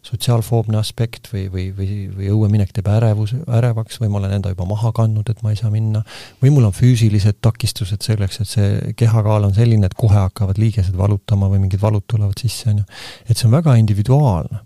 sotsiaalfoobne 0.07 0.79
aspekt 0.81 1.29
või, 1.33 1.47
või, 1.53 1.67
või, 1.77 1.99
või 2.15 2.31
õueminek 2.35 2.73
teeb 2.77 2.89
ärevus, 2.93 3.35
ärevaks 3.45 4.01
või 4.01 4.13
ma 4.13 4.23
olen 4.23 4.39
enda 4.39 4.55
juba 4.55 4.69
maha 4.71 4.93
kandnud, 4.97 5.29
et 5.33 5.45
ma 5.45 5.53
ei 5.53 5.61
saa 5.61 5.73
minna, 5.75 6.03
või 6.41 6.55
mul 6.55 6.71
on 6.71 6.77
füüsilised 6.77 7.43
takistused 7.45 8.07
selleks, 8.07 8.41
et 8.41 8.55
see 8.55 8.95
kehakaal 9.01 9.51
on 9.51 9.55
selline, 9.57 9.91
et 9.91 9.99
kohe 9.99 10.17
hakkavad 10.17 10.61
liigesed 10.61 10.97
valutama 10.97 11.51
või 11.53 11.67
mingid 11.67 11.83
valud 11.83 12.07
tulevad 12.09 12.41
sisse, 12.41 12.71
on 12.73 12.83
ju. 12.83 12.89
et 13.29 13.37
see 13.37 13.49
on 13.51 13.57
väga 13.59 13.77
individuaalne 13.81 14.65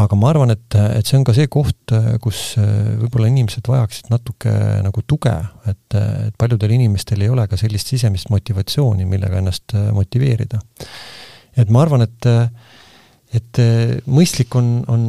aga 0.00 0.16
ma 0.16 0.30
arvan, 0.32 0.52
et, 0.54 0.76
et 0.96 1.08
see 1.08 1.18
on 1.18 1.24
ka 1.26 1.34
see 1.36 1.48
koht, 1.52 1.92
kus 2.24 2.42
äh, 2.60 2.94
võib-olla 3.02 3.28
inimesed 3.28 3.68
vajaksid 3.68 4.08
natuke 4.12 4.52
nagu 4.84 5.04
tuge, 5.08 5.34
et, 5.68 5.96
et 5.98 6.36
paljudel 6.40 6.72
inimestel 6.78 7.24
ei 7.24 7.32
ole 7.32 7.44
ka 7.50 7.58
sellist 7.60 7.92
sisemist 7.92 8.32
motivatsiooni, 8.32 9.08
millega 9.08 9.42
ennast 9.42 9.76
äh, 9.76 9.90
motiveerida. 9.96 10.62
et 11.56 11.68
ma 11.68 11.82
arvan, 11.84 12.06
et 12.06 12.30
et 13.32 13.60
eh, 13.62 13.94
mõistlik 14.12 14.52
on, 14.58 14.68
on 14.92 15.06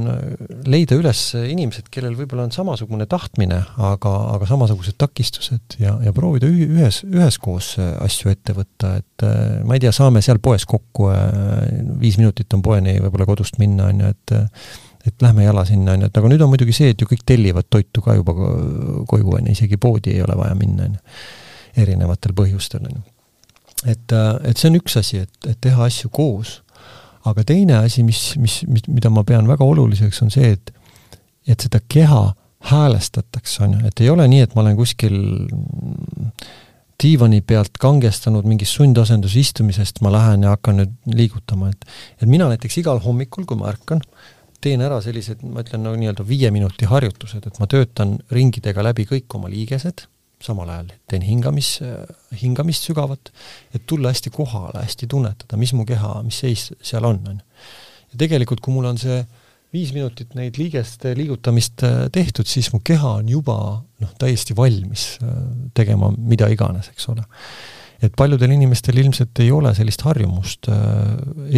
leida 0.70 0.96
üles 1.00 1.22
inimesed, 1.36 1.90
kellel 1.94 2.16
võib-olla 2.18 2.46
on 2.48 2.54
samasugune 2.56 3.08
tahtmine, 3.12 3.60
aga, 3.92 4.14
aga 4.38 4.48
samasugused 4.48 4.98
takistused 5.02 5.78
ja, 5.82 5.98
ja 6.06 6.14
proovida 6.16 6.48
ühes, 6.48 7.02
üheskoos 7.08 7.76
asju 7.82 8.32
ette 8.32 8.56
võtta, 8.56 8.96
et 9.02 9.28
ma 9.68 9.76
ei 9.76 9.84
tea, 9.84 9.92
saame 9.96 10.24
seal 10.24 10.40
poes 10.44 10.68
kokku, 10.70 11.10
viis 12.00 12.20
minutit 12.22 12.56
on 12.56 12.64
poeni 12.66 12.96
võib-olla 13.04 13.28
kodust 13.28 13.60
minna, 13.62 13.92
on 13.92 14.04
ju, 14.06 14.16
et 14.16 14.36
et 15.04 15.22
lähme 15.22 15.44
jala 15.44 15.66
sinna, 15.68 15.94
on 15.94 16.06
ju, 16.06 16.08
et 16.08 16.18
aga 16.18 16.30
nüüd 16.32 16.44
on 16.46 16.52
muidugi 16.54 16.76
see, 16.76 16.94
et 16.94 17.02
ju 17.02 17.08
kõik 17.10 17.26
tellivad 17.28 17.68
toitu 17.72 18.02
ka 18.06 18.16
juba 18.16 18.36
koju, 19.10 19.34
on 19.36 19.50
ju, 19.50 19.56
isegi 19.56 19.80
poodi 19.82 20.16
ei 20.16 20.24
ole 20.24 20.38
vaja 20.40 20.56
minna, 20.56 20.88
on 20.88 20.96
ju, 20.96 21.02
erinevatel 21.84 22.36
põhjustel, 22.38 22.86
on 22.88 23.00
ju. 23.00 23.04
et, 23.92 24.16
et 24.48 24.60
see 24.60 24.72
on 24.72 24.80
üks 24.80 24.96
asi, 25.00 25.26
et, 25.26 25.50
et 25.50 25.60
teha 25.68 25.90
asju 25.90 26.12
koos 26.14 26.62
aga 27.30 27.44
teine 27.48 27.80
asi, 27.84 28.04
mis, 28.04 28.34
mis, 28.42 28.62
mis, 28.68 28.88
mida 28.92 29.12
ma 29.14 29.24
pean 29.28 29.48
väga 29.48 29.66
oluliseks, 29.66 30.22
on 30.26 30.34
see, 30.34 30.54
et 30.58 30.74
et 31.44 31.60
seda 31.60 31.82
keha 31.92 32.22
häälestatakse, 32.70 33.66
on 33.66 33.74
ju, 33.76 33.88
et 33.90 34.02
ei 34.04 34.10
ole 34.10 34.28
nii, 34.32 34.46
et 34.46 34.54
ma 34.56 34.64
olen 34.64 34.78
kuskil 34.78 35.18
diivani 37.04 37.42
pealt 37.44 37.76
kangestanud 37.82 38.48
mingist 38.48 38.78
sundasenduse 38.78 39.42
istumisest, 39.42 40.00
ma 40.06 40.14
lähen 40.14 40.46
ja 40.48 40.54
hakkan 40.56 40.80
nüüd 40.80 40.94
liigutama, 41.20 41.74
et 41.74 41.84
et 42.22 42.30
mina 42.32 42.48
näiteks 42.52 42.80
igal 42.80 43.02
hommikul, 43.04 43.48
kui 43.50 43.60
ma 43.60 43.68
ärkan, 43.74 44.00
teen 44.64 44.84
ära 44.86 45.02
sellised, 45.04 45.44
ma 45.44 45.66
ütlen 45.66 45.84
nagu 45.84 46.00
nii-öelda 46.00 46.24
viie 46.28 46.52
minuti 46.56 46.88
harjutused, 46.88 47.44
et 47.48 47.60
ma 47.60 47.68
töötan 47.68 48.16
ringidega 48.32 48.86
läbi 48.86 49.08
kõik 49.10 49.36
oma 49.36 49.52
liigesed, 49.52 50.06
samal 50.44 50.70
ajal 50.74 50.92
teen 51.10 51.24
hingamis, 51.24 51.78
hingamist 52.42 52.90
sügavat, 52.90 53.32
et 53.74 53.86
tulla 53.88 54.12
hästi 54.12 54.34
kohale, 54.34 54.82
hästi 54.84 55.08
tunnetada, 55.12 55.60
mis 55.60 55.72
mu 55.78 55.86
keha, 55.88 56.18
mis 56.26 56.42
seis 56.44 56.70
seal 56.84 57.08
on, 57.08 57.22
on 57.32 57.40
ju. 57.40 57.72
ja 58.14 58.22
tegelikult, 58.26 58.62
kui 58.64 58.76
mul 58.76 58.92
on 58.92 59.00
see 59.00 59.22
viis 59.74 59.94
minutit 59.96 60.36
neid 60.38 60.58
liigeste 60.62 61.16
liigutamist 61.18 61.84
äh, 61.86 62.08
tehtud, 62.14 62.48
siis 62.50 62.70
mu 62.74 62.82
keha 62.86 63.18
on 63.22 63.30
juba 63.32 63.56
noh, 63.82 64.12
täiesti 64.22 64.56
valmis 64.58 65.16
äh, 65.24 65.32
tegema 65.76 66.12
mida 66.14 66.50
iganes, 66.54 66.92
eks 66.94 67.10
ole. 67.14 67.26
et 68.04 68.14
paljudel 68.20 68.52
inimestel 68.54 69.00
ilmselt 69.02 69.40
ei 69.42 69.50
ole 69.56 69.72
sellist 69.74 70.06
harjumust 70.06 70.70
äh, 70.70 70.78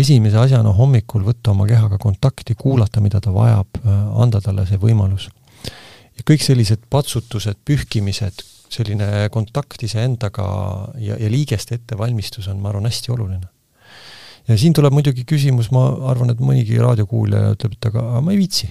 esimese 0.04 0.40
asjana 0.46 0.72
hommikul 0.78 1.26
võtta 1.28 1.52
oma 1.52 1.68
kehaga 1.68 2.00
kontakti, 2.00 2.56
kuulata, 2.60 3.04
mida 3.04 3.20
ta 3.22 3.34
vajab, 3.36 3.82
anda 4.24 4.40
talle 4.42 4.68
see 4.70 4.80
võimalus. 4.80 5.28
ja 6.16 6.24
kõik 6.24 6.46
sellised 6.46 6.88
patsutused, 6.90 7.60
pühkimised, 7.68 8.46
selline 8.74 9.28
kontakt 9.34 9.84
iseendaga 9.86 10.46
ja, 11.02 11.18
ja 11.20 11.30
liigeste 11.32 11.80
ettevalmistus 11.80 12.50
on, 12.52 12.62
ma 12.64 12.72
arvan, 12.72 12.90
hästi 12.90 13.14
oluline. 13.16 13.48
Ja 14.46 14.58
siin 14.62 14.76
tuleb 14.78 14.94
muidugi 14.94 15.24
küsimus, 15.26 15.72
ma 15.74 15.88
arvan, 16.12 16.30
et 16.34 16.42
mõnigi 16.44 16.78
raadiokuulaja 16.82 17.56
ütleb, 17.56 17.78
et 17.78 17.88
aga, 17.90 18.04
ma 18.22 18.34
ei 18.34 18.42
viitsi. 18.44 18.70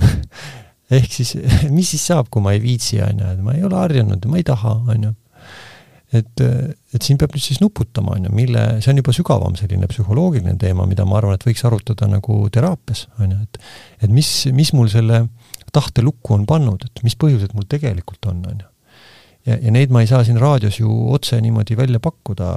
Ehk 0.94 1.12
siis, 1.12 1.34
mis 1.76 1.92
siis 1.92 2.06
saab, 2.08 2.30
kui 2.32 2.44
ma 2.44 2.54
ei 2.56 2.62
viitsi, 2.62 3.02
on 3.04 3.20
ju, 3.20 3.34
et 3.36 3.44
ma 3.44 3.56
ei 3.56 3.64
ole 3.66 3.78
harjunud, 3.80 4.24
ma 4.30 4.40
ei 4.40 4.46
taha, 4.48 4.78
on 4.94 5.08
ju. 5.08 5.12
et, 6.14 6.42
et 6.94 7.02
siin 7.02 7.18
peab 7.18 7.32
nüüd 7.34 7.42
siis 7.42 7.58
nuputama, 7.58 8.14
on 8.14 8.28
ju, 8.28 8.34
mille, 8.36 8.60
see 8.84 8.92
on 8.92 9.00
juba 9.00 9.12
sügavam 9.16 9.56
selline 9.58 9.88
psühholoogiline 9.90 10.54
teema, 10.60 10.86
mida 10.86 11.06
ma 11.08 11.18
arvan, 11.18 11.34
et 11.34 11.46
võiks 11.48 11.64
arutada 11.66 12.06
nagu 12.08 12.36
teraapias, 12.54 13.08
on 13.18 13.34
ju, 13.34 13.40
et 13.42 14.06
et 14.06 14.12
mis, 14.14 14.30
mis 14.54 14.70
mul 14.76 14.92
selle 14.92 15.24
tahte 15.74 16.04
lukku 16.04 16.36
on 16.36 16.46
pannud, 16.46 16.84
et 16.86 17.02
mis 17.02 17.16
põhjused 17.18 17.56
mul 17.56 17.66
tegelikult 17.66 18.30
on, 18.30 18.44
on 18.46 18.62
ju 18.62 18.73
ja, 19.46 19.58
ja 19.58 19.74
neid 19.74 19.92
ma 19.94 20.04
ei 20.04 20.10
saa 20.10 20.24
siin 20.24 20.40
raadios 20.40 20.78
ju 20.80 20.92
otse 21.14 21.40
niimoodi 21.40 21.76
välja 21.76 22.00
pakkuda, 22.02 22.52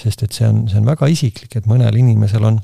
sest 0.00 0.26
et 0.26 0.36
see 0.36 0.48
on, 0.48 0.66
see 0.68 0.80
on 0.80 0.88
väga 0.88 1.08
isiklik, 1.12 1.56
et 1.56 1.70
mõnel 1.70 1.96
inimesel 2.00 2.44
on 2.50 2.60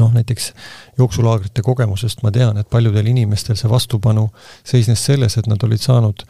noh, 0.00 0.12
näiteks 0.14 0.52
jooksulaagrite 0.98 1.64
kogemusest 1.64 2.24
ma 2.24 2.32
tean, 2.34 2.58
et 2.60 2.70
paljudel 2.72 3.10
inimestel 3.12 3.58
see 3.58 3.70
vastupanu 3.70 4.28
seisnes 4.66 5.02
selles, 5.04 5.36
et 5.36 5.48
nad 5.50 5.62
olid 5.66 5.82
saanud 5.82 6.24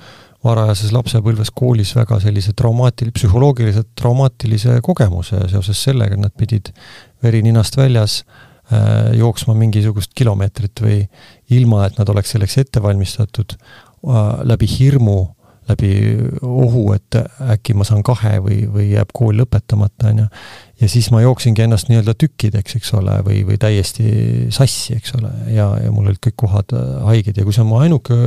varajases 0.44 0.92
lapsepõlves 0.96 1.52
koolis 1.54 1.92
väga 1.96 2.20
sellise 2.22 2.54
traumaatil-, 2.56 3.12
psühholoogiliselt 3.16 3.90
traumaatilise 3.98 4.78
kogemuse 4.84 5.42
seoses 5.52 5.82
sellega, 5.88 6.16
nad 6.16 6.32
pidid 6.36 6.72
veri 7.22 7.42
ninast 7.44 7.76
väljas 7.76 8.22
äh, 8.22 9.12
jooksma 9.20 9.54
mingisugust 9.58 10.14
kilomeetrit 10.16 10.82
või 10.84 11.02
ilma, 11.52 11.84
et 11.86 12.00
nad 12.00 12.08
oleks 12.08 12.34
selleks 12.36 12.56
ette 12.64 12.82
valmistatud 12.82 13.56
äh,, 13.58 14.40
läbi 14.48 14.70
hirmu 14.78 15.20
läbi 15.70 15.90
ohu, 16.46 16.90
et 16.96 17.18
äkki 17.54 17.74
ma 17.78 17.87
saan 17.88 18.04
kahe 18.06 18.38
või, 18.44 18.64
või 18.70 18.90
jääb 18.92 19.14
kool 19.16 19.38
lõpetamata, 19.40 20.11
on 20.12 20.22
ju. 20.24 20.26
ja 20.83 20.90
siis 20.92 21.11
ma 21.14 21.22
jooksingi 21.24 21.64
ennast 21.64 21.90
nii-öelda 21.90 22.14
tükkideks, 22.20 22.76
eks 22.80 22.92
ole, 22.98 23.16
või, 23.26 23.42
või 23.48 23.59
täiesti 23.61 24.11
sassi, 24.54 24.98
eks 24.98 25.16
ole, 25.18 25.33
ja, 25.54 25.70
ja 25.85 25.94
mul 25.94 26.11
olid 26.11 26.20
kõik 26.26 26.38
kohad 26.44 26.76
äh, 26.76 26.92
haiged 27.09 27.40
ja 27.40 27.46
kui 27.46 27.56
see 27.56 27.64
on 27.64 27.70
mu 27.72 27.80
ainuke 27.80 28.18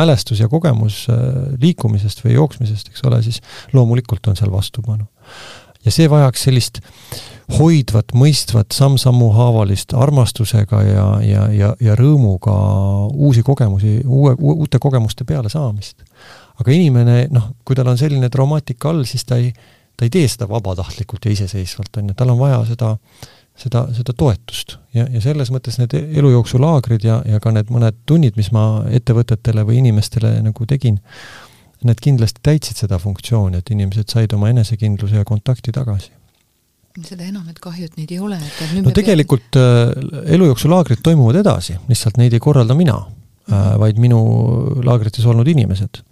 mälestus 0.00 0.42
ja 0.42 0.50
kogemus 0.52 1.04
äh, 1.12 1.22
liikumisest 1.62 2.24
või 2.24 2.36
jooksmisest, 2.38 2.92
eks 2.92 3.06
ole, 3.08 3.22
siis 3.26 3.42
loomulikult 3.76 4.26
on 4.30 4.38
seal 4.38 4.52
vastupanu. 4.54 5.08
Ja 5.84 5.94
see 5.94 6.08
vajaks 6.10 6.48
sellist 6.48 6.80
hoidvat, 7.58 8.12
mõistvat, 8.12 8.74
samm-sammu 8.76 9.30
haavalist 9.32 9.94
armastusega 9.96 10.82
ja, 10.84 11.06
ja, 11.24 11.46
ja, 11.52 11.70
ja 11.80 11.94
rõõmuga 11.96 12.56
uusi 13.14 13.42
kogemusi, 13.42 14.02
uue, 14.04 14.34
uute 14.36 14.80
kogemuste 14.82 15.24
peale 15.24 15.48
saamist 15.48 16.04
aga 16.58 16.74
inimene, 16.74 17.18
noh, 17.34 17.50
kui 17.66 17.78
tal 17.78 17.90
on 17.90 17.98
selline 17.98 18.30
traumaatika 18.32 18.90
all, 18.90 19.04
siis 19.08 19.26
ta 19.26 19.38
ei, 19.40 19.50
ta 19.96 20.06
ei 20.06 20.12
tee 20.14 20.28
seda 20.30 20.48
vabatahtlikult 20.50 21.26
ja 21.26 21.34
iseseisvalt, 21.34 22.00
on 22.00 22.10
ju, 22.10 22.16
tal 22.18 22.32
on 22.34 22.40
vaja 22.40 22.60
seda, 22.68 22.94
seda, 23.58 23.84
seda 23.94 24.14
toetust. 24.18 24.78
ja, 24.96 25.06
ja 25.12 25.22
selles 25.22 25.52
mõttes 25.54 25.78
need 25.80 25.94
elujooksulaagrid 25.98 27.06
ja, 27.06 27.20
ja 27.26 27.42
ka 27.42 27.54
need 27.54 27.70
mõned 27.74 28.02
tunnid, 28.06 28.38
mis 28.40 28.50
ma 28.54 28.84
ettevõtetele 28.90 29.66
või 29.68 29.82
inimestele 29.84 30.38
nagu 30.42 30.66
tegin, 30.66 30.98
need 31.86 32.00
kindlasti 32.02 32.42
täitsid 32.42 32.84
seda 32.84 32.98
funktsiooni, 33.02 33.60
et 33.60 33.74
inimesed 33.74 34.08
said 34.10 34.32
oma 34.34 34.50
enesekindluse 34.54 35.20
ja 35.20 35.28
kontakti 35.28 35.74
tagasi 35.74 36.14
seda 36.98 37.28
enam, 37.28 37.44
et 37.46 37.60
kahju, 37.62 37.86
et 37.86 37.94
neid 37.94 38.10
ei 38.10 38.18
ole, 38.18 38.34
et 38.42 38.72
no 38.82 38.90
tegelikult 38.90 39.54
peab... 39.54 40.00
äh, 40.02 40.32
elujooksulaagrid 40.34 40.98
toimuvad 41.06 41.36
edasi, 41.44 41.76
lihtsalt 41.86 42.16
neid 42.18 42.34
ei 42.34 42.42
korralda 42.42 42.74
mina 42.74 42.96
Äh, 43.48 43.68
vaid 43.80 43.96
minu 43.96 44.18
laagrites 44.84 45.24
olnud 45.24 45.48
inimesed. 45.48 46.02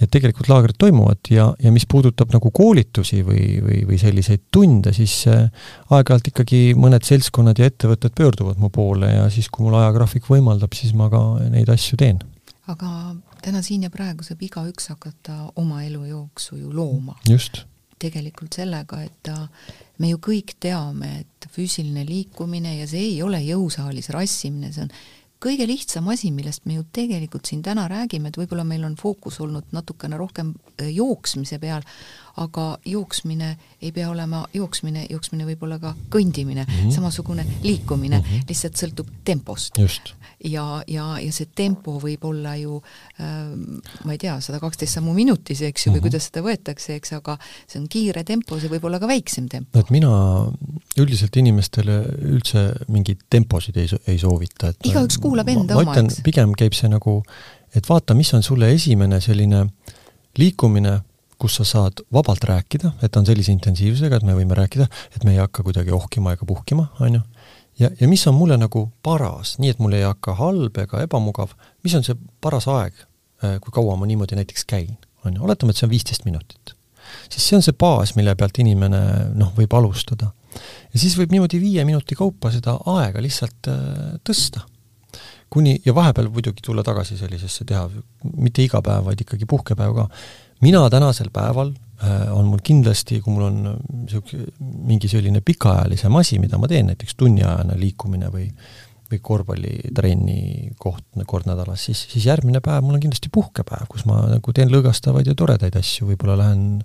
et 0.00 0.08
tegelikult 0.08 0.48
laagrid 0.48 0.78
toimuvad 0.80 1.28
ja, 1.28 1.50
ja 1.60 1.68
mis 1.74 1.84
puudutab 1.84 2.30
nagu 2.32 2.48
koolitusi 2.56 3.18
või, 3.20 3.58
või, 3.60 3.82
või 3.84 3.98
selliseid 4.00 4.46
tunde, 4.48 4.94
siis 4.96 5.12
äh, 5.28 5.50
aeg-ajalt 5.92 6.30
ikkagi 6.30 6.60
mõned 6.80 7.04
seltskonnad 7.04 7.60
ja 7.60 7.68
ettevõtted 7.68 8.14
pöörduvad 8.16 8.56
mu 8.62 8.70
poole 8.72 9.10
ja 9.12 9.26
siis, 9.28 9.50
kui 9.52 9.66
mul 9.66 9.76
ajagraafik 9.76 10.24
võimaldab, 10.30 10.72
siis 10.72 10.96
ma 10.96 11.10
ka 11.12 11.20
neid 11.52 11.68
asju 11.68 12.00
teen. 12.00 12.22
aga 12.64 12.88
täna 13.44 13.62
siin 13.62 13.86
ja 13.86 13.90
praegu 13.92 14.26
saab 14.26 14.42
igaüks 14.46 14.90
hakata 14.92 15.36
oma 15.60 15.82
elujooksu 15.86 16.56
ju 16.56 16.72
looma. 16.74 17.18
just. 17.28 17.64
tegelikult 18.00 18.56
sellega, 18.56 19.02
et 19.04 19.16
ta 19.22 19.48
me 20.00 20.08
ju 20.08 20.18
kõik 20.24 20.54
teame, 20.60 21.10
et 21.20 21.48
füüsiline 21.52 22.06
liikumine 22.08 22.78
ja 22.78 22.86
see 22.88 23.02
ei 23.10 23.18
ole 23.22 23.42
jõusaalis 23.44 24.08
rassimine, 24.14 24.72
see 24.72 24.86
on 24.86 24.94
kõige 25.40 25.66
lihtsam 25.68 26.08
asi, 26.12 26.30
millest 26.34 26.66
me 26.68 26.76
ju 26.76 26.84
tegelikult 26.92 27.48
siin 27.48 27.62
täna 27.64 27.86
räägime, 27.90 28.28
et 28.30 28.38
võib-olla 28.40 28.64
meil 28.66 28.84
on 28.88 28.96
fookus 29.00 29.40
olnud 29.40 29.72
natukene 29.72 30.18
rohkem 30.20 30.52
äh, 30.76 30.90
jooksmise 30.92 31.58
peal, 31.62 31.84
aga 32.40 32.66
jooksmine 32.88 33.50
ei 33.82 33.92
pea 33.92 34.08
olema 34.10 34.42
jooksmine, 34.54 35.06
jooksmine 35.10 35.44
võib 35.48 35.64
olla 35.66 35.78
ka 35.80 35.92
kõndimine 36.12 36.64
mm, 36.64 36.72
-hmm. 36.72 36.94
samasugune 36.94 37.44
liikumine 37.62 38.18
mm, 38.18 38.24
-hmm. 38.24 38.48
lihtsalt 38.48 38.80
sõltub 38.80 39.10
tempost. 39.24 39.78
ja, 40.44 40.82
ja, 40.86 41.06
ja 41.20 41.32
see 41.32 41.48
tempo 41.54 41.98
võib 42.00 42.24
olla 42.24 42.56
ju 42.56 42.80
äh, 43.20 43.50
ma 44.04 44.12
ei 44.12 44.18
tea, 44.18 44.38
sada 44.40 44.60
kaksteist 44.60 44.96
sammu 44.98 45.12
minutis, 45.14 45.62
eks 45.62 45.86
ju 45.86 45.90
mm, 45.90 45.94
-hmm. 45.94 45.98
või 45.98 46.08
kuidas 46.08 46.28
seda 46.30 46.42
võetakse, 46.46 46.94
eks, 46.94 47.12
aga 47.12 47.36
see 47.66 47.80
on 47.80 47.88
kiire 47.88 48.24
tempo, 48.24 48.60
see 48.60 48.72
võib 48.72 48.84
olla 48.84 49.00
ka 49.00 49.08
väiksem 49.08 49.48
tempo. 49.48 49.78
et 49.78 49.90
mina 49.90 50.10
üldiselt 50.96 51.36
inimestele 51.36 52.00
üldse 52.32 52.72
mingeid 52.88 53.26
temposid 53.30 53.76
ei, 53.76 53.88
ei 54.06 54.18
soovita, 54.18 54.72
et 54.72 54.90
igaüks 54.92 55.18
kuulab 55.18 55.48
enda 55.48 55.74
ma, 55.74 55.84
ma 55.84 55.92
ütlen, 55.92 56.10
pigem 56.24 56.56
käib 56.56 56.74
see 56.74 56.88
nagu, 56.88 57.20
et 57.74 57.88
vaata, 57.88 58.14
mis 58.14 58.32
on 58.34 58.42
sulle 58.42 58.72
esimene 58.72 59.20
selline 59.20 59.66
liikumine 60.38 61.00
kus 61.40 61.56
sa 61.60 61.66
saad 61.66 62.02
vabalt 62.12 62.44
rääkida, 62.44 62.92
et 63.02 63.16
on 63.16 63.26
sellise 63.26 63.52
intensiivsusega, 63.54 64.20
et 64.20 64.26
me 64.28 64.36
võime 64.36 64.56
rääkida, 64.58 64.86
et 65.16 65.24
me 65.24 65.34
ei 65.34 65.40
hakka 65.40 65.64
kuidagi 65.66 65.94
ohkima 65.96 66.34
ega 66.36 66.46
puhkima, 66.46 66.90
on 67.00 67.20
ju. 67.20 67.20
ja, 67.80 67.90
ja 68.00 68.08
mis 68.08 68.26
on 68.28 68.36
mulle 68.36 68.58
nagu 68.60 68.86
paras, 69.06 69.56
nii 69.62 69.72
et 69.74 69.80
mul 69.80 69.96
ei 69.96 70.04
hakka 70.04 70.36
halb 70.40 70.82
ega 70.84 71.04
ebamugav, 71.06 71.54
mis 71.84 71.96
on 71.96 72.04
see 72.06 72.18
paras 72.44 72.68
aeg, 72.70 73.06
äh, 73.44 73.56
kui 73.64 73.72
kaua 73.74 73.96
ma 73.96 74.08
niimoodi 74.10 74.36
näiteks 74.38 74.68
käin, 74.68 74.98
on 75.24 75.38
ju, 75.38 75.46
oletame, 75.46 75.72
et 75.72 75.80
see 75.80 75.88
on 75.88 75.94
viisteist 75.94 76.28
minutit. 76.28 76.76
siis 77.28 77.46
see 77.48 77.56
on 77.56 77.64
see 77.64 77.76
baas, 77.76 78.14
mille 78.16 78.34
pealt 78.38 78.60
inimene 78.60 79.00
noh, 79.34 79.54
võib 79.56 79.72
alustada. 79.78 80.32
ja 80.92 81.00
siis 81.00 81.16
võib 81.18 81.32
niimoodi 81.32 81.60
viie 81.62 81.84
minuti 81.88 82.18
kaupa 82.18 82.52
seda 82.52 82.76
aega 82.98 83.22
lihtsalt 83.24 83.72
äh, 83.72 84.20
tõsta 84.24 84.66
kuni, 85.50 85.80
ja 85.84 85.94
vahepeal 85.94 86.28
muidugi 86.30 86.62
tulla 86.62 86.84
tagasi 86.86 87.16
sellisesse, 87.18 87.64
teha 87.66 87.88
mitte 88.36 88.62
iga 88.62 88.78
päev, 88.86 89.08
vaid 89.08 89.24
ikkagi 89.24 89.48
puhkepäev 89.50 89.96
ka 89.96 90.06
mina 90.60 90.82
tänasel 90.92 91.30
päeval 91.32 91.72
äh, 92.04 92.28
on 92.34 92.50
mul 92.50 92.62
kindlasti, 92.64 93.20
kui 93.24 93.34
mul 93.34 93.48
on 93.48 93.58
niisugune 94.02 94.46
mingi 94.90 95.08
selline 95.08 95.42
pikaajalisem 95.44 96.16
asi, 96.20 96.38
mida 96.42 96.60
ma 96.60 96.68
teen, 96.70 96.90
näiteks 96.92 97.18
tunniajane 97.20 97.78
liikumine 97.80 98.30
või 98.32 98.48
või 99.10 99.18
korvpallitrenni 99.26 100.70
koht 100.78 101.18
kord 101.26 101.48
nädalas, 101.50 101.82
siis, 101.88 102.04
siis 102.12 102.28
järgmine 102.28 102.60
päev 102.62 102.84
mul 102.86 102.94
on 102.94 103.02
kindlasti 103.02 103.30
puhkepäev, 103.34 103.88
kus 103.90 104.04
ma 104.06 104.20
nagu 104.30 104.54
teen 104.54 104.70
lõõgastavaid 104.70 105.26
ja 105.26 105.34
toredaid 105.34 105.74
asju, 105.80 106.06
võib-olla 106.12 106.36
lähen 106.38 106.82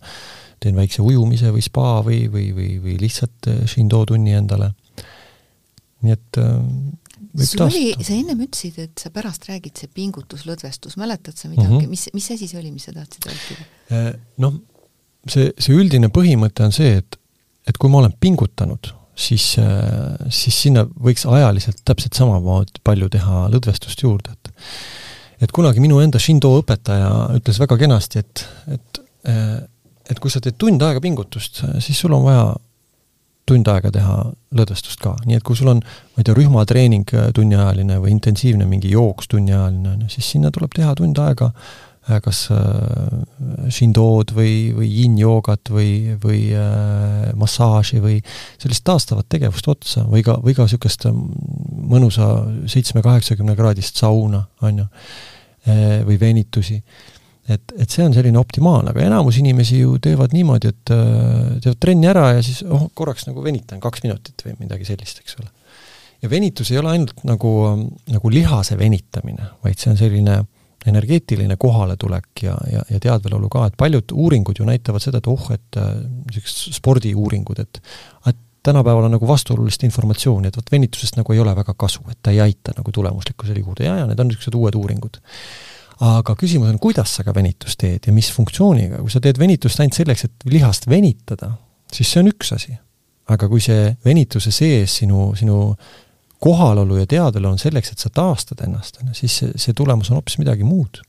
teen 0.64 0.78
väikse 0.78 1.04
ujumise 1.06 1.52
või 1.54 1.64
spa 1.66 2.00
või, 2.06 2.24
või, 2.32 2.48
või, 2.56 2.70
või 2.82 2.98
lihtsalt 3.02 3.52
äh, 3.52 3.62
Shindo 3.70 4.02
tunni 4.10 4.34
endale. 4.34 4.72
nii 6.06 6.16
et 6.16 6.42
äh, 6.42 6.58
sul 7.44 7.66
oli, 7.66 7.90
sa 8.00 8.14
ennem 8.16 8.46
ütlesid, 8.46 8.78
et 8.80 9.02
sa 9.02 9.12
pärast 9.14 9.48
räägid, 9.50 9.76
see 9.82 9.92
pingutuslõdvestus, 9.96 10.96
mäletad 11.02 11.38
sa 11.38 11.50
midagi 11.52 11.74
mm, 11.74 11.80
-hmm. 11.82 11.92
mis, 11.92 12.08
mis 12.16 12.32
asi 12.32 12.48
see 12.48 12.60
oli, 12.60 12.72
mis 12.72 12.88
sa 12.88 12.96
tahtsid 12.96 13.28
rääkida? 13.30 13.68
Äh, 13.92 14.12
noh, 14.44 14.60
see, 15.28 15.52
see 15.60 15.76
üldine 15.76 16.12
põhimõte 16.14 16.66
on 16.66 16.76
see, 16.76 17.00
et, 17.02 17.20
et 17.68 17.78
kui 17.78 17.92
ma 17.92 18.04
olen 18.04 18.16
pingutanud, 18.20 18.92
siis, 19.16 19.56
siis 20.30 20.62
sinna 20.62 20.84
võiks 20.86 21.26
ajaliselt 21.30 21.82
täpselt 21.88 22.18
samamoodi 22.18 22.84
palju 22.84 23.10
teha 23.10 23.48
lõdvestust 23.54 24.06
juurde, 24.06 24.36
et 24.36 24.54
et 25.44 25.52
kunagi 25.52 25.82
minu 25.84 25.98
enda 26.00 26.20
Shindo 26.22 26.54
õpetaja 26.62 27.10
ütles 27.36 27.58
väga 27.60 27.76
kenasti, 27.78 28.22
et, 28.24 28.46
et 28.72 29.02
et 30.06 30.20
kui 30.22 30.32
sa 30.32 30.40
teed 30.44 30.56
tund 30.62 30.84
aega 30.86 31.02
pingutust, 31.02 31.64
siis 31.84 31.98
sul 32.00 32.14
on 32.14 32.24
vaja 32.28 32.46
tund 33.46 33.68
aega 33.70 33.92
teha 33.94 34.20
lõdvestust 34.58 35.02
ka, 35.04 35.16
nii 35.26 35.38
et 35.38 35.46
kui 35.46 35.58
sul 35.58 35.70
on, 35.70 35.82
ma 35.86 36.22
ei 36.22 36.28
tea, 36.28 36.38
rühmatreening 36.38 37.12
tunniajaline 37.38 38.00
või 38.02 38.16
intensiivne 38.16 38.66
mingi 38.70 38.94
jooks 38.94 39.30
tunniajaline, 39.32 40.00
ju, 40.06 40.14
siis 40.18 40.32
sinna 40.36 40.52
tuleb 40.54 40.74
teha 40.74 40.96
tund 40.98 41.20
aega 41.22 41.52
äh, 41.52 41.86
kas 42.06 42.46
äh, 42.54 43.70
Shindood 43.74 44.34
või, 44.36 44.72
või 44.78 44.90
yin-joogat 44.92 45.72
või, 45.74 46.16
või 46.22 46.42
äh, 46.54 47.32
massaaži 47.38 48.02
või 48.04 48.20
sellist 48.62 48.86
taastavat 48.86 49.30
tegevust 49.32 49.68
otsa 49.72 50.06
või 50.10 50.22
ka, 50.26 50.38
või 50.44 50.54
ka 50.58 50.68
niisugust 50.68 51.08
mõnusa 51.10 52.30
seitsme-kaheksakümne 52.70 53.56
kraadist 53.58 53.98
sauna, 54.02 54.44
on 54.62 54.84
ju, 54.84 54.88
äh, 55.66 56.04
või 56.06 56.20
venitusi 56.22 56.82
et, 57.50 57.76
et 57.78 57.92
see 57.92 58.06
on 58.06 58.16
selline 58.16 58.40
optimaalne, 58.40 58.92
aga 58.94 59.04
enamus 59.06 59.38
inimesi 59.42 59.82
ju 59.84 60.00
teevad 60.04 60.34
niimoodi, 60.36 60.72
et 60.74 60.94
äh, 60.94 61.60
teevad 61.64 61.82
trenni 61.82 62.10
ära 62.10 62.30
ja 62.38 62.42
siis 62.46 62.64
oh, 62.66 62.88
korraks 62.98 63.28
nagu 63.30 63.44
venitan 63.46 63.82
kaks 63.84 64.06
minutit 64.06 64.46
või 64.48 64.58
midagi 64.64 64.88
sellist, 64.88 65.22
eks 65.22 65.38
ole. 65.42 65.52
ja 66.24 66.32
venitus 66.32 66.72
ei 66.74 66.82
ole 66.82 66.96
ainult 66.96 67.22
nagu, 67.28 67.54
nagu 68.12 68.34
lihase 68.34 68.78
venitamine, 68.80 69.52
vaid 69.66 69.82
see 69.82 69.94
on 69.94 70.00
selline 70.02 70.40
energeetiline 70.86 71.58
kohaletulek 71.58 72.44
ja, 72.46 72.56
ja, 72.70 72.82
ja 72.90 73.00
teadvelolu 73.02 73.50
ka, 73.50 73.68
et 73.70 73.78
paljud 73.78 74.12
uuringud 74.14 74.60
ju 74.60 74.66
näitavad 74.68 75.02
seda, 75.02 75.22
et 75.22 75.30
oh, 75.30 75.46
et 75.54 75.80
niisugused 75.80 76.74
äh, 76.74 76.80
spordiuuringud, 76.80 77.62
et 77.62 77.82
et 78.32 78.42
tänapäeval 78.66 79.06
on 79.06 79.14
nagu 79.14 79.28
vastuolulist 79.30 79.84
informatsiooni, 79.86 80.50
et 80.50 80.56
vot 80.58 80.72
venitusest 80.74 81.20
nagu 81.20 81.34
ei 81.34 81.40
ole 81.40 81.54
väga 81.54 81.76
kasu, 81.78 82.02
et 82.10 82.18
ta 82.26 82.34
ei 82.34 82.42
aita 82.42 82.74
nagu 82.74 82.90
tulemuslikkusele 82.92 83.62
jõuda 83.62 83.86
ja, 83.86 83.98
ja 84.02 84.08
need 84.10 84.22
on 84.22 84.32
niisugused 84.32 84.58
uued 84.58 84.78
uuringud 84.80 85.20
aga 86.04 86.36
küsimus 86.36 86.72
on, 86.74 86.80
kuidas 86.82 87.14
sa 87.16 87.24
ka 87.24 87.34
venitust 87.36 87.80
teed 87.80 88.08
ja 88.08 88.14
mis 88.14 88.32
funktsiooniga, 88.36 89.00
kui 89.04 89.14
sa 89.14 89.22
teed 89.24 89.40
venitust 89.40 89.80
ainult 89.80 89.96
selleks, 89.96 90.26
et 90.28 90.50
lihast 90.52 90.90
venitada, 90.92 91.54
siis 91.94 92.12
see 92.12 92.24
on 92.24 92.32
üks 92.34 92.52
asi. 92.56 92.76
aga 93.26 93.48
kui 93.50 93.62
see 93.64 93.96
venituse 94.06 94.52
sees 94.54 95.00
sinu, 95.00 95.32
sinu 95.34 95.72
kohalolu 96.46 97.00
ja 97.00 97.08
teadelu 97.10 97.48
on 97.50 97.58
selleks, 97.58 97.92
et 97.92 98.04
sa 98.04 98.12
taastad 98.14 98.62
ennast, 98.68 99.00
on 99.02 99.10
ju, 99.10 99.16
siis 99.24 99.38
see, 99.40 99.56
see 99.58 99.74
tulemus 99.74 100.12
on 100.12 100.20
hoopis 100.20 100.38
midagi 100.38 100.64
muud. 100.64 101.02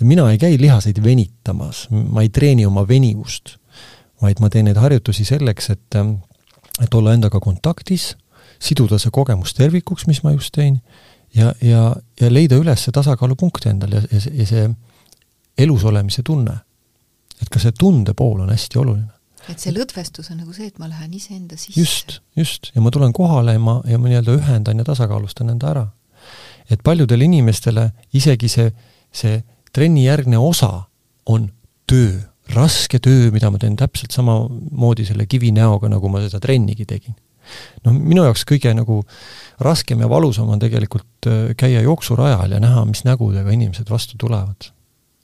mina 0.00 0.30
ei 0.30 0.38
käi 0.38 0.56
lihaseid 0.58 1.02
venitamas, 1.04 1.86
ma 1.90 2.22
ei 2.22 2.28
treeni 2.28 2.64
oma 2.66 2.86
venivust, 2.88 3.56
vaid 4.22 4.40
ma 4.40 4.48
teen 4.50 4.64
neid 4.66 4.80
harjutusi 4.80 5.24
selleks, 5.24 5.70
et, 5.70 5.98
et 6.82 6.94
olla 6.94 7.12
endaga 7.14 7.40
kontaktis, 7.40 8.16
siduda 8.62 8.98
see 8.98 9.12
kogemus 9.14 9.54
tervikuks, 9.54 10.06
mis 10.06 10.22
ma 10.24 10.32
just 10.32 10.54
tein, 10.56 10.80
ja, 11.34 11.54
ja, 11.62 11.82
ja 12.20 12.30
leida 12.32 12.58
üles 12.60 12.84
see 12.84 12.94
tasakaalupunkt 12.94 13.66
endal 13.70 13.96
ja, 13.96 14.02
ja 14.10 14.20
see, 14.20 14.34
ja 14.40 14.46
see 14.48 14.68
elus 15.64 15.84
olemise 15.88 16.24
tunne. 16.26 16.58
et 17.42 17.50
ka 17.50 17.58
see 17.58 17.74
tunde 17.74 18.14
pool 18.14 18.44
on 18.44 18.52
hästi 18.52 18.78
oluline. 18.78 19.10
et 19.48 19.58
see 19.62 19.74
lõdvestus 19.74 20.30
on 20.32 20.42
nagu 20.42 20.52
see, 20.54 20.68
et 20.70 20.78
ma 20.78 20.88
lähen 20.90 21.14
iseenda 21.14 21.56
sisse. 21.56 21.78
just, 21.80 22.20
just, 22.36 22.70
ja 22.74 22.84
ma 22.84 22.92
tulen 22.94 23.12
kohale 23.16 23.56
ja 23.56 23.62
ma, 23.62 23.80
ja 23.88 23.98
ma 23.98 24.10
nii-öelda 24.10 24.36
ühendan 24.38 24.82
ja 24.82 24.88
tasakaalustan 24.88 25.54
enda 25.54 25.72
ära. 25.72 25.86
et 26.70 26.84
paljudele 26.84 27.24
inimestele 27.24 27.90
isegi 28.12 28.48
see, 28.48 28.70
see 29.12 29.42
trennijärgne 29.72 30.38
osa 30.38 30.84
on 31.26 31.50
töö, 31.88 32.20
raske 32.52 32.98
töö, 32.98 33.30
mida 33.32 33.50
ma 33.50 33.58
teen 33.58 33.76
täpselt 33.78 34.12
samamoodi 34.12 35.06
selle 35.08 35.26
kivinäoga, 35.26 35.88
nagu 35.88 36.08
ma 36.12 36.20
seda 36.24 36.40
trennigi 36.42 36.86
tegin 36.88 37.16
noh, 37.84 37.96
minu 37.96 38.24
jaoks 38.26 38.44
kõige 38.48 38.72
nagu 38.76 39.00
raskem 39.62 40.02
ja 40.02 40.08
valusam 40.10 40.50
on 40.52 40.62
tegelikult 40.62 41.28
äh, 41.28 41.52
käia 41.58 41.82
jooksurajal 41.84 42.56
ja 42.56 42.60
näha, 42.62 42.84
mis 42.88 43.04
nägudega 43.08 43.52
inimesed 43.54 43.90
vastu 43.90 44.18
tulevad. 44.18 44.70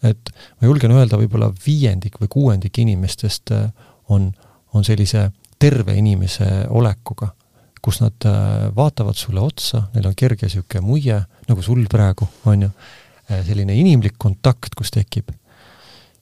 et 0.02 0.30
ma 0.60 0.68
julgen 0.68 0.92
öelda, 0.94 1.18
võib-olla 1.18 1.50
viiendik 1.66 2.20
või 2.20 2.28
kuuendik 2.30 2.78
inimestest 2.78 3.50
äh, 3.50 3.66
on, 4.08 4.30
on 4.74 4.84
sellise 4.86 5.30
terve 5.58 5.96
inimese 5.98 6.46
olekuga, 6.70 7.32
kus 7.82 8.00
nad 8.00 8.26
äh, 8.26 8.68
vaatavad 8.76 9.18
sulle 9.18 9.40
otsa, 9.42 9.88
neil 9.94 10.06
on 10.06 10.14
kerge 10.14 10.46
niisugune 10.46 10.84
muie, 10.86 11.18
nagu 11.48 11.62
sul 11.62 11.84
praegu, 11.90 12.28
on 12.46 12.68
ju, 12.68 12.70
selline 13.28 13.74
inimlik 13.76 14.14
kontakt, 14.16 14.72
kus 14.72 14.88
tekib. 14.90 15.34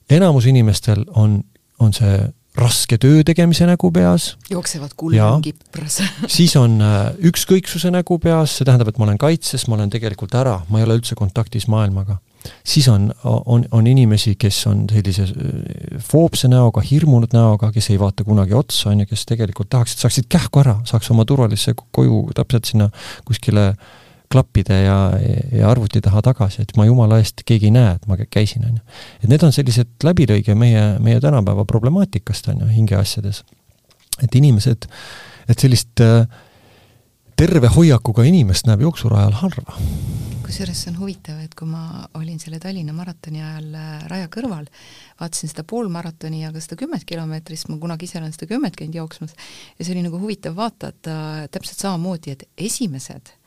enamus 0.09 0.45
inimestel 0.45 1.05
on, 1.15 1.37
on 1.79 1.93
see 1.93 2.17
raske 2.57 2.97
töö 3.01 3.23
tegemise 3.27 3.67
nägu 3.69 3.91
peas. 3.93 4.35
jooksevad 4.49 4.93
kulm 4.97 5.41
kipras 5.43 6.01
siis 6.37 6.55
on 6.59 6.79
äh, 6.81 7.11
ükskõiksuse 7.29 7.91
nägu 7.93 8.19
peas, 8.19 8.57
see 8.57 8.67
tähendab, 8.67 8.91
et 8.91 8.97
ma 8.97 9.07
olen 9.07 9.19
kaitses, 9.21 9.67
ma 9.67 9.77
olen 9.77 9.91
tegelikult 9.93 10.35
ära, 10.37 10.59
ma 10.69 10.81
ei 10.81 10.87
ole 10.87 10.97
üldse 10.99 11.15
kontaktis 11.15 11.67
maailmaga. 11.71 12.17
siis 12.63 12.87
on, 12.87 13.11
on, 13.23 13.65
on 13.71 13.87
inimesi, 13.87 14.35
kes 14.39 14.63
on 14.71 14.85
sellise 14.91 15.27
äh, 15.27 16.01
foobse 16.01 16.49
näoga, 16.51 16.81
hirmunud 16.81 17.35
näoga, 17.35 17.71
kes 17.75 17.91
ei 17.93 17.99
vaata 17.99 18.25
kunagi 18.27 18.57
otsa, 18.57 18.89
on 18.89 19.05
ju, 19.05 19.11
kes 19.11 19.25
tegelikult 19.29 19.69
tahaks, 19.69 19.93
et 19.93 20.07
saaksid 20.07 20.29
kähku 20.29 20.63
ära, 20.63 20.79
saaks 20.85 21.11
oma 21.13 21.25
turvalisse 21.25 21.75
koju 21.91 22.27
täpselt 22.37 22.73
sinna 22.73 22.89
kuskile 23.25 23.69
äh, 23.73 23.95
klappide 24.31 24.81
ja, 24.83 24.97
ja 25.55 25.69
arvuti 25.69 26.01
taha 26.03 26.21
tagasi, 26.25 26.63
et 26.65 26.73
ma 26.77 26.85
jumala 26.87 27.19
eest, 27.21 27.43
keegi 27.47 27.69
ei 27.69 27.75
näe, 27.75 27.93
et 27.95 28.07
ma 28.09 28.17
käisin, 28.19 28.65
on 28.67 28.79
ju. 28.79 28.97
et 29.23 29.29
need 29.31 29.45
on 29.47 29.55
sellised 29.55 30.03
läbilõige 30.03 30.55
meie, 30.55 30.83
meie 31.03 31.21
tänapäeva 31.23 31.65
problemaatikast, 31.67 32.51
on 32.51 32.65
ju, 32.65 32.73
hingeasjades. 32.73 33.43
et 34.23 34.35
inimesed, 34.35 34.89
et 35.47 35.63
sellist 35.63 36.03
äh, 36.03 36.27
terve 37.37 37.71
hoiakuga 37.71 38.25
inimest 38.27 38.67
näeb 38.67 38.83
jooksurajal 38.87 39.39
harva. 39.43 39.77
kusjuures 40.47 40.79
see 40.79 40.91
on 40.93 40.99
huvitav, 41.01 41.39
et 41.43 41.55
kui 41.59 41.67
ma 41.67 42.05
olin 42.15 42.39
selle 42.39 42.59
Tallinna 42.63 42.95
maratoni 42.95 43.43
ajal 43.43 43.79
äh, 43.79 43.95
raja 44.11 44.27
kõrval, 44.33 44.67
vaatasin 45.21 45.55
seda 45.55 45.63
poolmaratoni 45.67 46.43
ja 46.43 46.51
ka 46.51 46.63
seda 46.63 46.79
kümmet 46.83 47.07
kilomeetrit, 47.07 47.63
ma 47.71 47.79
kunagi 47.79 48.07
ise 48.11 48.19
olen 48.19 48.35
seda 48.35 48.51
kümmet 48.51 48.75
käinud 48.75 48.99
jooksmas, 48.99 49.35
ja 49.79 49.85
see 49.85 49.95
oli 49.95 50.03
nagu 50.07 50.19
huvitav 50.19 50.55
vaadata 50.59 51.47
täpselt 51.51 51.79
samamoodi, 51.79 52.35
et 52.35 52.47
esimesed 52.67 53.37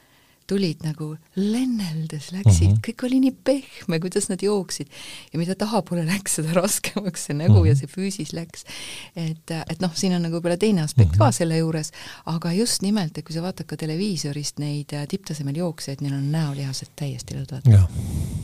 tulid 0.51 0.82
nagu 0.82 1.12
lenneldes, 1.38 2.30
läksid 2.34 2.66
mm, 2.66 2.72
-hmm. 2.74 2.80
kõik 2.86 3.05
oli 3.07 3.20
nii 3.24 3.34
pehme, 3.44 4.01
kuidas 4.03 4.28
nad 4.30 4.42
jooksid. 4.42 4.88
ja 5.32 5.38
mida 5.38 5.55
tahapoole 5.55 6.05
läks, 6.07 6.38
seda 6.40 6.55
raskemaks 6.57 7.28
see 7.28 7.36
nägu 7.36 7.55
mm 7.55 7.62
-hmm. 7.62 7.68
ja 7.68 7.76
see 7.76 7.90
füüsis 7.90 8.32
läks. 8.34 8.64
et, 9.16 9.55
et 9.70 9.80
noh, 9.80 9.94
siin 9.94 10.14
on 10.16 10.22
nagu 10.26 10.38
võib-olla 10.38 10.59
teine 10.59 10.82
aspekt 10.82 11.11
mm 11.11 11.14
-hmm. 11.14 11.18
ka 11.18 11.24
mhm. 11.24 11.36
selle 11.38 11.59
juures, 11.59 11.92
aga 12.26 12.53
just 12.53 12.82
nimelt, 12.82 13.18
et 13.18 13.24
kui 13.24 13.34
sa 13.34 13.42
vaatad 13.42 13.66
ka 13.66 13.76
televiisorist 13.76 14.59
neid 14.59 14.92
äh, 14.92 15.07
tipptasemel 15.09 15.57
jooksjaid, 15.57 16.01
neil 16.01 16.14
on 16.14 16.32
näolihased 16.32 16.90
täiesti 16.96 17.34
lõdvad. 17.34 17.86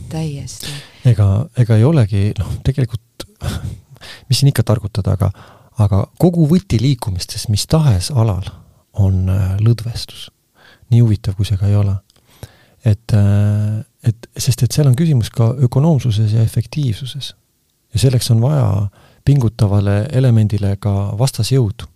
täiesti. 0.09 0.67
ega, 1.05 1.49
ega 1.57 1.75
ei 1.75 1.83
olegi, 1.83 2.31
noh, 2.39 2.55
tegelikult 2.63 3.27
mis 4.29 4.39
siin 4.39 4.53
ikka 4.53 4.63
targutada, 4.63 5.11
aga 5.11 5.31
aga 5.77 6.07
kogu 6.17 6.47
võti 6.47 6.79
liikumistes 6.81 7.49
mis 7.49 7.67
tahes 7.67 8.11
alal 8.11 8.49
on 8.93 9.29
äh, 9.29 9.57
lõdvestus 9.61 10.31
nii 10.93 11.03
huvitav, 11.03 11.35
kui 11.37 11.47
see 11.47 11.59
ka 11.59 11.69
ei 11.69 11.75
ole. 11.75 11.95
et, 12.85 13.13
äh, 13.13 13.83
et 14.03 14.27
sest, 14.37 14.63
et 14.63 14.71
seal 14.71 14.87
on 14.87 14.95
küsimus 14.95 15.29
ka 15.33 15.49
ökonoomsuses 15.67 16.33
ja 16.33 16.43
efektiivsuses. 16.45 17.35
ja 17.93 17.99
selleks 17.99 18.31
on 18.31 18.41
vaja 18.41 18.89
pingutavale 19.25 20.07
elemendile 20.11 20.75
ka 20.79 21.13
vastasjõudu. 21.19 21.87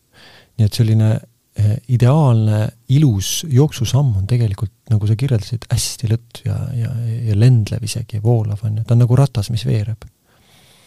nii 0.57 0.67
et 0.67 0.73
selline 0.73 1.11
äh, 1.13 1.75
ideaalne 1.87 2.67
ilus 2.89 3.45
jooksusamm 3.49 4.17
on 4.17 4.27
tegelikult, 4.27 4.73
nagu 4.89 5.07
sa 5.07 5.15
kirjeldasid, 5.15 5.69
hästi 5.71 6.09
lõtt 6.11 6.41
ja, 6.45 6.57
ja, 6.75 6.95
ja 7.29 7.37
lendlev 7.39 7.83
isegi 7.83 8.19
ja 8.19 8.23
voolav, 8.23 8.65
on 8.67 8.81
ju, 8.81 8.83
ta 8.87 8.97
on 8.97 9.05
nagu 9.05 9.15
ratas, 9.15 9.49
mis 9.53 9.65
veereb 9.65 10.09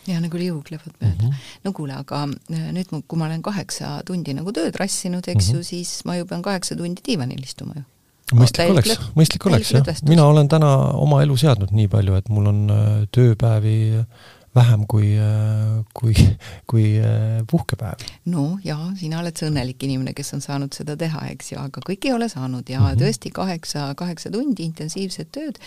ja 0.08 0.20
nagu 0.20 0.36
liuglevad 0.36 0.92
mööda 1.00 1.14
mm. 1.14 1.30
-hmm. 1.30 1.58
no 1.64 1.72
kuule, 1.72 1.96
aga 1.96 2.26
äh, 2.52 2.68
nüüd, 2.76 2.92
kui 3.08 3.18
ma 3.18 3.28
olen 3.30 3.42
kaheksa 3.42 4.02
tundi 4.06 4.34
nagu 4.36 4.52
tööd 4.52 4.76
rassinud, 4.76 5.24
eks 5.28 5.48
mm 5.48 5.52
-hmm. 5.52 5.56
ju, 5.56 5.64
siis 5.64 6.04
ma 6.04 6.16
ju 6.16 6.26
pean 6.26 6.42
kaheksa 6.42 6.76
tundi 6.76 7.02
diivanil 7.06 7.42
istuma 7.42 7.72
ju 7.76 7.84
mõistlik 8.32 8.70
oleks, 8.72 8.94
mõistlik 9.18 9.46
oleks 9.50 9.74
jah, 9.74 9.90
mina 10.08 10.24
olen 10.30 10.48
täna 10.48 10.70
oma 10.96 11.20
elu 11.24 11.36
seadnud 11.36 11.74
nii 11.76 11.90
palju, 11.92 12.16
et 12.20 12.30
mul 12.32 12.48
on 12.52 12.62
äh, 12.72 12.88
tööpäevi 13.14 13.76
vähem 14.54 14.84
kui, 14.88 15.14
äh, 15.18 15.82
kui, 15.94 16.14
kui 16.70 16.84
äh, 17.00 17.42
puhkepäev. 17.50 18.04
no 18.30 18.58
jaa, 18.64 18.92
sina 18.98 19.18
oled 19.20 19.36
see 19.38 19.48
õnnelik 19.50 19.82
inimene, 19.86 20.14
kes 20.16 20.34
on 20.36 20.44
saanud 20.44 20.74
seda 20.76 20.96
teha, 20.98 21.26
eks 21.34 21.52
ju, 21.52 21.58
aga 21.60 21.82
kõik 21.84 22.06
ei 22.08 22.14
ole 22.14 22.28
saanud 22.30 22.68
ja 22.70 22.80
mm 22.80 22.86
-hmm. 22.86 23.02
tõesti 23.02 23.32
kaheksa, 23.34 23.86
kaheksa 23.98 24.30
tundi 24.30 24.64
intensiivset 24.64 25.32
tööd, 25.34 25.58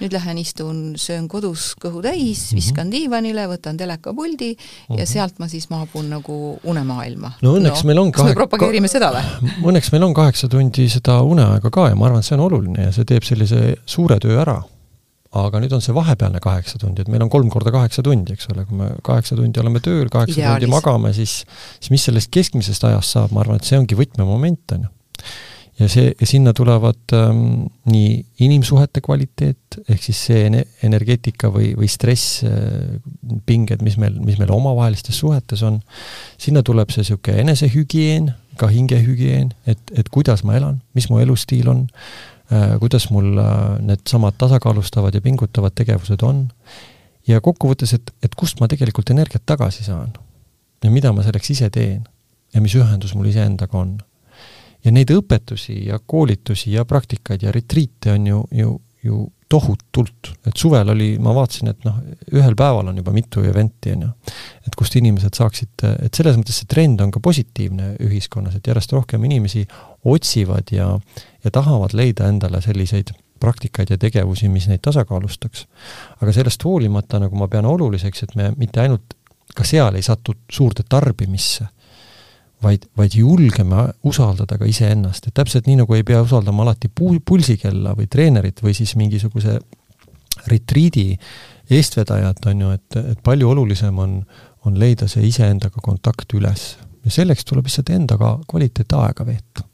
nüüd 0.00 0.12
lähen 0.12 0.38
istun, 0.38 0.82
söön 0.96 1.28
kodus 1.28 1.74
kõhu 1.84 2.02
täis 2.02 2.18
mm, 2.18 2.48
-hmm. 2.48 2.56
viskan 2.56 2.90
diivanile, 2.90 3.46
võtan 3.46 3.78
telekapuldi 3.78 4.52
mm 4.52 4.58
-hmm. 4.58 4.98
ja 4.98 5.04
mhm. 5.04 5.12
sealt 5.12 5.38
ma 5.38 5.48
siis 5.48 5.70
maabun 5.70 6.10
nagu 6.10 6.58
unemaailma. 6.64 7.32
no 7.42 7.56
õnneks 7.56 7.82
no, 7.82 7.86
meil 7.86 7.98
on 7.98 8.12
kas 8.12 8.24
me 8.24 8.34
propageerime 8.34 8.88
ka... 8.88 8.92
seda 8.92 9.12
või? 9.12 9.50
õnneks 9.62 9.92
meil 9.92 10.02
on 10.02 10.14
kaheksa 10.14 10.48
tundi 10.48 10.88
seda 10.88 11.22
uneaega 11.22 11.70
ka 11.70 11.88
ja 11.88 11.94
ma 11.94 12.06
arvan, 12.06 12.18
et 12.18 12.26
see 12.26 12.38
on 12.38 12.46
oluline 12.46 12.82
ja 12.82 12.92
see 12.92 13.04
teeb 13.04 13.22
sellise 13.22 13.76
suure 13.86 14.18
töö 14.18 14.40
ära 14.40 14.62
aga 15.32 15.62
nüüd 15.62 15.72
on 15.72 15.82
see 15.84 15.94
vahepealne 15.96 16.40
kaheksa 16.44 16.80
tundi, 16.80 17.04
et 17.04 17.10
meil 17.12 17.24
on 17.24 17.30
kolm 17.32 17.48
korda 17.52 17.72
kaheksa 17.72 18.04
tundi, 18.04 18.34
eks 18.36 18.50
ole, 18.52 18.66
kui 18.68 18.76
me 18.76 18.90
kaheksa 19.04 19.38
tundi 19.38 19.62
oleme 19.62 19.80
tööl, 19.84 20.10
kaheksa 20.12 20.36
Ideaalis. 20.36 20.66
tundi 20.66 20.72
magame, 20.74 21.14
siis 21.16 21.38
siis 21.78 21.92
mis 21.94 22.04
sellest 22.08 22.32
keskmisest 22.34 22.84
ajast 22.90 23.16
saab, 23.16 23.32
ma 23.32 23.40
arvan, 23.44 23.60
et 23.60 23.68
see 23.68 23.80
ongi 23.80 23.96
võtmemoment, 23.96 24.76
on 24.76 24.84
ju. 24.84 24.92
ja 25.80 25.88
see, 25.88 26.12
sinna 26.28 26.52
tulevad 26.56 27.14
ähm, 27.16 27.64
nii 27.88 28.18
inimsuhete 28.44 29.00
kvaliteet, 29.04 29.80
ehk 29.86 30.04
siis 30.04 30.20
see 30.28 30.44
energeetika 30.84 31.48
või, 31.54 31.72
või 31.80 31.88
stress 31.88 32.42
äh,, 32.44 33.00
pinged, 33.48 33.80
mis 33.86 33.96
meil, 34.00 34.20
mis 34.20 34.36
meil 34.42 34.52
omavahelistes 34.52 35.22
suhetes 35.24 35.64
on, 35.64 35.80
sinna 36.36 36.60
tuleb 36.66 36.92
see 36.92 37.06
niisugune 37.06 37.46
enesehügieen, 37.46 38.34
ka 38.60 38.68
hingehügieen, 38.68 39.54
et, 39.64 39.80
et 39.96 40.12
kuidas 40.12 40.44
ma 40.44 40.58
elan, 40.60 40.82
mis 40.92 41.08
mu 41.08 41.22
elustiil 41.24 41.72
on 41.72 41.86
kuidas 42.80 43.08
mul 43.10 43.38
äh, 43.38 43.78
needsamad 43.80 44.36
tasakaalustavad 44.38 45.14
ja 45.14 45.24
pingutavad 45.24 45.74
tegevused 45.78 46.22
on, 46.26 46.46
ja 47.28 47.40
kokkuvõttes, 47.40 47.94
et, 47.96 48.12
et 48.22 48.34
kust 48.34 48.60
ma 48.60 48.68
tegelikult 48.68 49.10
energiat 49.14 49.44
tagasi 49.46 49.84
saan 49.86 50.12
ja 50.82 50.90
mida 50.90 51.12
ma 51.14 51.24
selleks 51.24 51.52
ise 51.54 51.68
teen 51.70 52.02
ja 52.52 52.60
mis 52.60 52.74
ühendus 52.76 53.14
mul 53.16 53.30
iseendaga 53.30 53.78
on. 53.78 53.94
Ja 54.82 54.90
neid 54.90 55.12
õpetusi 55.14 55.84
ja 55.86 56.00
koolitusi 56.06 56.72
ja 56.74 56.84
praktikaid 56.84 57.44
ja 57.46 57.52
retriite 57.54 58.16
on 58.16 58.26
ju, 58.26 58.40
ju, 58.50 58.72
ju 59.06 59.18
tohutult, 59.52 60.30
et 60.48 60.56
suvel 60.56 60.92
oli, 60.94 61.08
ma 61.22 61.34
vaatasin, 61.36 61.72
et 61.72 61.84
noh, 61.84 61.98
ühel 62.32 62.54
päeval 62.58 62.88
on 62.92 63.00
juba 63.00 63.12
mitu 63.14 63.42
event'i, 63.44 63.92
on 63.96 64.06
ju. 64.06 64.36
et 64.66 64.78
kust 64.78 64.96
inimesed 64.96 65.36
saaksid, 65.36 65.84
et 66.06 66.14
selles 66.16 66.38
mõttes 66.38 66.62
see 66.62 66.70
trend 66.70 67.02
on 67.04 67.12
ka 67.12 67.20
positiivne 67.24 67.96
ühiskonnas, 68.06 68.56
et 68.56 68.70
järjest 68.70 68.94
rohkem 68.96 69.24
inimesi 69.28 69.66
otsivad 70.08 70.72
ja, 70.72 70.88
ja 71.44 71.54
tahavad 71.54 71.96
leida 71.98 72.30
endale 72.32 72.62
selliseid 72.64 73.12
praktikaid 73.42 73.90
ja 73.90 73.98
tegevusi, 73.98 74.48
mis 74.48 74.68
neid 74.70 74.80
tasakaalustaks. 74.86 75.66
aga 76.22 76.32
sellest 76.32 76.64
hoolimata, 76.64 77.20
nagu 77.20 77.36
ma 77.36 77.50
pean 77.50 77.66
oluliseks, 77.66 78.22
et 78.22 78.34
me 78.38 78.52
mitte 78.56 78.80
ainult 78.80 79.18
ka 79.52 79.66
seal 79.68 79.98
ei 79.98 80.06
satu 80.06 80.36
suurde 80.50 80.86
tarbimisse 80.88 81.66
vaid, 82.62 82.86
vaid 82.98 83.16
julgeme 83.16 83.88
usaldada 84.08 84.58
ka 84.58 84.68
iseennast, 84.68 85.28
et 85.28 85.34
täpselt 85.36 85.68
nii, 85.68 85.80
nagu 85.82 85.96
ei 85.96 86.04
pea 86.06 86.22
usaldama 86.24 86.66
alati 86.66 86.88
pu-, 86.88 87.18
pulsikella 87.24 87.96
või 87.98 88.08
treenerit 88.10 88.62
või 88.64 88.74
siis 88.76 88.94
mingisuguse 89.00 89.58
retriidi 90.50 91.10
eestvedajat, 91.72 92.46
on 92.50 92.64
ju, 92.64 92.70
et, 92.76 93.00
et 93.14 93.20
palju 93.24 93.50
olulisem 93.52 93.98
on, 94.02 94.16
on 94.66 94.78
leida 94.78 95.08
see 95.10 95.26
iseendaga 95.28 95.82
kontakt 95.82 96.32
üles. 96.38 96.72
ja 97.04 97.10
selleks 97.10 97.44
tuleb 97.44 97.66
lihtsalt 97.66 97.90
endaga 97.90 98.36
kvaliteetaega 98.48 99.26
veeta 99.26 99.66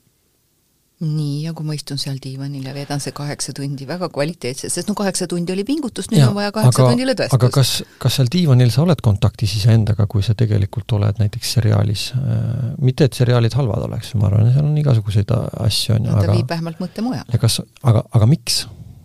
nii, 1.04 1.44
ja 1.44 1.52
kui 1.54 1.66
ma 1.66 1.76
istun 1.76 1.98
seal 2.00 2.16
diivanil 2.22 2.64
ja 2.66 2.72
veedan 2.74 2.98
see 3.02 3.14
kaheksa 3.14 3.52
tundi 3.54 3.86
väga 3.86 4.08
kvaliteetselt, 4.10 4.72
sest 4.74 4.88
no 4.90 4.96
kaheksa 4.98 5.28
tundi 5.30 5.54
oli 5.54 5.62
pingutust, 5.66 6.10
nüüd 6.10 6.24
ja, 6.24 6.30
on 6.32 6.34
vaja 6.38 6.50
kaheksa 6.54 6.88
tundi 6.90 7.06
lõdvestust. 7.06 7.36
aga 7.38 7.50
kas, 7.54 7.72
kas 8.02 8.18
seal 8.18 8.30
diivanil 8.32 8.72
sa 8.74 8.82
oled 8.82 9.02
kontaktis 9.04 9.54
iseendaga, 9.60 10.08
kui 10.10 10.26
sa 10.26 10.34
tegelikult 10.38 10.96
oled 10.98 11.22
näiteks 11.22 11.54
seriaalis 11.58 12.08
äh,, 12.18 12.42
mitte 12.82 13.06
et 13.06 13.20
seriaalid 13.20 13.54
halvad 13.58 13.86
oleks, 13.86 14.10
ma 14.18 14.26
arvan, 14.30 14.50
seal 14.54 14.66
on 14.66 14.82
igasuguseid 14.82 15.30
asju, 15.38 15.94
on 16.00 16.10
ju, 16.10 16.16
aga 16.16 16.26
ta 16.26 16.34
viib 16.34 16.50
vähemalt 16.56 16.82
mõtte 16.82 17.06
mujale. 17.06 17.30
ja 17.30 17.42
kas, 17.46 17.60
aga, 17.86 18.02
aga 18.18 18.30
miks? 18.30 18.64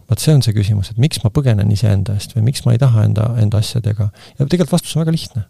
vot 0.10 0.20
see 0.20 0.34
on 0.34 0.42
see 0.46 0.58
küsimus, 0.58 0.90
et 0.92 0.98
miks 1.02 1.22
ma 1.24 1.30
põgenen 1.34 1.70
iseenda 1.74 2.18
eest 2.18 2.34
või 2.34 2.50
miks 2.50 2.66
ma 2.66 2.74
ei 2.74 2.82
taha 2.82 3.06
enda, 3.06 3.36
enda 3.42 3.62
asjadega, 3.62 4.10
ja 4.40 4.48
tegelikult 4.48 4.80
vastus 4.80 4.98
on 4.98 5.06
väga 5.06 5.14
lihtne 5.14 5.46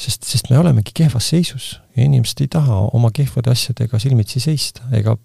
sest, 0.00 0.26
sest 0.26 0.50
me 0.50 0.58
olemegi 0.60 0.94
kehvas 0.96 1.30
seisus 1.32 1.72
ja 1.96 2.04
inimesed 2.04 2.44
ei 2.44 2.50
taha 2.52 2.82
oma 2.96 3.10
kehvade 3.14 3.52
asjadega 3.52 4.00
silmitsi 4.02 4.42
seista, 4.42 4.86
ega 4.96 5.16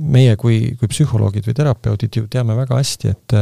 meie 0.00 0.36
kui, 0.40 0.74
kui 0.80 0.88
psühholoogid 0.90 1.48
või 1.48 1.56
terapeudid 1.56 2.16
ju 2.20 2.26
teame 2.30 2.56
väga 2.58 2.80
hästi, 2.80 3.14
et 3.14 3.38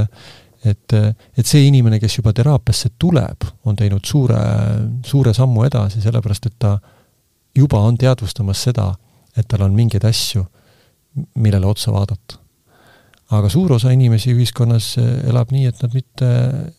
et, 0.66 0.92
et 1.38 1.46
see 1.46 1.68
inimene, 1.68 2.00
kes 2.02 2.16
juba 2.16 2.32
teraapiasse 2.34 2.88
tuleb, 2.98 3.44
on 3.70 3.76
teinud 3.78 4.02
suure, 4.02 4.40
suure 5.06 5.30
sammu 5.30 5.62
edasi, 5.68 6.02
sellepärast 6.02 6.48
et 6.50 6.56
ta 6.58 6.72
juba 7.54 7.78
on 7.86 7.94
teadvustamas 7.98 8.64
seda, 8.66 8.88
et 9.38 9.46
tal 9.46 9.62
on 9.68 9.76
mingeid 9.76 10.02
asju, 10.08 10.42
millele 11.38 11.70
otsa 11.70 11.94
vaadata 11.94 12.42
aga 13.36 13.50
suur 13.52 13.74
osa 13.76 13.92
inimesi 13.92 14.32
ühiskonnas 14.32 14.92
eh, 15.00 15.08
elab 15.28 15.52
nii, 15.52 15.68
et 15.68 15.80
nad 15.84 15.94
mitte 15.96 16.28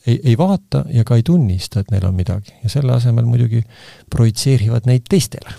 ei, 0.05 0.17
ei 0.17 0.35
vaata 0.39 0.83
ja 0.93 1.05
ka 1.07 1.19
ei 1.19 1.25
tunnista, 1.25 1.83
et 1.83 1.91
neil 1.93 2.07
on 2.09 2.15
midagi 2.17 2.55
ja 2.63 2.71
selle 2.73 2.95
asemel 2.95 3.27
muidugi 3.29 3.61
projitseerivad 4.09 4.89
neid 4.89 5.05
teistele. 5.09 5.53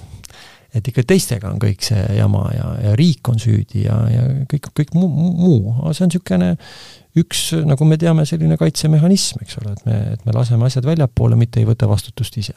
et 0.74 0.86
ikka 0.86 1.02
teistega 1.02 1.50
on 1.50 1.58
kõik 1.62 1.82
see 1.82 2.02
jama 2.14 2.44
ja, 2.54 2.66
ja 2.84 2.96
riik 2.98 3.28
on 3.28 3.38
süüdi 3.42 3.84
ja, 3.86 3.96
ja 4.10 4.26
kõik, 4.50 4.70
kõik 4.80 4.92
muu, 4.94 5.08
muu, 5.10 5.72
see 5.90 6.04
on 6.06 6.12
niisugune 6.12 6.50
üks, 7.18 7.40
nagu 7.66 7.86
me 7.86 7.98
teame, 7.98 8.22
selline 8.26 8.58
kaitsemehhanism, 8.58 9.40
eks 9.42 9.58
ole, 9.58 9.72
et 9.74 9.86
me, 9.88 9.96
et 10.14 10.26
me 10.26 10.34
laseme 10.34 10.68
asjad 10.68 10.86
väljapoole, 10.86 11.38
mitte 11.38 11.58
ei 11.58 11.66
võta 11.66 11.90
vastutust 11.90 12.38
ise 12.38 12.54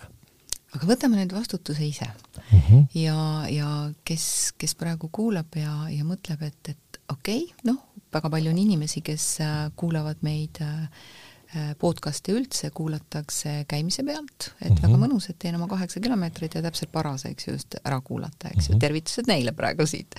aga 0.73 0.89
võtame 0.89 1.19
nüüd 1.19 1.33
vastutuse 1.33 1.85
ise 1.85 2.07
mm. 2.07 2.59
-hmm. 2.59 2.85
ja, 2.97 3.17
ja 3.49 3.69
kes, 4.05 4.53
kes 4.57 4.75
praegu 4.77 5.09
kuulab 5.13 5.57
ja, 5.57 5.73
ja 5.93 6.05
mõtleb, 6.05 6.41
et, 6.49 6.73
et 6.73 6.92
okei 7.13 7.43
okay,, 7.47 7.67
noh, 7.69 7.79
väga 8.13 8.31
palju 8.33 8.53
on 8.53 8.61
inimesi, 8.61 9.03
kes 9.05 9.27
äh, 9.43 9.69
kuulavad 9.79 10.21
meid 10.25 10.61
äh, 10.61 10.87
podcast'e 11.79 12.33
üldse 12.33 12.69
kuulatakse 12.73 13.65
käimise 13.69 14.03
pealt, 14.03 14.51
et 14.61 14.69
mm 14.69 14.75
-hmm. 14.75 14.81
väga 14.83 14.99
mõnus, 15.01 15.29
et 15.29 15.39
teen 15.39 15.55
oma 15.55 15.67
kaheksa 15.67 15.99
kilomeetrit 15.99 16.55
ja 16.55 16.61
täpselt 16.61 16.91
paras, 16.91 17.25
eks 17.25 17.47
ju, 17.47 17.53
just 17.53 17.75
ära 17.83 18.01
kuulata, 18.01 18.49
eks 18.49 18.69
ju 18.69 18.73
mm 18.73 18.77
-hmm., 18.77 18.79
tervitused 18.79 19.27
neile 19.27 19.51
praegu 19.51 19.85
siit. 19.85 20.15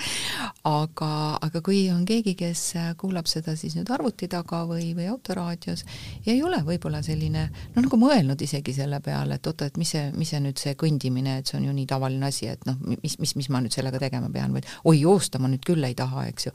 aga, 0.64 1.38
aga 1.40 1.60
kui 1.60 1.90
on 1.90 2.04
keegi, 2.04 2.34
kes 2.34 2.76
äh, 2.76 2.94
kuulab 2.96 3.26
seda 3.26 3.56
siis 3.56 3.76
nüüd 3.76 3.90
arvuti 3.90 4.28
taga 4.28 4.64
või, 4.64 4.94
või 4.94 5.08
autoraadios 5.10 5.84
ja 6.26 6.32
ei 6.32 6.42
ole 6.42 6.56
võib-olla 6.56 7.02
selline 7.02 7.50
noh, 7.74 7.82
nagu 7.82 7.96
mõelnud 7.96 8.42
isegi 8.42 8.72
selle 8.72 9.00
peale, 9.00 9.34
et 9.34 9.46
oota, 9.46 9.66
et 9.66 9.76
mis 9.76 9.90
see, 9.90 10.12
mis 10.12 10.30
see 10.30 10.40
nüüd 10.40 10.58
see 10.58 10.74
kõndimine, 10.74 11.38
et 11.38 11.46
see 11.46 11.58
on 11.58 11.64
ju 11.64 11.72
nii 11.72 11.86
tavaline 11.86 12.26
asi, 12.26 12.46
et 12.46 12.66
noh, 12.66 12.76
mis, 13.02 13.18
mis, 13.18 13.36
mis 13.36 13.48
ma 13.48 13.60
nüüd 13.60 13.72
sellega 13.72 13.98
tegema 13.98 14.30
pean, 14.30 14.52
vaid 14.52 14.66
oi, 14.84 15.00
joosta 15.00 15.38
ma 15.38 15.48
nüüd 15.48 15.64
küll 15.66 15.84
ei 15.84 15.94
taha, 15.94 16.26
eks 16.26 16.46
ju. 16.46 16.52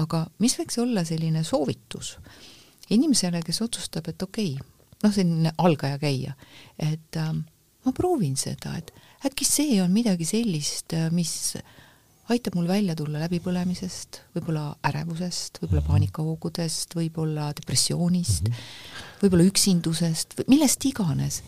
aga 0.00 0.26
mis 0.38 0.58
võiks 0.58 0.78
olla 0.78 1.04
selline 1.04 1.44
soovitus 1.44 2.18
inimesele, 2.90 3.42
kes 3.46 3.62
otsustab, 3.66 4.08
et 4.10 4.22
okei 4.22 4.54
okay,, 4.54 4.70
noh, 5.04 5.14
selline 5.14 5.54
algaja 5.58 5.98
käija, 6.00 6.34
et 6.78 7.20
äh, 7.20 7.32
ma 7.86 7.92
proovin 7.96 8.36
seda, 8.40 8.76
et 8.78 8.92
äkki 9.26 9.46
see 9.48 9.78
on 9.82 9.92
midagi 9.94 10.28
sellist, 10.28 10.94
äh, 10.96 11.08
mis 11.14 11.54
aitab 12.30 12.54
mul 12.54 12.68
välja 12.70 12.94
tulla 12.98 13.22
läbipõlemisest, 13.24 14.20
võib-olla 14.36 14.68
ärevusest, 14.86 15.58
võib-olla 15.62 15.82
mhm. 15.82 15.88
paanikahoogudest, 15.90 16.94
võib-olla 16.98 17.48
depressioonist 17.58 18.46
mm, 18.46 18.52
-hmm. 18.52 19.16
võib-olla 19.24 19.48
üksindusest, 19.50 20.38
millest 20.50 20.86
iganes. 20.86 21.42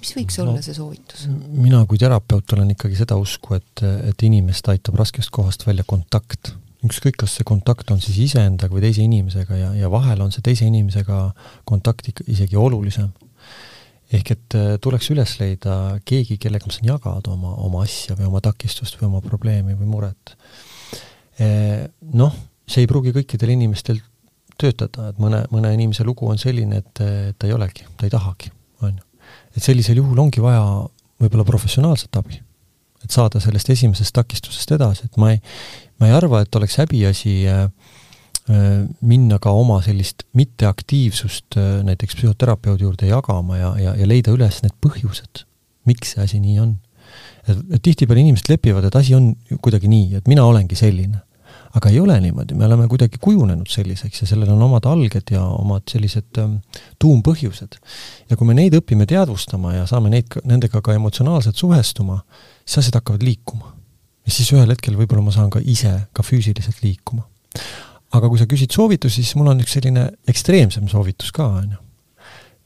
mis 0.00 0.14
võiks 0.14 0.38
no, 0.38 0.44
olla 0.44 0.62
see 0.62 0.74
soovitus? 0.74 1.26
mina 1.28 1.84
kui 1.86 1.98
terapeut 1.98 2.52
olen 2.52 2.70
ikkagi 2.74 2.98
seda 2.98 3.18
usku, 3.18 3.54
et, 3.58 3.82
et 3.82 4.22
inimest 4.26 4.68
aitab 4.68 4.98
raskest 4.98 5.30
kohast 5.34 5.66
välja 5.66 5.84
kontakt 5.86 6.54
ükskõik, 6.86 7.16
kas 7.18 7.34
see 7.38 7.46
kontakt 7.46 7.90
on 7.90 8.00
siis 8.02 8.18
iseendaga 8.28 8.74
või 8.74 8.84
teise 8.84 9.02
inimesega 9.02 9.56
ja, 9.58 9.70
ja 9.74 9.90
vahel 9.90 10.22
on 10.22 10.34
see 10.34 10.44
teise 10.46 10.68
inimesega 10.68 11.32
kontakt 11.68 12.10
ikka 12.12 12.26
isegi 12.30 12.58
olulisem. 12.58 13.10
ehk 14.12 14.30
et 14.30 14.54
äh, 14.56 14.68
tuleks 14.80 15.10
üles 15.12 15.34
leida 15.40 15.98
keegi, 16.08 16.38
kellega 16.38 16.68
ma 16.68 16.72
saan 16.72 16.88
jagada 16.88 17.32
oma, 17.34 17.54
oma 17.66 17.82
asja 17.82 18.16
või 18.16 18.28
oma 18.30 18.40
takistust 18.40 18.96
või 19.00 19.10
oma 19.10 19.20
probleemi 19.20 19.74
või 19.74 19.90
muret. 19.90 20.36
Äh, 21.40 21.88
noh, 22.14 22.38
see 22.66 22.86
ei 22.86 22.90
pruugi 22.90 23.12
kõikidel 23.16 23.52
inimestel 23.56 24.00
töötada, 24.58 25.10
et 25.10 25.18
mõne, 25.22 25.44
mõne 25.50 25.74
inimese 25.74 26.06
lugu 26.06 26.26
on 26.30 26.38
selline, 26.38 26.80
et, 26.82 27.02
et 27.02 27.38
ta 27.38 27.46
ei 27.46 27.54
olegi, 27.54 27.84
ta 27.98 28.06
ei 28.06 28.14
tahagi, 28.14 28.50
on 28.82 28.96
ju. 28.96 29.28
et 29.54 29.62
sellisel 29.62 30.00
juhul 30.00 30.18
ongi 30.18 30.42
vaja 30.42 30.62
võib-olla 31.18 31.44
professionaalset 31.46 32.16
abi 32.18 32.40
et 33.04 33.14
saada 33.14 33.40
sellest 33.42 33.70
esimesest 33.74 34.14
takistusest 34.16 34.74
edasi, 34.76 35.06
et 35.06 35.20
ma 35.20 35.32
ei, 35.34 35.40
ma 36.00 36.10
ei 36.10 36.16
arva, 36.16 36.42
et 36.42 36.58
oleks 36.58 36.78
häbiasi 36.80 37.34
äh, 37.50 37.62
äh, 38.50 38.66
minna 39.00 39.38
ka 39.42 39.52
oma 39.54 39.80
sellist 39.84 40.26
mitteaktiivsust 40.38 41.58
äh, 41.60 41.70
näiteks 41.86 42.18
psühhoterapeudi 42.18 42.86
juurde 42.86 43.10
jagama 43.10 43.60
ja, 43.60 43.72
ja, 43.80 43.94
ja 43.98 44.10
leida 44.10 44.34
üles 44.34 44.62
need 44.64 44.76
põhjused, 44.84 45.44
miks 45.88 46.16
see 46.16 46.26
asi 46.26 46.42
nii 46.42 46.58
on. 46.64 46.76
et, 47.48 47.80
tihtipeale 47.82 48.20
inimesed 48.20 48.50
lepivad, 48.52 48.84
et 48.84 48.98
asi 48.98 49.14
on 49.16 49.32
kuidagi 49.62 49.88
nii, 49.88 50.18
et 50.20 50.28
mina 50.28 50.44
olengi 50.44 50.76
selline. 50.78 51.22
aga 51.78 51.90
ei 51.92 51.98
ole 52.00 52.14
niimoodi, 52.20 52.56
me 52.56 52.64
oleme 52.64 52.86
kuidagi 52.88 53.18
kujunenud 53.20 53.68
selliseks 53.70 54.22
ja 54.22 54.26
sellel 54.26 54.48
on 54.54 54.62
omad 54.64 54.86
alged 54.88 55.30
ja 55.30 55.42
omad 55.44 55.84
sellised 55.90 56.38
ähm, 56.40 56.54
tuumpõhjused. 56.98 57.76
ja 58.30 58.36
kui 58.36 58.48
me 58.48 58.56
neid 58.56 58.74
õpime 58.74 59.06
teadvustama 59.06 59.74
ja 59.76 59.86
saame 59.86 60.10
neid, 60.10 60.32
nendega 60.48 60.80
ka 60.82 60.96
emotsionaalselt 60.96 61.60
suhestuma, 61.60 62.22
siis 62.68 62.84
asjad 62.84 63.00
hakkavad 63.00 63.24
liikuma. 63.24 63.72
ja 64.26 64.32
siis 64.34 64.52
ühel 64.52 64.68
hetkel 64.68 64.96
võib-olla 64.98 65.24
ma 65.24 65.32
saan 65.32 65.48
ka 65.50 65.60
ise 65.64 65.94
ka 66.12 66.22
füüsiliselt 66.22 66.82
liikuma. 66.84 67.24
aga 68.12 68.28
kui 68.28 68.38
sa 68.38 68.46
küsid 68.48 68.74
soovitusi, 68.76 69.22
siis 69.22 69.36
mul 69.40 69.48
on 69.54 69.60
üks 69.64 69.76
selline 69.78 70.08
ekstreemsem 70.28 70.88
soovitus 70.88 71.32
ka, 71.32 71.48
on 71.62 71.76
ju. 71.76 71.82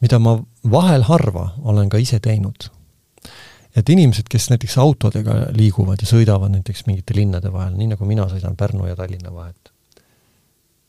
mida 0.02 0.18
ma 0.18 0.36
vahel 0.70 1.06
harva 1.06 1.52
olen 1.62 1.88
ka 1.88 2.02
ise 2.02 2.18
teinud. 2.20 2.70
et 3.76 3.88
inimesed, 3.88 4.26
kes 4.28 4.50
näiteks 4.50 4.78
autodega 4.82 5.46
liiguvad 5.54 6.02
ja 6.02 6.10
sõidavad 6.10 6.50
näiteks 6.56 6.86
mingite 6.86 7.14
linnade 7.16 7.52
vahel, 7.52 7.76
nii 7.78 7.94
nagu 7.94 8.04
mina 8.04 8.26
sõidan 8.28 8.58
Pärnu 8.58 8.90
ja 8.90 8.96
Tallinna 8.98 9.32
vahet, 9.32 9.72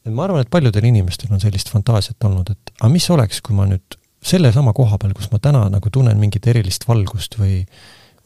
et 0.06 0.12
ma 0.12 0.26
arvan, 0.26 0.42
et 0.42 0.50
paljudel 0.50 0.90
inimestel 0.90 1.32
on 1.32 1.40
sellist 1.40 1.70
fantaasiat 1.70 2.26
olnud, 2.26 2.50
et 2.50 2.74
aga 2.80 2.90
mis 2.92 3.10
oleks, 3.14 3.42
kui 3.46 3.56
ma 3.56 3.70
nüüd 3.70 4.00
sellesama 4.24 4.74
koha 4.74 4.98
peal, 4.98 5.14
kus 5.14 5.30
ma 5.32 5.40
täna 5.40 5.68
nagu 5.70 5.90
tunnen 5.92 6.18
mingit 6.20 6.48
erilist 6.48 6.88
valgust 6.88 7.38
või 7.40 7.62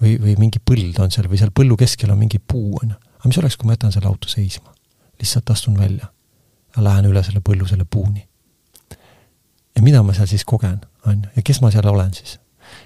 või, 0.01 0.15
või 0.21 0.35
mingi 0.39 0.61
põld 0.63 0.99
on 1.03 1.13
seal 1.13 1.29
või 1.29 1.39
seal 1.41 1.53
põllu 1.55 1.77
keskel 1.79 2.11
on 2.13 2.19
mingi 2.21 2.39
puu, 2.39 2.77
on 2.81 2.93
ju. 2.93 2.97
aga 3.19 3.31
mis 3.31 3.39
oleks, 3.41 3.57
kui 3.57 3.69
ma 3.69 3.77
jätan 3.77 3.93
selle 3.95 4.09
auto 4.11 4.29
seisma? 4.31 4.73
lihtsalt 5.17 5.49
astun 5.49 5.77
välja 5.79 6.11
ja 6.75 6.83
lähen 6.85 7.07
üle 7.09 7.23
selle 7.25 7.41
põllu, 7.41 7.67
selle 7.69 7.87
puuni. 7.89 8.27
ja 9.75 9.85
mida 9.85 10.03
ma 10.03 10.13
seal 10.17 10.29
siis 10.29 10.45
kogen, 10.45 10.79
on 11.05 11.23
ju, 11.23 11.33
ja 11.35 11.45
kes 11.45 11.61
ma 11.63 11.71
seal 11.73 11.89
olen 11.89 12.13
siis? 12.13 12.37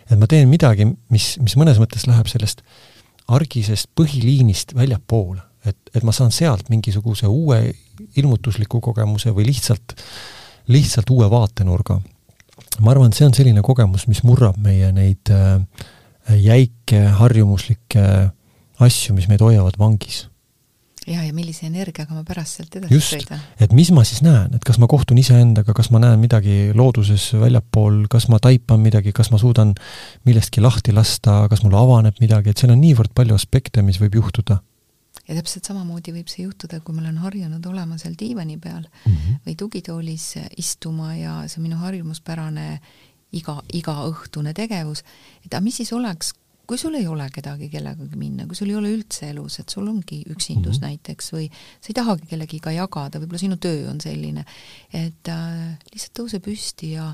et 0.09 0.17
ma 0.19 0.29
teen 0.29 0.49
midagi, 0.49 0.87
mis, 1.11 1.35
mis 1.43 1.57
mõnes 1.59 1.79
mõttes 1.81 2.07
läheb 2.07 2.29
sellest 2.31 2.63
argisest 3.31 3.91
põhiliinist 3.95 4.75
väljapoole, 4.75 5.41
et, 5.67 5.77
et 5.95 6.03
ma 6.07 6.13
saan 6.15 6.33
sealt 6.35 6.71
mingisuguse 6.71 7.29
uue 7.29 7.63
ilmutusliku 8.17 8.81
kogemuse 8.83 9.33
või 9.35 9.45
lihtsalt, 9.51 9.95
lihtsalt 10.71 11.09
uue 11.13 11.29
vaatenurga. 11.31 11.99
ma 12.79 12.93
arvan, 12.93 13.11
et 13.11 13.17
see 13.19 13.27
on 13.27 13.35
selline 13.35 13.63
kogemus, 13.65 14.07
mis 14.07 14.23
murrab 14.27 14.57
meie 14.61 14.91
neid 14.95 15.31
äh, 15.33 15.59
jäike 16.29 17.05
harjumuslikke 17.17 18.03
asju, 18.81 19.15
mis 19.15 19.29
meid 19.29 19.41
hoiavad 19.43 19.77
vangis. 19.79 20.25
Ja, 21.09 21.23
ja 21.25 21.31
millise 21.33 21.65
energiaga 21.65 22.13
ma 22.13 22.21
pärast 22.21 22.59
sealt 22.59 22.75
edasi 22.77 22.93
just, 22.93 23.31
et 23.57 23.71
mis 23.73 23.89
ma 23.89 24.03
siis 24.05 24.19
näen, 24.21 24.51
et 24.53 24.65
kas 24.65 24.77
ma 24.77 24.85
kohtun 24.89 25.17
iseendaga, 25.17 25.73
kas 25.73 25.89
ma 25.89 25.97
näen 26.03 26.21
midagi 26.21 26.75
looduses 26.77 27.31
väljapool, 27.41 28.03
kas 28.11 28.27
ma 28.29 28.37
taipan 28.41 28.83
midagi, 28.83 29.09
kas 29.17 29.31
ma 29.33 29.39
suudan 29.41 29.73
millestki 30.29 30.61
lahti 30.61 30.93
lasta, 30.93 31.47
kas 31.49 31.63
mul 31.65 31.73
avaneb 31.79 32.21
midagi, 32.21 32.53
et 32.53 32.61
seal 32.61 32.75
on 32.75 32.83
niivõrd 32.83 33.15
palju 33.17 33.33
aspekte, 33.33 33.81
mis 33.81 33.97
võib 34.01 34.19
juhtuda. 34.21 34.59
ja 35.25 35.39
täpselt 35.39 35.65
samamoodi 35.65 36.13
võib 36.13 36.29
see 36.29 36.45
juhtuda, 36.45 36.83
kui 36.85 36.93
ma 36.93 37.01
olen 37.01 37.17
harjunud 37.17 37.65
olema 37.65 37.97
seal 37.97 38.13
diivani 38.19 38.59
peal 38.61 38.85
mm 38.85 39.11
-hmm. 39.11 39.41
või 39.47 39.55
tugitoolis 39.57 40.35
istuma 40.57 41.15
ja 41.15 41.47
see 41.47 41.65
minu 41.65 41.81
harjumuspärane 41.81 42.79
iga, 43.37 43.57
igaõhtune 43.73 44.53
tegevus, 44.57 45.03
et 45.45 45.51
aga 45.53 45.63
mis 45.63 45.79
siis 45.81 45.91
oleks, 45.95 46.33
kui 46.67 46.79
sul 46.79 46.95
ei 46.95 47.07
ole 47.09 47.25
kedagi, 47.33 47.67
kellegagi 47.71 48.17
minna, 48.19 48.45
kui 48.47 48.55
sul 48.55 48.69
ei 48.71 48.77
ole 48.79 48.91
üldse 48.93 49.29
elus, 49.31 49.59
et 49.59 49.73
sul 49.73 49.87
ongi 49.91 50.21
üksindus 50.31 50.77
mm 50.77 50.83
-hmm. 50.83 50.87
näiteks 50.87 51.33
või 51.33 51.49
sa 51.51 51.89
ei 51.89 51.97
tahagi 51.97 52.27
kellegiga 52.27 52.71
jagada, 52.71 53.19
võib-olla 53.19 53.39
sinu 53.39 53.57
töö 53.57 53.89
on 53.91 54.01
selline, 54.01 54.45
et 54.93 55.27
äh, 55.27 55.77
lihtsalt 55.93 56.19
tõuse 56.19 56.39
püsti 56.39 56.91
ja 56.91 57.13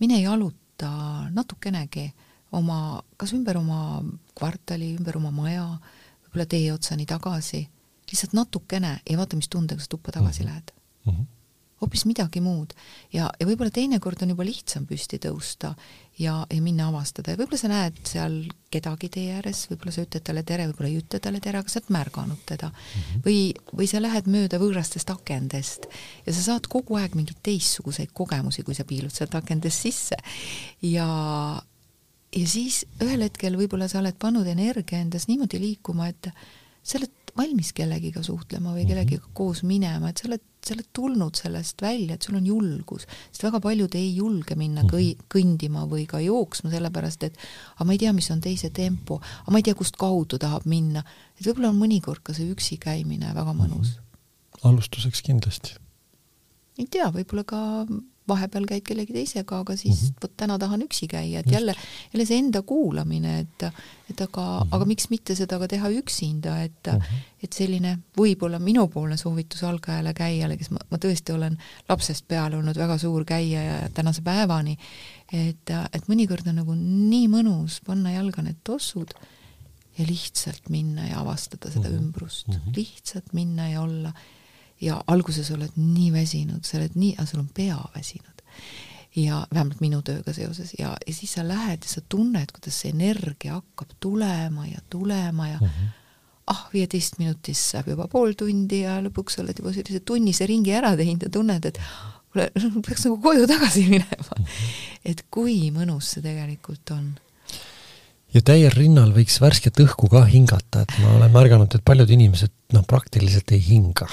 mine 0.00 0.20
jaluta 0.20 1.28
natukenegi 1.30 2.12
oma, 2.52 3.02
kas 3.16 3.32
ümber 3.32 3.56
oma 3.56 4.02
kvartali, 4.34 4.94
ümber 4.96 5.16
oma 5.16 5.30
maja, 5.30 5.78
võib-olla 6.24 6.46
tee 6.46 6.72
otsani 6.72 7.06
tagasi, 7.06 7.68
lihtsalt 8.10 8.32
natukene 8.32 9.00
ja 9.10 9.16
vaata, 9.18 9.36
mis 9.36 9.48
tundega 9.48 9.80
sa 9.80 9.86
tuppa 9.88 10.12
tagasi 10.12 10.42
mm 10.42 10.48
-hmm. 10.48 10.50
lähed 10.50 10.72
mm. 11.04 11.12
-hmm 11.12 11.37
hoopis 11.80 12.04
midagi 12.08 12.40
muud. 12.42 12.74
ja, 13.12 13.28
ja 13.40 13.46
võib-olla 13.46 13.70
teinekord 13.74 14.22
on 14.22 14.34
juba 14.34 14.46
lihtsam 14.46 14.86
püsti 14.88 15.20
tõusta 15.22 15.74
ja, 16.18 16.34
ja 16.50 16.60
minna 16.62 16.88
avastada 16.90 17.32
ja 17.32 17.38
võib-olla 17.38 17.60
sa 17.60 17.70
näed 17.70 18.00
seal 18.08 18.38
kedagi 18.72 19.10
tee 19.14 19.36
ääres, 19.36 19.64
võib-olla 19.70 19.94
sa 19.94 20.04
ütled 20.04 20.26
talle 20.26 20.42
tere, 20.48 20.66
võib-olla 20.70 20.90
ei 20.90 20.98
ütle 21.00 21.20
talle 21.22 21.40
tere, 21.44 21.62
aga 21.62 21.72
sa 21.72 21.80
oled 21.80 21.92
märganud 21.94 22.42
teda 22.48 22.70
mm. 22.72 23.00
-hmm. 23.00 23.24
või, 23.26 23.38
või 23.80 23.90
sa 23.90 24.02
lähed 24.02 24.30
mööda 24.30 24.60
võõrastest 24.62 25.12
akendest 25.14 25.88
ja 26.26 26.34
sa 26.34 26.44
saad 26.50 26.68
kogu 26.70 26.98
aeg 26.98 27.14
mingeid 27.18 27.40
teistsuguseid 27.46 28.12
kogemusi, 28.12 28.66
kui 28.66 28.74
sa 28.74 28.86
piilud 28.88 29.14
sealt 29.14 29.34
akendest 29.38 29.86
sisse. 29.86 30.18
ja, 30.82 31.08
ja 32.36 32.46
siis 32.46 32.84
ühel 33.02 33.22
hetkel 33.22 33.56
võib-olla 33.56 33.88
sa 33.88 34.02
oled 34.02 34.18
pannud 34.18 34.46
energia 34.46 34.98
endas 34.98 35.28
niimoodi 35.28 35.60
liikuma, 35.62 36.10
et 36.10 36.32
sa 36.82 36.98
oled 36.98 37.14
valmis 37.38 37.72
kellegiga 37.76 38.22
suhtlema 38.26 38.72
või 38.74 38.84
mhm. 38.84 38.92
kellegiga 38.92 39.34
koos 39.36 39.62
minema, 39.66 40.10
et 40.10 40.20
sa 40.20 40.28
oled, 40.30 40.42
sa 40.64 40.74
oled 40.74 40.88
tulnud 40.96 41.38
sellest 41.38 41.82
välja, 41.82 42.16
et 42.16 42.26
sul 42.26 42.36
on 42.38 42.46
julgus, 42.46 43.06
sest 43.30 43.44
väga 43.46 43.60
paljud 43.64 43.94
ei 43.98 44.10
julge 44.16 44.56
minna 44.58 44.82
mhm. 44.84 44.90
kõi-, 44.92 45.28
kõndima 45.32 45.86
või 45.90 46.04
ka 46.10 46.20
jooksma, 46.22 46.72
sellepärast 46.74 47.28
et 47.28 47.38
aga 47.76 47.88
ma 47.88 47.96
ei 47.96 48.02
tea, 48.02 48.12
mis 48.16 48.30
on 48.34 48.42
teise 48.44 48.70
tempo, 48.74 49.20
aga 49.22 49.54
ma 49.54 49.62
ei 49.62 49.68
tea, 49.68 49.78
kust 49.78 49.98
kaudu 50.00 50.40
tahab 50.40 50.66
minna. 50.68 51.04
et 51.38 51.46
võib-olla 51.46 51.72
on 51.72 51.80
mõnikord 51.80 52.22
ka 52.26 52.36
see 52.36 52.50
üksi 52.52 52.78
käimine 52.82 53.34
väga 53.34 53.54
mõnus. 53.54 53.96
Mhm. 53.96 54.68
alustuseks 54.70 55.22
kindlasti. 55.22 55.76
ei 56.78 56.86
tea, 56.86 57.10
võib-olla 57.14 57.44
ka 57.44 57.62
vahepeal 58.28 58.66
käid 58.68 58.84
kellegi 58.86 59.12
teisega, 59.12 59.60
aga 59.64 59.76
siis 59.76 60.02
mm 60.02 60.08
-hmm. 60.08 60.22
vot 60.22 60.36
täna 60.36 60.58
tahan 60.58 60.82
üksi 60.82 61.08
käia, 61.08 61.40
et 61.40 61.50
jälle, 61.50 61.74
jälle 62.12 62.26
see 62.26 62.38
enda 62.38 62.62
kuulamine, 62.62 63.38
et 63.38 63.66
et 64.10 64.20
aga 64.20 64.42
mm, 64.42 64.62
-hmm. 64.62 64.76
aga 64.76 64.84
miks 64.84 65.10
mitte 65.10 65.34
seda 65.34 65.58
ka 65.58 65.68
teha 65.68 65.88
üksinda, 65.88 66.62
et 66.62 66.86
mm 66.86 66.98
-hmm. 66.98 67.42
et 67.42 67.52
selline 67.52 67.98
võib-olla 68.18 68.58
minupoolne 68.58 69.16
soovitus 69.16 69.64
algajale 69.64 70.14
käijale, 70.14 70.56
kes 70.56 70.70
ma, 70.70 70.78
ma 70.90 70.98
tõesti 70.98 71.32
olen 71.34 71.58
lapsest 71.88 72.28
peale 72.28 72.56
olnud 72.56 72.76
väga 72.76 72.98
suur 72.98 73.24
käija 73.24 73.62
ja 73.62 73.88
tänase 73.94 74.22
päevani, 74.22 74.78
et, 75.32 75.70
et 75.92 76.08
mõnikord 76.08 76.48
on 76.48 76.56
nagu 76.56 76.74
nii 76.74 77.28
mõnus 77.28 77.80
panna 77.86 78.12
jalga 78.12 78.42
need 78.42 78.56
tossud 78.64 79.12
ja 79.98 80.06
lihtsalt 80.06 80.68
minna 80.70 81.08
ja 81.08 81.20
avastada 81.20 81.70
seda 81.70 81.88
mm 81.88 81.94
-hmm. 81.94 82.02
ümbrust 82.02 82.48
mm, 82.48 82.54
-hmm. 82.54 82.76
lihtsalt 82.76 83.32
minna 83.32 83.68
ja 83.68 83.82
olla 83.82 84.12
ja 84.80 84.98
alguses 85.06 85.50
oled 85.54 85.74
nii 85.76 86.10
väsinud, 86.14 86.64
sa 86.66 86.78
oled 86.78 86.96
nii, 86.98 87.16
sul 87.26 87.42
on 87.42 87.48
pea 87.54 87.78
väsinud. 87.94 88.34
ja 89.18 89.40
vähemalt 89.54 89.80
minu 89.80 89.98
tööga 90.04 90.32
seoses 90.36 90.74
ja, 90.78 90.92
ja 91.06 91.12
siis 91.14 91.32
sa 91.34 91.42
lähed 91.46 91.82
ja 91.82 91.90
sa 91.90 92.02
tunned, 92.08 92.52
kuidas 92.54 92.76
see 92.82 92.92
energia 92.92 93.56
hakkab 93.56 93.96
tulema 94.00 94.66
ja 94.68 94.82
tulema 94.90 95.48
ja 95.48 95.58
mm 95.58 95.66
-hmm. 95.66 95.88
ah, 96.46 96.68
viieteist 96.72 97.18
minutist 97.18 97.72
saab 97.72 97.88
juba 97.88 98.06
pool 98.08 98.32
tundi 98.38 98.80
ja 98.84 99.00
lõpuks 99.02 99.40
oled 99.40 99.58
juba 99.58 99.72
sellise 99.72 100.00
tunnise 100.00 100.46
ringi 100.46 100.72
ära 100.72 100.94
teinud 100.96 101.22
ja 101.22 101.30
tunned, 101.30 101.64
et 101.64 101.80
kuule, 102.32 102.50
peaks 102.86 103.04
nagu 103.04 103.16
koju 103.16 103.46
tagasi 103.46 103.86
minema 103.88 104.34
mm. 104.38 104.44
-hmm. 104.44 105.00
et 105.04 105.24
kui 105.30 105.70
mõnus 105.70 106.12
see 106.14 106.22
tegelikult 106.22 106.90
on 106.90 107.14
ja 108.34 108.42
täiel 108.42 108.70
rinnal 108.70 109.12
võiks 109.16 109.40
värsket 109.40 109.80
õhku 109.80 110.08
ka 110.12 110.24
hingata, 110.24 110.82
et 110.82 110.98
ma 111.02 111.16
olen 111.16 111.32
märganud, 111.32 111.74
et 111.74 111.84
paljud 111.84 112.10
inimesed 112.10 112.52
noh, 112.72 112.84
praktiliselt 112.86 113.50
ei 113.56 113.64
hinga 113.64 114.06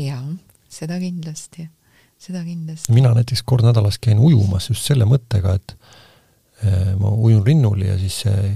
jaa, 0.00 0.22
seda 0.70 0.98
kindlasti, 1.02 1.68
seda 2.20 2.42
kindlasti. 2.44 2.92
mina 2.94 3.14
näiteks 3.16 3.44
kord 3.46 3.66
nädalas 3.66 4.00
käin 4.02 4.18
ujumas 4.22 4.68
just 4.70 4.86
selle 4.86 5.06
mõttega, 5.08 5.56
et 5.58 5.76
eh, 6.64 6.94
ma 7.00 7.12
ujun 7.14 7.44
rinnul 7.46 7.84
ja 7.86 7.98
siis 8.00 8.22
see, 8.24 8.54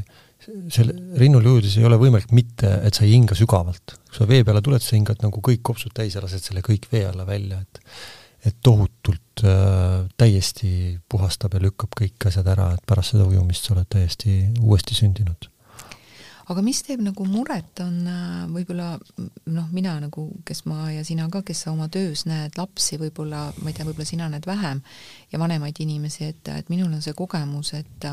selle 0.72 0.94
rinnul 1.20 1.46
ujudes 1.54 1.76
ei 1.78 1.86
ole 1.88 1.98
võimalik 2.00 2.32
mitte, 2.36 2.70
et 2.86 2.96
sa 2.96 3.04
ei 3.06 3.14
hinga 3.16 3.36
sügavalt. 3.38 3.98
kui 4.08 4.20
sa 4.20 4.28
vee 4.28 4.44
peale 4.46 4.62
tuled, 4.64 4.82
sa 4.82 4.96
hingad 4.96 5.20
nagu 5.24 5.42
kõik 5.44 5.62
kopsud 5.70 5.94
täis 5.94 6.16
ja 6.16 6.24
lased 6.24 6.44
selle 6.44 6.64
kõik 6.64 6.88
vee 6.92 7.06
alla 7.08 7.26
välja, 7.28 7.60
et 7.60 7.84
et 8.46 8.54
tohutult 8.62 9.42
äh, 9.42 10.04
täiesti 10.16 11.00
puhastab 11.10 11.56
ja 11.56 11.60
lükkab 11.64 11.96
kõik 11.98 12.28
asjad 12.30 12.46
ära, 12.46 12.68
et 12.76 12.84
pärast 12.86 13.16
seda 13.16 13.26
ujumist 13.26 13.66
sa 13.66 13.74
oled 13.74 13.88
täiesti 13.90 14.44
uuesti 14.62 14.94
sündinud 14.94 15.48
aga 16.48 16.64
mis 16.64 16.80
teeb 16.86 17.02
nagu 17.04 17.26
muret, 17.28 17.82
on 17.84 17.96
äh, 18.08 18.44
võib-olla 18.52 18.92
noh, 19.52 19.68
mina 19.74 19.96
nagu, 20.02 20.28
kes 20.48 20.64
ma 20.70 20.88
ja 20.94 21.04
sina 21.06 21.28
ka, 21.32 21.42
kes 21.46 21.64
sa 21.66 21.72
oma 21.74 21.90
töös 21.92 22.24
näed 22.28 22.56
lapsi 22.58 22.98
võib-olla, 23.00 23.48
ma 23.60 23.70
ei 23.70 23.76
tea, 23.76 23.86
võib-olla 23.88 24.08
sina 24.08 24.30
näed 24.32 24.48
vähem 24.48 24.82
ja 25.32 25.40
vanemaid 25.40 25.80
inimesi, 25.84 26.30
et, 26.32 26.52
et 26.54 26.72
minul 26.72 26.92
on 26.92 27.04
see 27.04 27.16
kogemus, 27.18 27.74
et 27.78 28.08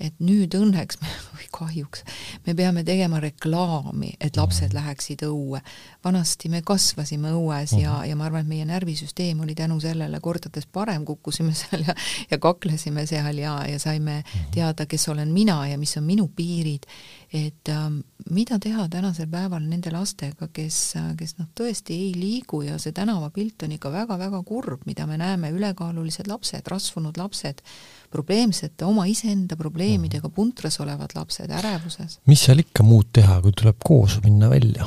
et 0.00 0.16
nüüd 0.24 0.54
õnneks 0.56 0.98
või 1.36 1.48
kahjuks 1.52 2.04
me 2.46 2.54
peame 2.58 2.84
tegema 2.86 3.20
reklaami, 3.22 4.14
et 4.20 4.36
lapsed 4.40 4.70
mhm. 4.70 4.78
läheksid 4.78 5.24
õue. 5.26 5.60
vanasti 6.04 6.48
me 6.48 6.62
kasvasime 6.66 7.34
õues 7.36 7.76
ja, 7.76 7.98
mhm. 7.98 8.10
ja 8.10 8.16
ma 8.16 8.28
arvan, 8.28 8.44
et 8.44 8.52
meie 8.52 8.66
närvisüsteem 8.68 9.40
oli 9.40 9.54
tänu 9.54 9.80
sellele 9.80 10.20
kordades 10.20 10.66
parem, 10.66 11.04
kukkusime 11.04 11.54
seal 11.60 11.86
ja, 11.86 11.94
ja 12.30 12.38
kaklesime 12.38 13.06
seal 13.06 13.38
ja, 13.38 13.56
ja 13.68 13.78
saime 13.78 14.22
mhm. 14.22 14.52
teada, 14.54 14.86
kes 14.86 15.08
olen 15.08 15.32
mina 15.32 15.62
ja 15.68 15.78
mis 15.78 15.96
on 16.00 16.06
minu 16.08 16.28
piirid 16.36 16.86
et 17.32 17.68
äh, 17.68 17.90
mida 18.30 18.58
teha 18.58 18.86
tänasel 18.90 19.28
päeval 19.30 19.62
nende 19.62 19.92
lastega, 19.94 20.48
kes, 20.52 20.78
kes 21.18 21.36
noh, 21.38 21.48
tõesti 21.56 21.94
ei 21.94 22.10
liigu 22.18 22.64
ja 22.66 22.78
see 22.82 22.94
tänavapilt 22.96 23.66
on 23.66 23.76
ikka 23.76 23.92
väga-väga 23.94 24.42
kurb, 24.46 24.82
mida 24.90 25.06
me 25.06 25.18
näeme, 25.20 25.52
ülekaalulised 25.54 26.30
lapsed, 26.30 26.66
rasvunud 26.70 27.20
lapsed, 27.20 27.62
probleemsete, 28.10 28.84
oma 28.84 29.06
iseenda 29.06 29.56
probleemidega 29.56 30.26
mhm. 30.28 30.34
puntras 30.34 30.80
olevad 30.82 31.14
lapsed, 31.14 31.50
ärevuses. 31.50 32.18
mis 32.30 32.44
seal 32.46 32.62
ikka 32.64 32.86
muud 32.86 33.10
teha, 33.16 33.40
kui 33.44 33.54
tuleb 33.56 33.78
koos 33.84 34.18
minna 34.24 34.50
välja? 34.50 34.86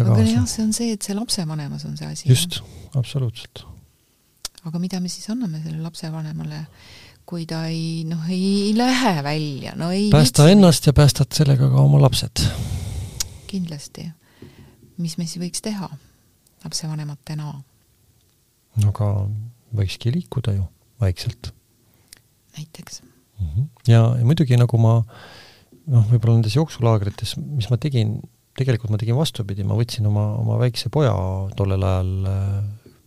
aga 0.00 0.16
jah, 0.24 0.46
see 0.48 0.64
on 0.64 0.72
see, 0.76 0.94
et 0.96 1.06
see 1.06 1.16
lapsevanemas 1.16 1.84
on 1.88 1.96
see 1.98 2.08
asi. 2.08 2.28
just, 2.30 2.60
absoluutselt. 2.98 3.64
aga 4.64 4.82
mida 4.82 5.00
me 5.00 5.12
siis 5.12 5.30
anname 5.32 5.62
sellele 5.62 5.82
lapsevanemale? 5.86 6.64
kui 7.30 7.44
ta 7.46 7.62
ei, 7.70 8.02
noh, 8.10 8.24
ei 8.32 8.72
lähe 8.74 9.20
välja, 9.22 9.76
no 9.78 9.92
ei 9.94 10.08
päästa 10.10 10.42
mitsi. 10.42 10.56
ennast 10.56 10.86
ja 10.90 10.92
päästad 10.96 11.30
sellega 11.36 11.68
ka 11.70 11.84
oma 11.84 12.00
lapsed. 12.02 12.42
kindlasti. 13.46 14.10
mis 14.98 15.16
me 15.18 15.26
siis 15.26 15.38
võiks 15.44 15.62
teha 15.62 15.88
lapsevanematena? 16.64 17.54
no 18.82 18.90
aga 18.90 19.12
võikski 19.76 20.12
liikuda 20.14 20.58
ju 20.58 20.66
vaikselt. 21.00 21.54
Näiteks 22.58 23.02
mm. 23.02 23.46
-hmm. 23.46 23.68
ja, 23.88 24.02
ja 24.18 24.26
muidugi 24.26 24.58
nagu 24.60 24.80
ma 24.80 24.98
noh, 25.90 26.04
võib-olla 26.10 26.38
nendes 26.38 26.56
jooksulaagrites, 26.56 27.36
mis 27.40 27.70
ma 27.70 27.78
tegin, 27.80 28.18
tegelikult 28.58 28.92
ma 28.92 29.00
tegin 29.00 29.18
vastupidi, 29.18 29.64
ma 29.66 29.78
võtsin 29.78 30.06
oma, 30.10 30.26
oma 30.40 30.58
väikse 30.60 30.92
poja 30.92 31.14
tollel 31.56 31.82
ajal 31.82 32.12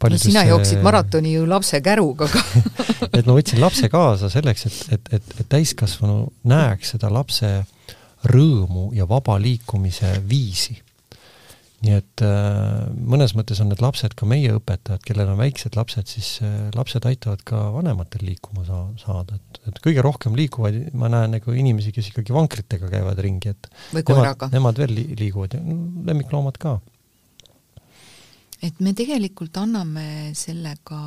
no 0.03 0.17
sina 0.19 0.43
jooksid 0.43 0.81
maratoni 0.83 1.33
ju 1.37 1.45
lapse 1.47 1.79
käruga 1.81 2.27
ka 2.27 2.41
et 3.17 3.25
ma 3.25 3.37
võtsin 3.37 3.61
lapse 3.63 3.89
kaasa 3.91 4.29
selleks, 4.33 4.65
et, 4.67 4.79
et, 4.97 5.13
et, 5.19 5.35
et 5.39 5.49
täiskasvanu 5.49 6.25
näeks 6.49 6.95
seda 6.95 7.11
lapse 7.13 7.51
rõõmu 8.27 8.91
ja 8.95 9.07
vaba 9.07 9.37
liikumise 9.39 10.17
viisi 10.29 10.75
nii 11.83 11.95
et 11.99 12.23
äh, 12.23 12.85
mõnes 12.95 13.33
mõttes 13.35 13.59
on 13.63 13.69
need 13.71 13.81
lapsed 13.83 14.15
ka 14.19 14.27
meie 14.29 14.53
õpetajad, 14.55 15.03
kellel 15.03 15.33
on 15.33 15.39
väiksed 15.41 15.75
lapsed, 15.75 16.07
siis 16.11 16.37
äh, 16.45 16.69
lapsed 16.77 17.03
aitavad 17.09 17.43
ka 17.47 17.59
vanematel 17.75 18.23
liikuma 18.27 18.63
saa-, 18.67 18.93
saada, 19.01 19.39
et, 19.39 19.61
et 19.71 19.81
kõige 19.83 20.05
rohkem 20.05 20.37
liiguvad, 20.39 20.79
ma 20.97 21.11
näen 21.11 21.35
nagu 21.37 21.55
inimesi, 21.57 21.91
kes 21.95 22.13
ikkagi 22.13 22.35
vankritega 22.35 22.91
käivad 22.93 23.19
ringi, 23.23 23.51
et 23.51 23.69
või 23.91 24.07
koeraga. 24.07 24.51
Nemad 24.53 24.79
veel 24.79 24.95
li 24.95 25.07
liiguvad 25.19 25.57
ja 25.57 25.63
lemmikloomad 25.63 26.59
ka 26.61 26.77
et 28.63 28.79
me 28.83 28.93
tegelikult 28.95 29.57
anname 29.59 30.31
sellega, 30.37 30.97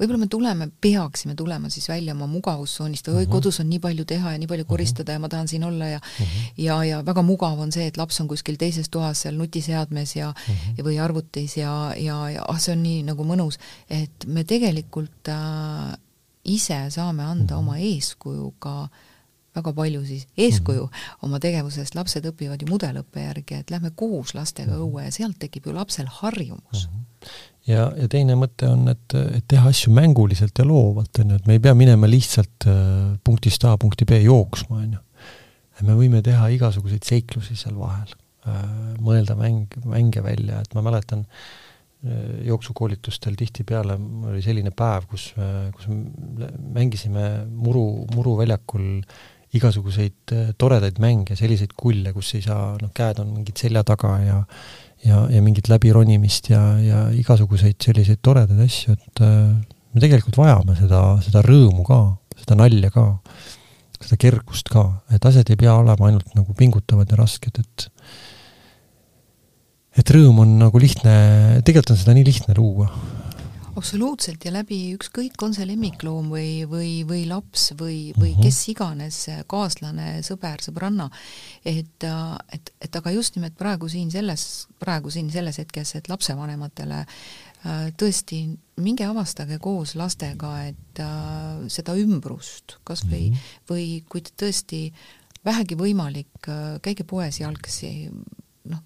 võib-olla 0.00 0.18
me 0.24 0.28
tuleme, 0.30 0.68
peaksime 0.82 1.36
tulema 1.38 1.70
siis 1.70 1.86
välja 1.90 2.14
oma 2.16 2.26
mugavustsoonist, 2.30 3.08
oi, 3.12 3.22
mhm. 3.22 3.30
kodus 3.32 3.60
on 3.62 3.70
nii 3.70 3.80
palju 3.84 4.06
teha 4.10 4.34
ja 4.34 4.40
nii 4.40 4.50
palju 4.50 4.66
mhm. 4.66 4.72
koristada 4.72 5.16
ja 5.16 5.22
ma 5.22 5.30
tahan 5.30 5.50
siin 5.50 5.64
olla 5.68 5.92
ja 5.92 6.00
uh 6.02 6.20
mhm. 6.20 6.28
-huh. 6.28 6.52
ja, 6.66 6.78
ja 6.84 7.02
väga 7.06 7.22
mugav 7.22 7.60
on 7.60 7.72
see, 7.72 7.86
et 7.86 7.96
laps 8.00 8.20
on 8.20 8.28
kuskil 8.28 8.58
teises 8.58 8.90
toas 8.90 9.22
seal 9.22 9.38
nutiseadmes 9.38 10.16
ja 10.16 10.28
uh 10.28 10.50
-huh. 10.50 10.84
või 10.84 10.98
arvutis 11.00 11.56
ja, 11.56 11.94
ja, 11.96 12.18
ja 12.30 12.44
ah, 12.48 12.58
see 12.58 12.72
on 12.72 12.82
nii 12.82 13.02
nagu 13.02 13.24
mõnus, 13.24 13.58
et 13.88 14.26
me 14.26 14.44
tegelikult 14.44 15.28
äh, 15.28 15.96
ise 16.44 16.90
saame 16.90 17.22
anda 17.22 17.54
uh 17.54 17.60
-huh. 17.60 17.62
oma 17.62 17.76
eeskujuga 17.78 18.82
äh, 18.82 19.13
väga 19.54 19.72
palju 19.72 20.04
siis 20.06 20.26
eeskuju 20.36 20.84
-hmm. 20.84 21.16
oma 21.22 21.40
tegevusest, 21.40 21.94
lapsed 21.94 22.26
õpivad 22.26 22.62
ju 22.62 22.68
mudelõppe 22.70 23.26
järgi, 23.26 23.60
et 23.62 23.70
lähme 23.70 23.90
koos 23.94 24.34
lastega 24.34 24.72
-hmm. 24.72 24.86
õue 24.86 25.04
ja 25.04 25.10
sealt 25.12 25.38
tekib 25.38 25.66
ju 25.66 25.74
lapsel 25.74 26.06
harjumus. 26.20 26.88
-hmm. 26.88 27.30
ja, 27.66 27.92
ja 27.96 28.08
teine 28.08 28.34
mõte 28.34 28.68
on, 28.68 28.88
et, 28.88 29.14
et 29.14 29.44
teha 29.48 29.68
asju 29.68 29.92
mänguliselt 29.92 30.58
ja 30.58 30.64
loovalt, 30.64 31.18
on 31.18 31.30
ju, 31.30 31.36
et 31.36 31.46
me 31.46 31.58
ei 31.58 31.60
pea 31.60 31.74
minema 31.74 32.10
lihtsalt 32.10 32.66
äh, 32.66 33.18
punktist 33.24 33.64
A 33.64 33.76
punkti 33.78 34.04
B 34.04 34.22
jooksma, 34.22 34.76
on 34.76 34.92
ju. 34.92 34.98
me 35.82 35.94
võime 35.94 36.22
teha 36.22 36.48
igasuguseid 36.48 37.02
seiklusi 37.02 37.56
seal 37.56 37.78
vahel 37.78 38.08
äh,, 38.46 38.64
mõelda 39.00 39.34
mäng, 39.36 39.74
mänge 39.84 40.22
välja, 40.22 40.60
et 40.60 40.74
ma 40.74 40.82
mäletan 40.82 41.26
äh, 41.26 41.64
jooksukoolitustel 42.44 43.34
tihtipeale 43.38 43.96
oli 44.28 44.42
selline 44.44 44.70
päev, 44.76 45.06
kus, 45.08 45.30
äh, 45.38 45.70
kus 45.72 45.88
mängisime 46.74 47.46
muru, 47.48 48.06
muruväljakul 48.14 49.00
igasuguseid 49.58 50.34
äh, 50.34 50.48
toredaid 50.58 50.98
mänge, 51.02 51.36
selliseid 51.38 51.74
kulle, 51.78 52.12
kus 52.16 52.34
ei 52.38 52.44
saa, 52.44 52.74
noh, 52.80 52.90
käed 52.94 53.20
on 53.22 53.30
mingid 53.36 53.60
selja 53.60 53.84
taga 53.86 54.16
ja 54.24 54.40
ja, 55.04 55.24
ja 55.28 55.42
mingit 55.44 55.68
läbironimist 55.68 56.48
ja, 56.52 56.62
ja 56.80 57.00
igasuguseid 57.12 57.76
selliseid 57.82 58.22
toredaid 58.24 58.60
asju, 58.64 58.96
et 58.96 59.24
äh, 59.24 59.52
me 59.94 60.02
tegelikult 60.02 60.38
vajame 60.40 60.76
seda, 60.78 61.02
seda 61.24 61.42
rõõmu 61.44 61.84
ka, 61.86 62.00
seda 62.40 62.56
nalja 62.58 62.90
ka, 62.94 63.06
seda 64.00 64.18
kergust 64.20 64.70
ka, 64.72 64.86
et 65.14 65.26
asjad 65.28 65.52
ei 65.52 65.60
pea 65.60 65.76
olema 65.76 66.08
ainult 66.08 66.32
nagu 66.36 66.56
pingutavad 66.56 67.10
ja 67.10 67.20
rasked, 67.20 67.60
et 67.60 67.90
et 69.94 70.10
rõõm 70.10 70.40
on 70.42 70.56
nagu 70.58 70.80
lihtne, 70.82 71.12
tegelikult 71.62 71.94
on 71.94 72.00
seda 72.00 72.16
nii 72.16 72.26
lihtne 72.26 72.56
luua 72.58 72.88
absoluutselt 73.76 74.44
ja 74.46 74.52
läbi 74.54 74.78
ükskõik, 74.94 75.36
on 75.42 75.54
see 75.56 75.66
lemmikloom 75.68 76.30
või, 76.32 76.50
või, 76.70 76.90
või 77.08 77.24
laps 77.28 77.72
või, 77.78 78.12
või 78.16 78.32
mm 78.32 78.36
-hmm. 78.36 78.44
kes 78.46 78.60
iganes, 78.72 79.18
kaaslane, 79.50 80.08
sõber, 80.26 80.62
sõbranna, 80.64 81.08
et, 81.64 82.06
et, 82.52 82.72
et 82.80 83.00
aga 83.00 83.14
just 83.14 83.36
nimelt 83.36 83.56
praegu 83.58 83.88
siin 83.88 84.10
selles, 84.14 84.66
praegu 84.78 85.10
siin 85.10 85.30
selles 85.30 85.58
hetkes, 85.58 85.94
et 85.98 86.08
lapsevanematele 86.08 87.00
äh, 87.02 87.90
tõesti, 87.98 88.44
minge 88.76 89.06
avastage 89.06 89.58
koos 89.58 89.94
lastega, 89.98 90.54
et 90.70 91.02
äh, 91.02 91.66
seda 91.68 91.96
ümbrust 91.98 92.78
kas 92.84 93.04
või 93.04 93.30
mm, 93.30 93.34
-hmm. 93.34 93.68
või 93.70 93.86
kui 94.08 94.22
te 94.22 94.34
tõesti 94.44 94.92
vähegi 95.44 95.76
võimalik, 95.76 96.48
äh, 96.48 96.80
käige 96.82 97.04
poes 97.04 97.40
jalgsi, 97.40 98.10
noh, 98.64 98.82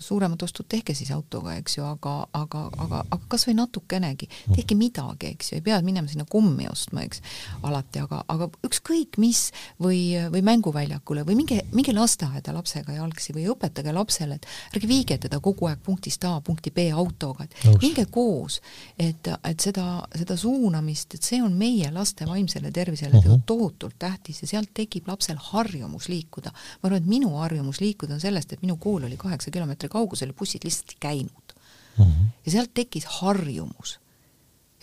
suuremad 0.00 0.42
ostud 0.42 0.66
tehke 0.68 0.94
siis 0.96 1.10
autoga, 1.14 1.54
eks 1.60 1.76
ju, 1.78 1.84
aga, 1.84 2.14
aga, 2.36 2.64
aga, 2.84 3.02
aga 3.04 3.28
kas 3.28 3.46
või 3.48 3.56
natukenegi, 3.58 4.28
tehke 4.54 4.76
midagi, 4.78 5.34
eks 5.34 5.52
ju, 5.52 5.58
ei 5.60 5.64
pea 5.64 5.80
minema 5.84 6.08
sinna 6.08 6.26
kommi 6.28 6.68
ostma, 6.70 7.04
eks, 7.06 7.20
alati, 7.66 8.02
aga, 8.04 8.22
aga 8.32 8.48
ükskõik 8.66 9.18
mis 9.20 9.50
või, 9.82 10.00
või 10.32 10.42
mänguväljakule 10.46 11.24
või 11.28 11.36
minge, 11.42 11.60
minge 11.76 11.94
lasteaeda 11.96 12.54
lapsega 12.56 12.96
jalgsi 12.96 13.34
või 13.36 13.46
õpetage 13.52 13.94
lapsele, 13.94 14.40
et 14.40 14.48
ärge 14.74 14.90
viige 14.90 15.18
teda 15.20 15.40
kogu 15.44 15.68
aeg 15.70 15.82
punktist 15.84 16.24
A 16.24 16.36
punkti 16.44 16.72
B 16.74 16.88
autoga, 16.96 17.44
et 17.44 17.54
Nõus. 17.64 17.80
minge 17.82 18.06
koos, 18.12 18.60
et, 18.98 19.28
et 19.44 19.60
seda, 19.60 19.86
seda 20.16 20.36
suunamist, 20.40 21.16
et 21.16 21.26
see 21.26 21.42
on 21.44 21.54
meie 21.58 21.90
laste 21.92 22.28
vaimsele 22.28 22.72
tervisele 22.72 23.18
uh 23.18 23.24
mhm. 23.24 23.34
-huh. 23.34 23.46
tohutult 23.46 23.98
tähtis 23.98 24.42
ja 24.42 24.48
sealt 24.48 24.70
tekib 24.74 25.08
lapsel 25.08 25.36
harjumus 25.36 26.08
liikuda. 26.08 26.50
ma 26.52 26.86
arvan, 26.88 27.02
et 27.02 27.06
minu 27.06 27.30
harjumus 27.36 27.80
liikuda 27.80 28.14
on 28.14 28.20
sellest, 28.20 28.52
et 28.52 28.62
minu 28.62 28.76
kool 28.76 29.04
oli 29.04 29.16
kaheksa 29.16 29.50
kilomeetri 29.90 29.98
kaugusel 29.98 30.30
ja 30.30 30.38
bussid 30.38 30.64
lihtsalt 30.64 30.94
ei 30.94 31.00
käinud 31.00 31.54
mm. 31.98 32.04
-hmm. 32.04 32.28
ja 32.46 32.52
sealt 32.52 32.74
tekkis 32.74 33.06
harjumus. 33.20 33.98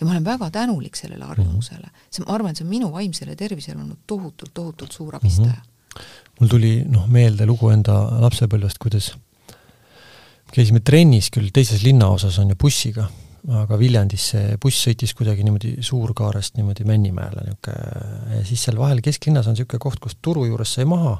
ja 0.00 0.06
ma 0.06 0.12
olen 0.12 0.24
väga 0.24 0.50
tänulik 0.50 0.96
sellele 0.96 1.24
harjumusele. 1.24 1.86
Mhm. 1.86 1.96
see, 2.10 2.24
ma 2.24 2.34
arvan, 2.34 2.56
see 2.56 2.64
on 2.64 2.70
minu 2.70 2.92
vaimsele 2.92 3.36
tervisele 3.36 3.80
olnud 3.80 3.98
tohutult, 4.06 4.54
tohutult 4.54 4.92
suur 4.92 5.16
abistaja 5.16 5.52
mm. 5.52 5.62
-hmm. 5.94 6.02
mul 6.40 6.48
tuli 6.48 6.84
noh, 6.86 7.06
meelde 7.06 7.46
lugu 7.46 7.70
enda 7.70 8.20
lapsepõlvest, 8.20 8.78
kuidas 8.78 9.14
käisime 10.52 10.80
trennis 10.80 11.30
küll 11.30 11.50
teises 11.52 11.82
linnaosas 11.82 12.38
on 12.38 12.48
ju 12.48 12.56
bussiga, 12.56 13.08
aga 13.48 13.78
Viljandis 13.78 14.30
see 14.30 14.56
buss 14.62 14.86
sõitis 14.86 15.14
kuidagi 15.14 15.44
niimoodi 15.44 15.76
Suurkaarest 15.82 16.56
niimoodi 16.56 16.84
Männimäele 16.84 17.44
niisugune 17.44 18.38
ja 18.38 18.44
siis 18.44 18.62
seal 18.64 18.78
vahel 18.78 19.00
kesklinnas 19.00 19.46
on 19.46 19.56
niisugune 19.56 19.78
koht, 19.78 20.00
kus 20.00 20.16
turu 20.22 20.46
juures 20.46 20.74
sai 20.74 20.84
maha 20.84 21.18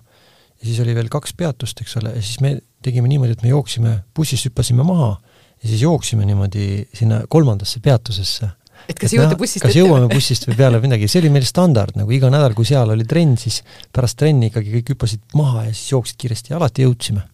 ja 0.58 0.66
siis 0.66 0.80
oli 0.82 0.94
veel 0.96 1.08
kaks 1.12 1.34
peatust, 1.38 1.80
eks 1.82 1.96
ole, 2.00 2.12
ja 2.16 2.22
siis 2.22 2.40
me 2.44 2.56
tegime 2.84 3.10
niimoodi, 3.10 3.36
et 3.36 3.44
me 3.46 3.52
jooksime, 3.52 3.94
bussist 4.16 4.48
hüppasime 4.48 4.86
maha 4.86 5.14
ja 5.62 5.68
siis 5.68 5.82
jooksime 5.82 6.26
niimoodi 6.26 6.88
sinna 6.94 7.22
kolmandasse 7.28 7.80
peatusesse. 7.84 8.50
et 8.88 8.98
kas 8.98 9.14
jõuate 9.14 9.38
bussist 9.38 9.64
kas 9.64 9.72
ette? 9.72 9.80
jõuame 9.80 10.10
bussist 10.12 10.46
või 10.48 10.58
peale 10.58 10.80
midagi, 10.82 11.08
see 11.10 11.22
oli 11.22 11.32
meil 11.34 11.46
standard, 11.46 11.96
nagu 11.98 12.14
iga 12.14 12.30
nädal, 12.30 12.54
kui 12.58 12.66
seal 12.68 12.94
oli 12.94 13.06
trenn, 13.08 13.36
siis 13.40 13.62
pärast 13.94 14.18
trenni 14.18 14.52
ikkagi 14.52 14.74
kõik 14.78 14.94
hüppasid 14.94 15.34
maha 15.38 15.66
ja 15.68 15.74
siis 15.74 15.92
jooksid 15.94 16.20
kiiresti 16.22 16.54
ja 16.54 16.60
alati 16.60 16.86
jõudsime. 16.86 17.24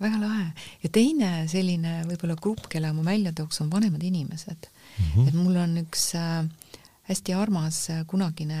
väga 0.00 0.20
lahe. 0.20 0.46
ja 0.82 0.92
teine 0.92 1.44
selline 1.48 2.00
võib-olla 2.08 2.36
grupp, 2.40 2.68
kelle 2.72 2.92
ma 2.92 3.04
välja 3.04 3.32
tooks, 3.36 3.60
on 3.60 3.72
vanemad 3.72 4.02
inimesed 4.02 4.68
mm. 4.68 5.04
-hmm. 5.14 5.28
et 5.28 5.34
mul 5.34 5.56
on 5.56 5.76
üks 5.84 6.14
äh, 6.16 6.44
hästi 7.10 7.34
armas 7.34 7.88
kunagine 8.06 8.58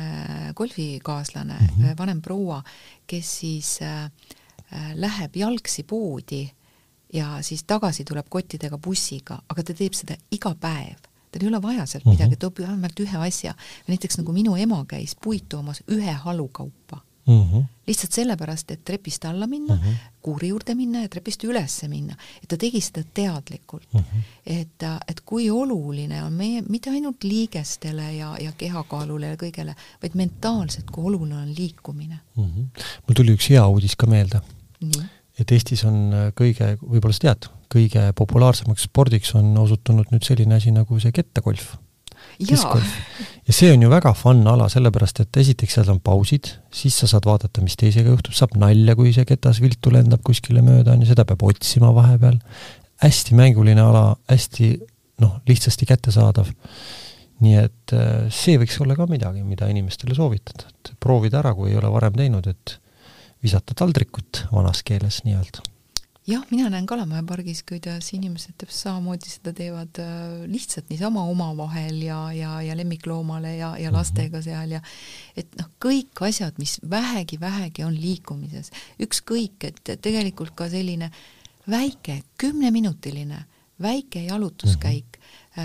golfikaaslane 0.56 1.54
mm, 1.54 1.66
-hmm. 1.66 1.98
vanem 1.98 2.22
proua, 2.22 2.62
kes 3.06 3.38
siis 3.40 3.78
äh, 3.82 4.04
äh, 4.04 4.92
läheb 4.94 5.36
jalgsi 5.36 5.82
poodi 5.82 6.50
ja 7.12 7.42
siis 7.42 7.64
tagasi 7.64 8.04
tuleb 8.04 8.26
kottidega 8.28 8.78
bussiga, 8.78 9.38
aga 9.48 9.62
ta 9.62 9.74
teeb 9.74 9.94
seda 9.94 10.16
iga 10.30 10.54
päev. 10.54 10.98
tal 11.30 11.42
ei 11.42 11.48
ole 11.48 11.62
vaja 11.62 11.86
sealt 11.86 12.04
-hmm. 12.04 12.10
midagi, 12.10 12.36
toob 12.36 12.58
vähemalt 12.58 13.00
ühe 13.00 13.18
asja. 13.18 13.54
näiteks 13.88 14.18
nagu 14.18 14.32
minu 14.32 14.56
ema 14.56 14.84
käis 14.84 15.16
puit 15.22 15.48
toomas 15.48 15.82
ühe 15.88 16.12
halu 16.12 16.48
kaupa 16.48 17.09
mm. 17.30 17.42
-hmm. 17.42 17.64
lihtsalt 17.86 18.12
sellepärast, 18.12 18.70
et 18.70 18.84
trepist 18.84 19.24
alla 19.24 19.46
minna 19.46 19.74
mm, 19.74 19.80
-hmm. 19.80 19.96
kuuri 20.22 20.48
juurde 20.48 20.74
minna 20.74 21.02
ja 21.02 21.08
trepist 21.08 21.44
üles 21.44 21.88
minna. 21.88 22.16
et 22.42 22.48
ta 22.48 22.56
tegi 22.56 22.80
seda 22.80 23.02
teadlikult 23.14 23.88
mm. 23.92 24.00
-hmm. 24.00 24.22
et, 24.46 24.82
et 25.08 25.20
kui 25.20 25.50
oluline 25.50 26.22
on 26.24 26.32
meie, 26.32 26.62
mitte 26.68 26.90
ainult 26.90 27.24
liigestele 27.24 28.14
ja, 28.14 28.36
ja 28.40 28.52
kehakaalule 28.52 29.26
ja 29.26 29.36
kõigele, 29.36 29.74
vaid 30.02 30.14
mentaalselt, 30.14 30.90
kui 30.90 31.04
oluline 31.04 31.36
on 31.36 31.54
liikumine 31.58 32.18
mm. 32.36 32.44
-hmm. 32.44 32.84
mul 33.06 33.14
tuli 33.14 33.34
üks 33.34 33.50
hea 33.50 33.66
uudis 33.66 33.96
ka 33.96 34.06
meelde. 34.06 34.40
et 35.38 35.52
Eestis 35.52 35.84
on 35.84 36.12
kõige, 36.40 36.76
võib-olla 36.82 37.12
sa 37.12 37.20
tead, 37.20 37.46
kõige 37.74 38.12
populaarsemaks 38.12 38.82
spordiks 38.82 39.34
on 39.34 39.58
osutunud 39.58 40.06
nüüd 40.10 40.24
selline 40.24 40.54
asi 40.54 40.70
nagu 40.70 41.00
see 41.00 41.12
kettagolf 41.12 41.76
discgolf. 42.48 42.94
ja 43.46 43.54
see 43.54 43.70
on 43.74 43.84
ju 43.84 43.90
väga 43.92 44.12
fun 44.16 44.42
ala, 44.50 44.68
sellepärast 44.72 45.22
et 45.24 45.40
esiteks 45.42 45.78
seal 45.78 45.90
on 45.92 46.00
pausid, 46.04 46.52
siis 46.74 46.96
sa 47.02 47.08
saad 47.10 47.28
vaadata, 47.28 47.62
mis 47.64 47.76
teisega 47.80 48.12
juhtub, 48.12 48.36
saab 48.36 48.56
nalja, 48.60 48.96
kui 48.98 49.14
see 49.16 49.26
ketas 49.28 49.62
viltu 49.64 49.92
lendab 49.94 50.24
kuskile 50.26 50.64
mööda, 50.66 50.94
on 50.94 51.04
ju, 51.04 51.10
seda 51.10 51.26
peab 51.28 51.44
otsima 51.46 51.92
vahepeal. 51.96 52.38
hästi 53.00 53.36
mänguline 53.38 53.80
ala, 53.80 54.04
hästi 54.28 54.74
noh, 55.24 55.40
lihtsasti 55.48 55.88
kättesaadav. 55.88 56.52
nii 57.40 57.56
et 57.56 57.94
äh, 57.96 58.28
see 58.28 58.58
võiks 58.60 58.76
olla 58.84 58.96
ka 58.98 59.06
midagi, 59.08 59.42
mida 59.42 59.68
inimestele 59.72 60.14
soovitada, 60.14 60.68
et 60.68 60.92
proovida 61.00 61.40
ära, 61.40 61.54
kui 61.56 61.72
ei 61.72 61.80
ole 61.80 61.88
varem 61.92 62.12
teinud, 62.18 62.46
et 62.46 62.76
visata 63.40 63.72
taldrikut 63.74 64.44
vanas 64.52 64.82
keeles 64.84 65.22
nii-öelda 65.24 65.64
jah, 66.30 66.44
mina 66.50 66.70
näen 66.70 66.86
Kalamaja 66.88 67.22
pargis, 67.26 67.62
kuidas 67.66 68.12
inimesed 68.14 68.54
täpselt 68.58 68.86
samamoodi 68.86 69.30
seda 69.30 69.52
teevad 69.56 70.00
äh, 70.02 70.44
lihtsalt 70.50 70.90
niisama 70.92 71.24
omavahel 71.30 72.00
ja, 72.04 72.20
ja, 72.36 72.54
ja 72.62 72.76
lemmikloomale 72.78 73.56
ja, 73.56 73.74
ja 73.78 73.90
mhm. 73.90 73.98
lastega 73.98 74.42
seal 74.44 74.76
ja 74.76 74.82
et 75.36 75.52
noh, 75.58 75.70
kõik 75.82 76.24
asjad, 76.28 76.58
mis 76.62 76.78
vähegi, 76.90 77.40
vähegi 77.40 77.84
on 77.86 77.96
liikumises, 77.96 78.72
ükskõik, 79.02 79.70
et 79.70 79.94
tegelikult 80.02 80.54
ka 80.58 80.70
selline 80.72 81.10
väike 81.70 82.22
kümneminutiline 82.40 83.44
väike 83.80 84.22
jalutuskäik, 84.26 85.16
äh, 85.16 85.20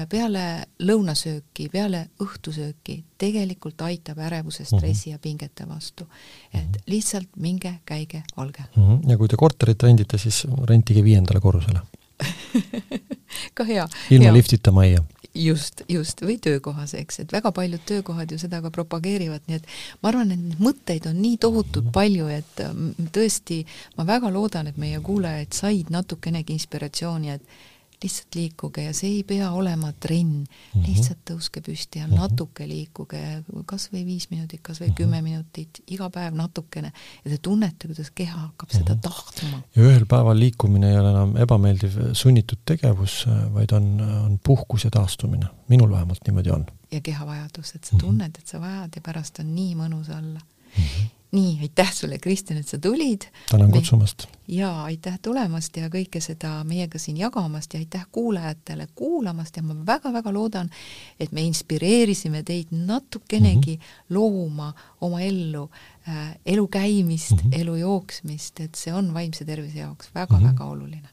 peale 0.10 0.66
lõunasööki, 0.82 1.70
peale 1.72 2.08
õhtusööki 2.24 3.04
tegelikult 3.22 3.82
aitab 3.86 4.18
ärevuse, 4.18 4.64
Mhm. 4.64 4.78
stressi 4.78 5.10
ja 5.10 5.20
pingete 5.20 5.68
vastu. 5.68 6.08
et 6.54 6.78
lihtsalt 6.88 7.30
minge, 7.38 7.80
käige, 7.86 8.24
olge. 8.38 8.64
Mhm. 8.76 9.10
ja 9.10 9.18
kui 9.18 9.28
te 9.28 9.36
korterit 9.36 9.84
rendite, 9.84 10.18
siis 10.18 10.46
rentige 10.66 11.04
viiendale 11.04 11.40
korrusele. 11.40 11.80
ka 13.54 13.64
hea. 13.64 13.88
ilma 14.12 14.32
liftita 14.34 14.72
majja. 14.72 15.04
just, 15.36 15.82
just, 15.90 16.22
või 16.22 16.38
töökohas, 16.40 16.94
eks, 16.94 17.20
et 17.20 17.32
väga 17.32 17.52
paljud 17.52 17.82
töökohad 17.86 18.32
ju 18.32 18.38
seda 18.40 18.62
ka 18.64 18.72
propageerivad, 18.72 19.42
nii 19.48 19.56
et 19.60 19.66
ma 20.02 20.10
arvan, 20.10 20.32
et 20.32 20.40
neid 20.40 20.62
mõtteid 20.64 21.10
on 21.10 21.18
nii 21.22 21.38
tohutult 21.44 21.92
palju, 21.92 22.28
et 22.32 22.62
mm, 22.64 23.10
tõesti, 23.12 23.66
ma 23.98 24.06
väga 24.08 24.32
loodan, 24.32 24.68
et 24.72 24.78
meie 24.78 25.00
kuulajad 25.04 25.52
said 25.54 25.92
natukenegi 25.92 26.56
inspiratsiooni, 26.56 27.30
et 27.36 27.42
lihtsalt 28.04 28.36
liikuge 28.36 28.84
ja 28.86 28.94
see 28.94 29.10
ei 29.18 29.24
pea 29.28 29.50
olema 29.56 29.92
trenn, 30.00 30.46
lihtsalt 30.86 31.22
tõuske 31.30 31.62
püsti 31.66 32.02
ja 32.02 32.08
natuke 32.10 32.68
liikuge, 32.68 33.22
kas 33.70 33.88
või 33.94 34.06
viis 34.08 34.30
minutit, 34.32 34.62
kas 34.66 34.82
või 34.84 34.92
kümme 34.98 35.22
minutit, 35.26 35.82
iga 35.92 36.10
päev 36.14 36.36
natukene 36.38 36.92
ja 36.92 37.32
te 37.32 37.38
tunnete, 37.38 37.90
kuidas 37.92 38.12
keha 38.16 38.48
hakkab 38.48 38.74
seda 38.76 38.98
tahtma. 39.02 39.62
ja 39.76 39.86
ühel 39.90 40.08
päeval 40.10 40.40
liikumine 40.40 40.92
ei 40.92 41.00
ole 41.02 41.14
enam 41.14 41.36
ebameeldiv 41.46 42.00
sunnitud 42.14 42.64
tegevus, 42.66 43.24
vaid 43.54 43.76
on, 43.76 43.94
on 44.02 44.40
puhkus 44.44 44.88
ja 44.88 44.92
taastumine. 44.94 45.48
minul 45.68 45.92
vähemalt 45.92 46.28
niimoodi 46.28 46.52
on. 46.52 46.66
ja 46.92 47.02
kehavajadus, 47.02 47.76
et 47.76 47.84
sa 47.84 47.98
tunned, 48.02 48.36
et 48.40 48.48
sa 48.48 48.62
vajad 48.62 48.96
ja 48.96 49.02
pärast 49.06 49.40
on 49.40 49.56
nii 49.56 49.76
mõnus 49.76 50.10
olla 50.10 50.40
mm. 50.40 50.44
-hmm 50.44 50.55
nii, 51.36 51.58
aitäh 51.62 51.94
sulle, 51.94 52.18
Kristjan, 52.20 52.60
et 52.60 52.68
sa 52.68 52.78
tulid. 52.78 53.22
tänan 53.52 53.72
kutsumast. 53.72 54.28
ja 54.48 54.84
aitäh 54.84 55.20
tulemast 55.22 55.78
ja 55.78 55.88
kõike 55.90 56.20
seda 56.22 56.64
meiega 56.64 57.00
siin 57.02 57.18
jagamast 57.18 57.74
ja 57.74 57.80
aitäh 57.80 58.06
kuulajatele 58.12 58.88
kuulamast 58.96 59.58
ja 59.58 59.64
ma 59.64 59.76
väga-väga 59.86 60.34
loodan, 60.34 60.70
et 61.20 61.32
me 61.32 61.42
inspireerisime 61.42 62.44
teid 62.44 62.68
natukenegi 62.72 63.76
mm 63.76 63.82
-hmm. 63.82 63.86
looma 64.10 64.74
oma 65.02 65.22
ellu 65.22 65.70
äh, 66.10 66.36
elu 66.46 66.68
käimist 66.68 67.32
mm, 67.32 67.38
-hmm. 67.38 67.62
elu 67.62 67.76
jooksmist, 67.76 68.60
et 68.60 68.76
see 68.76 68.94
on 68.94 69.14
vaimse 69.14 69.46
tervise 69.46 69.80
jaoks 69.80 70.10
väga-väga 70.16 70.40
mm 70.40 70.46
-hmm. 70.46 70.54
väga 70.54 70.66
oluline. 70.66 71.10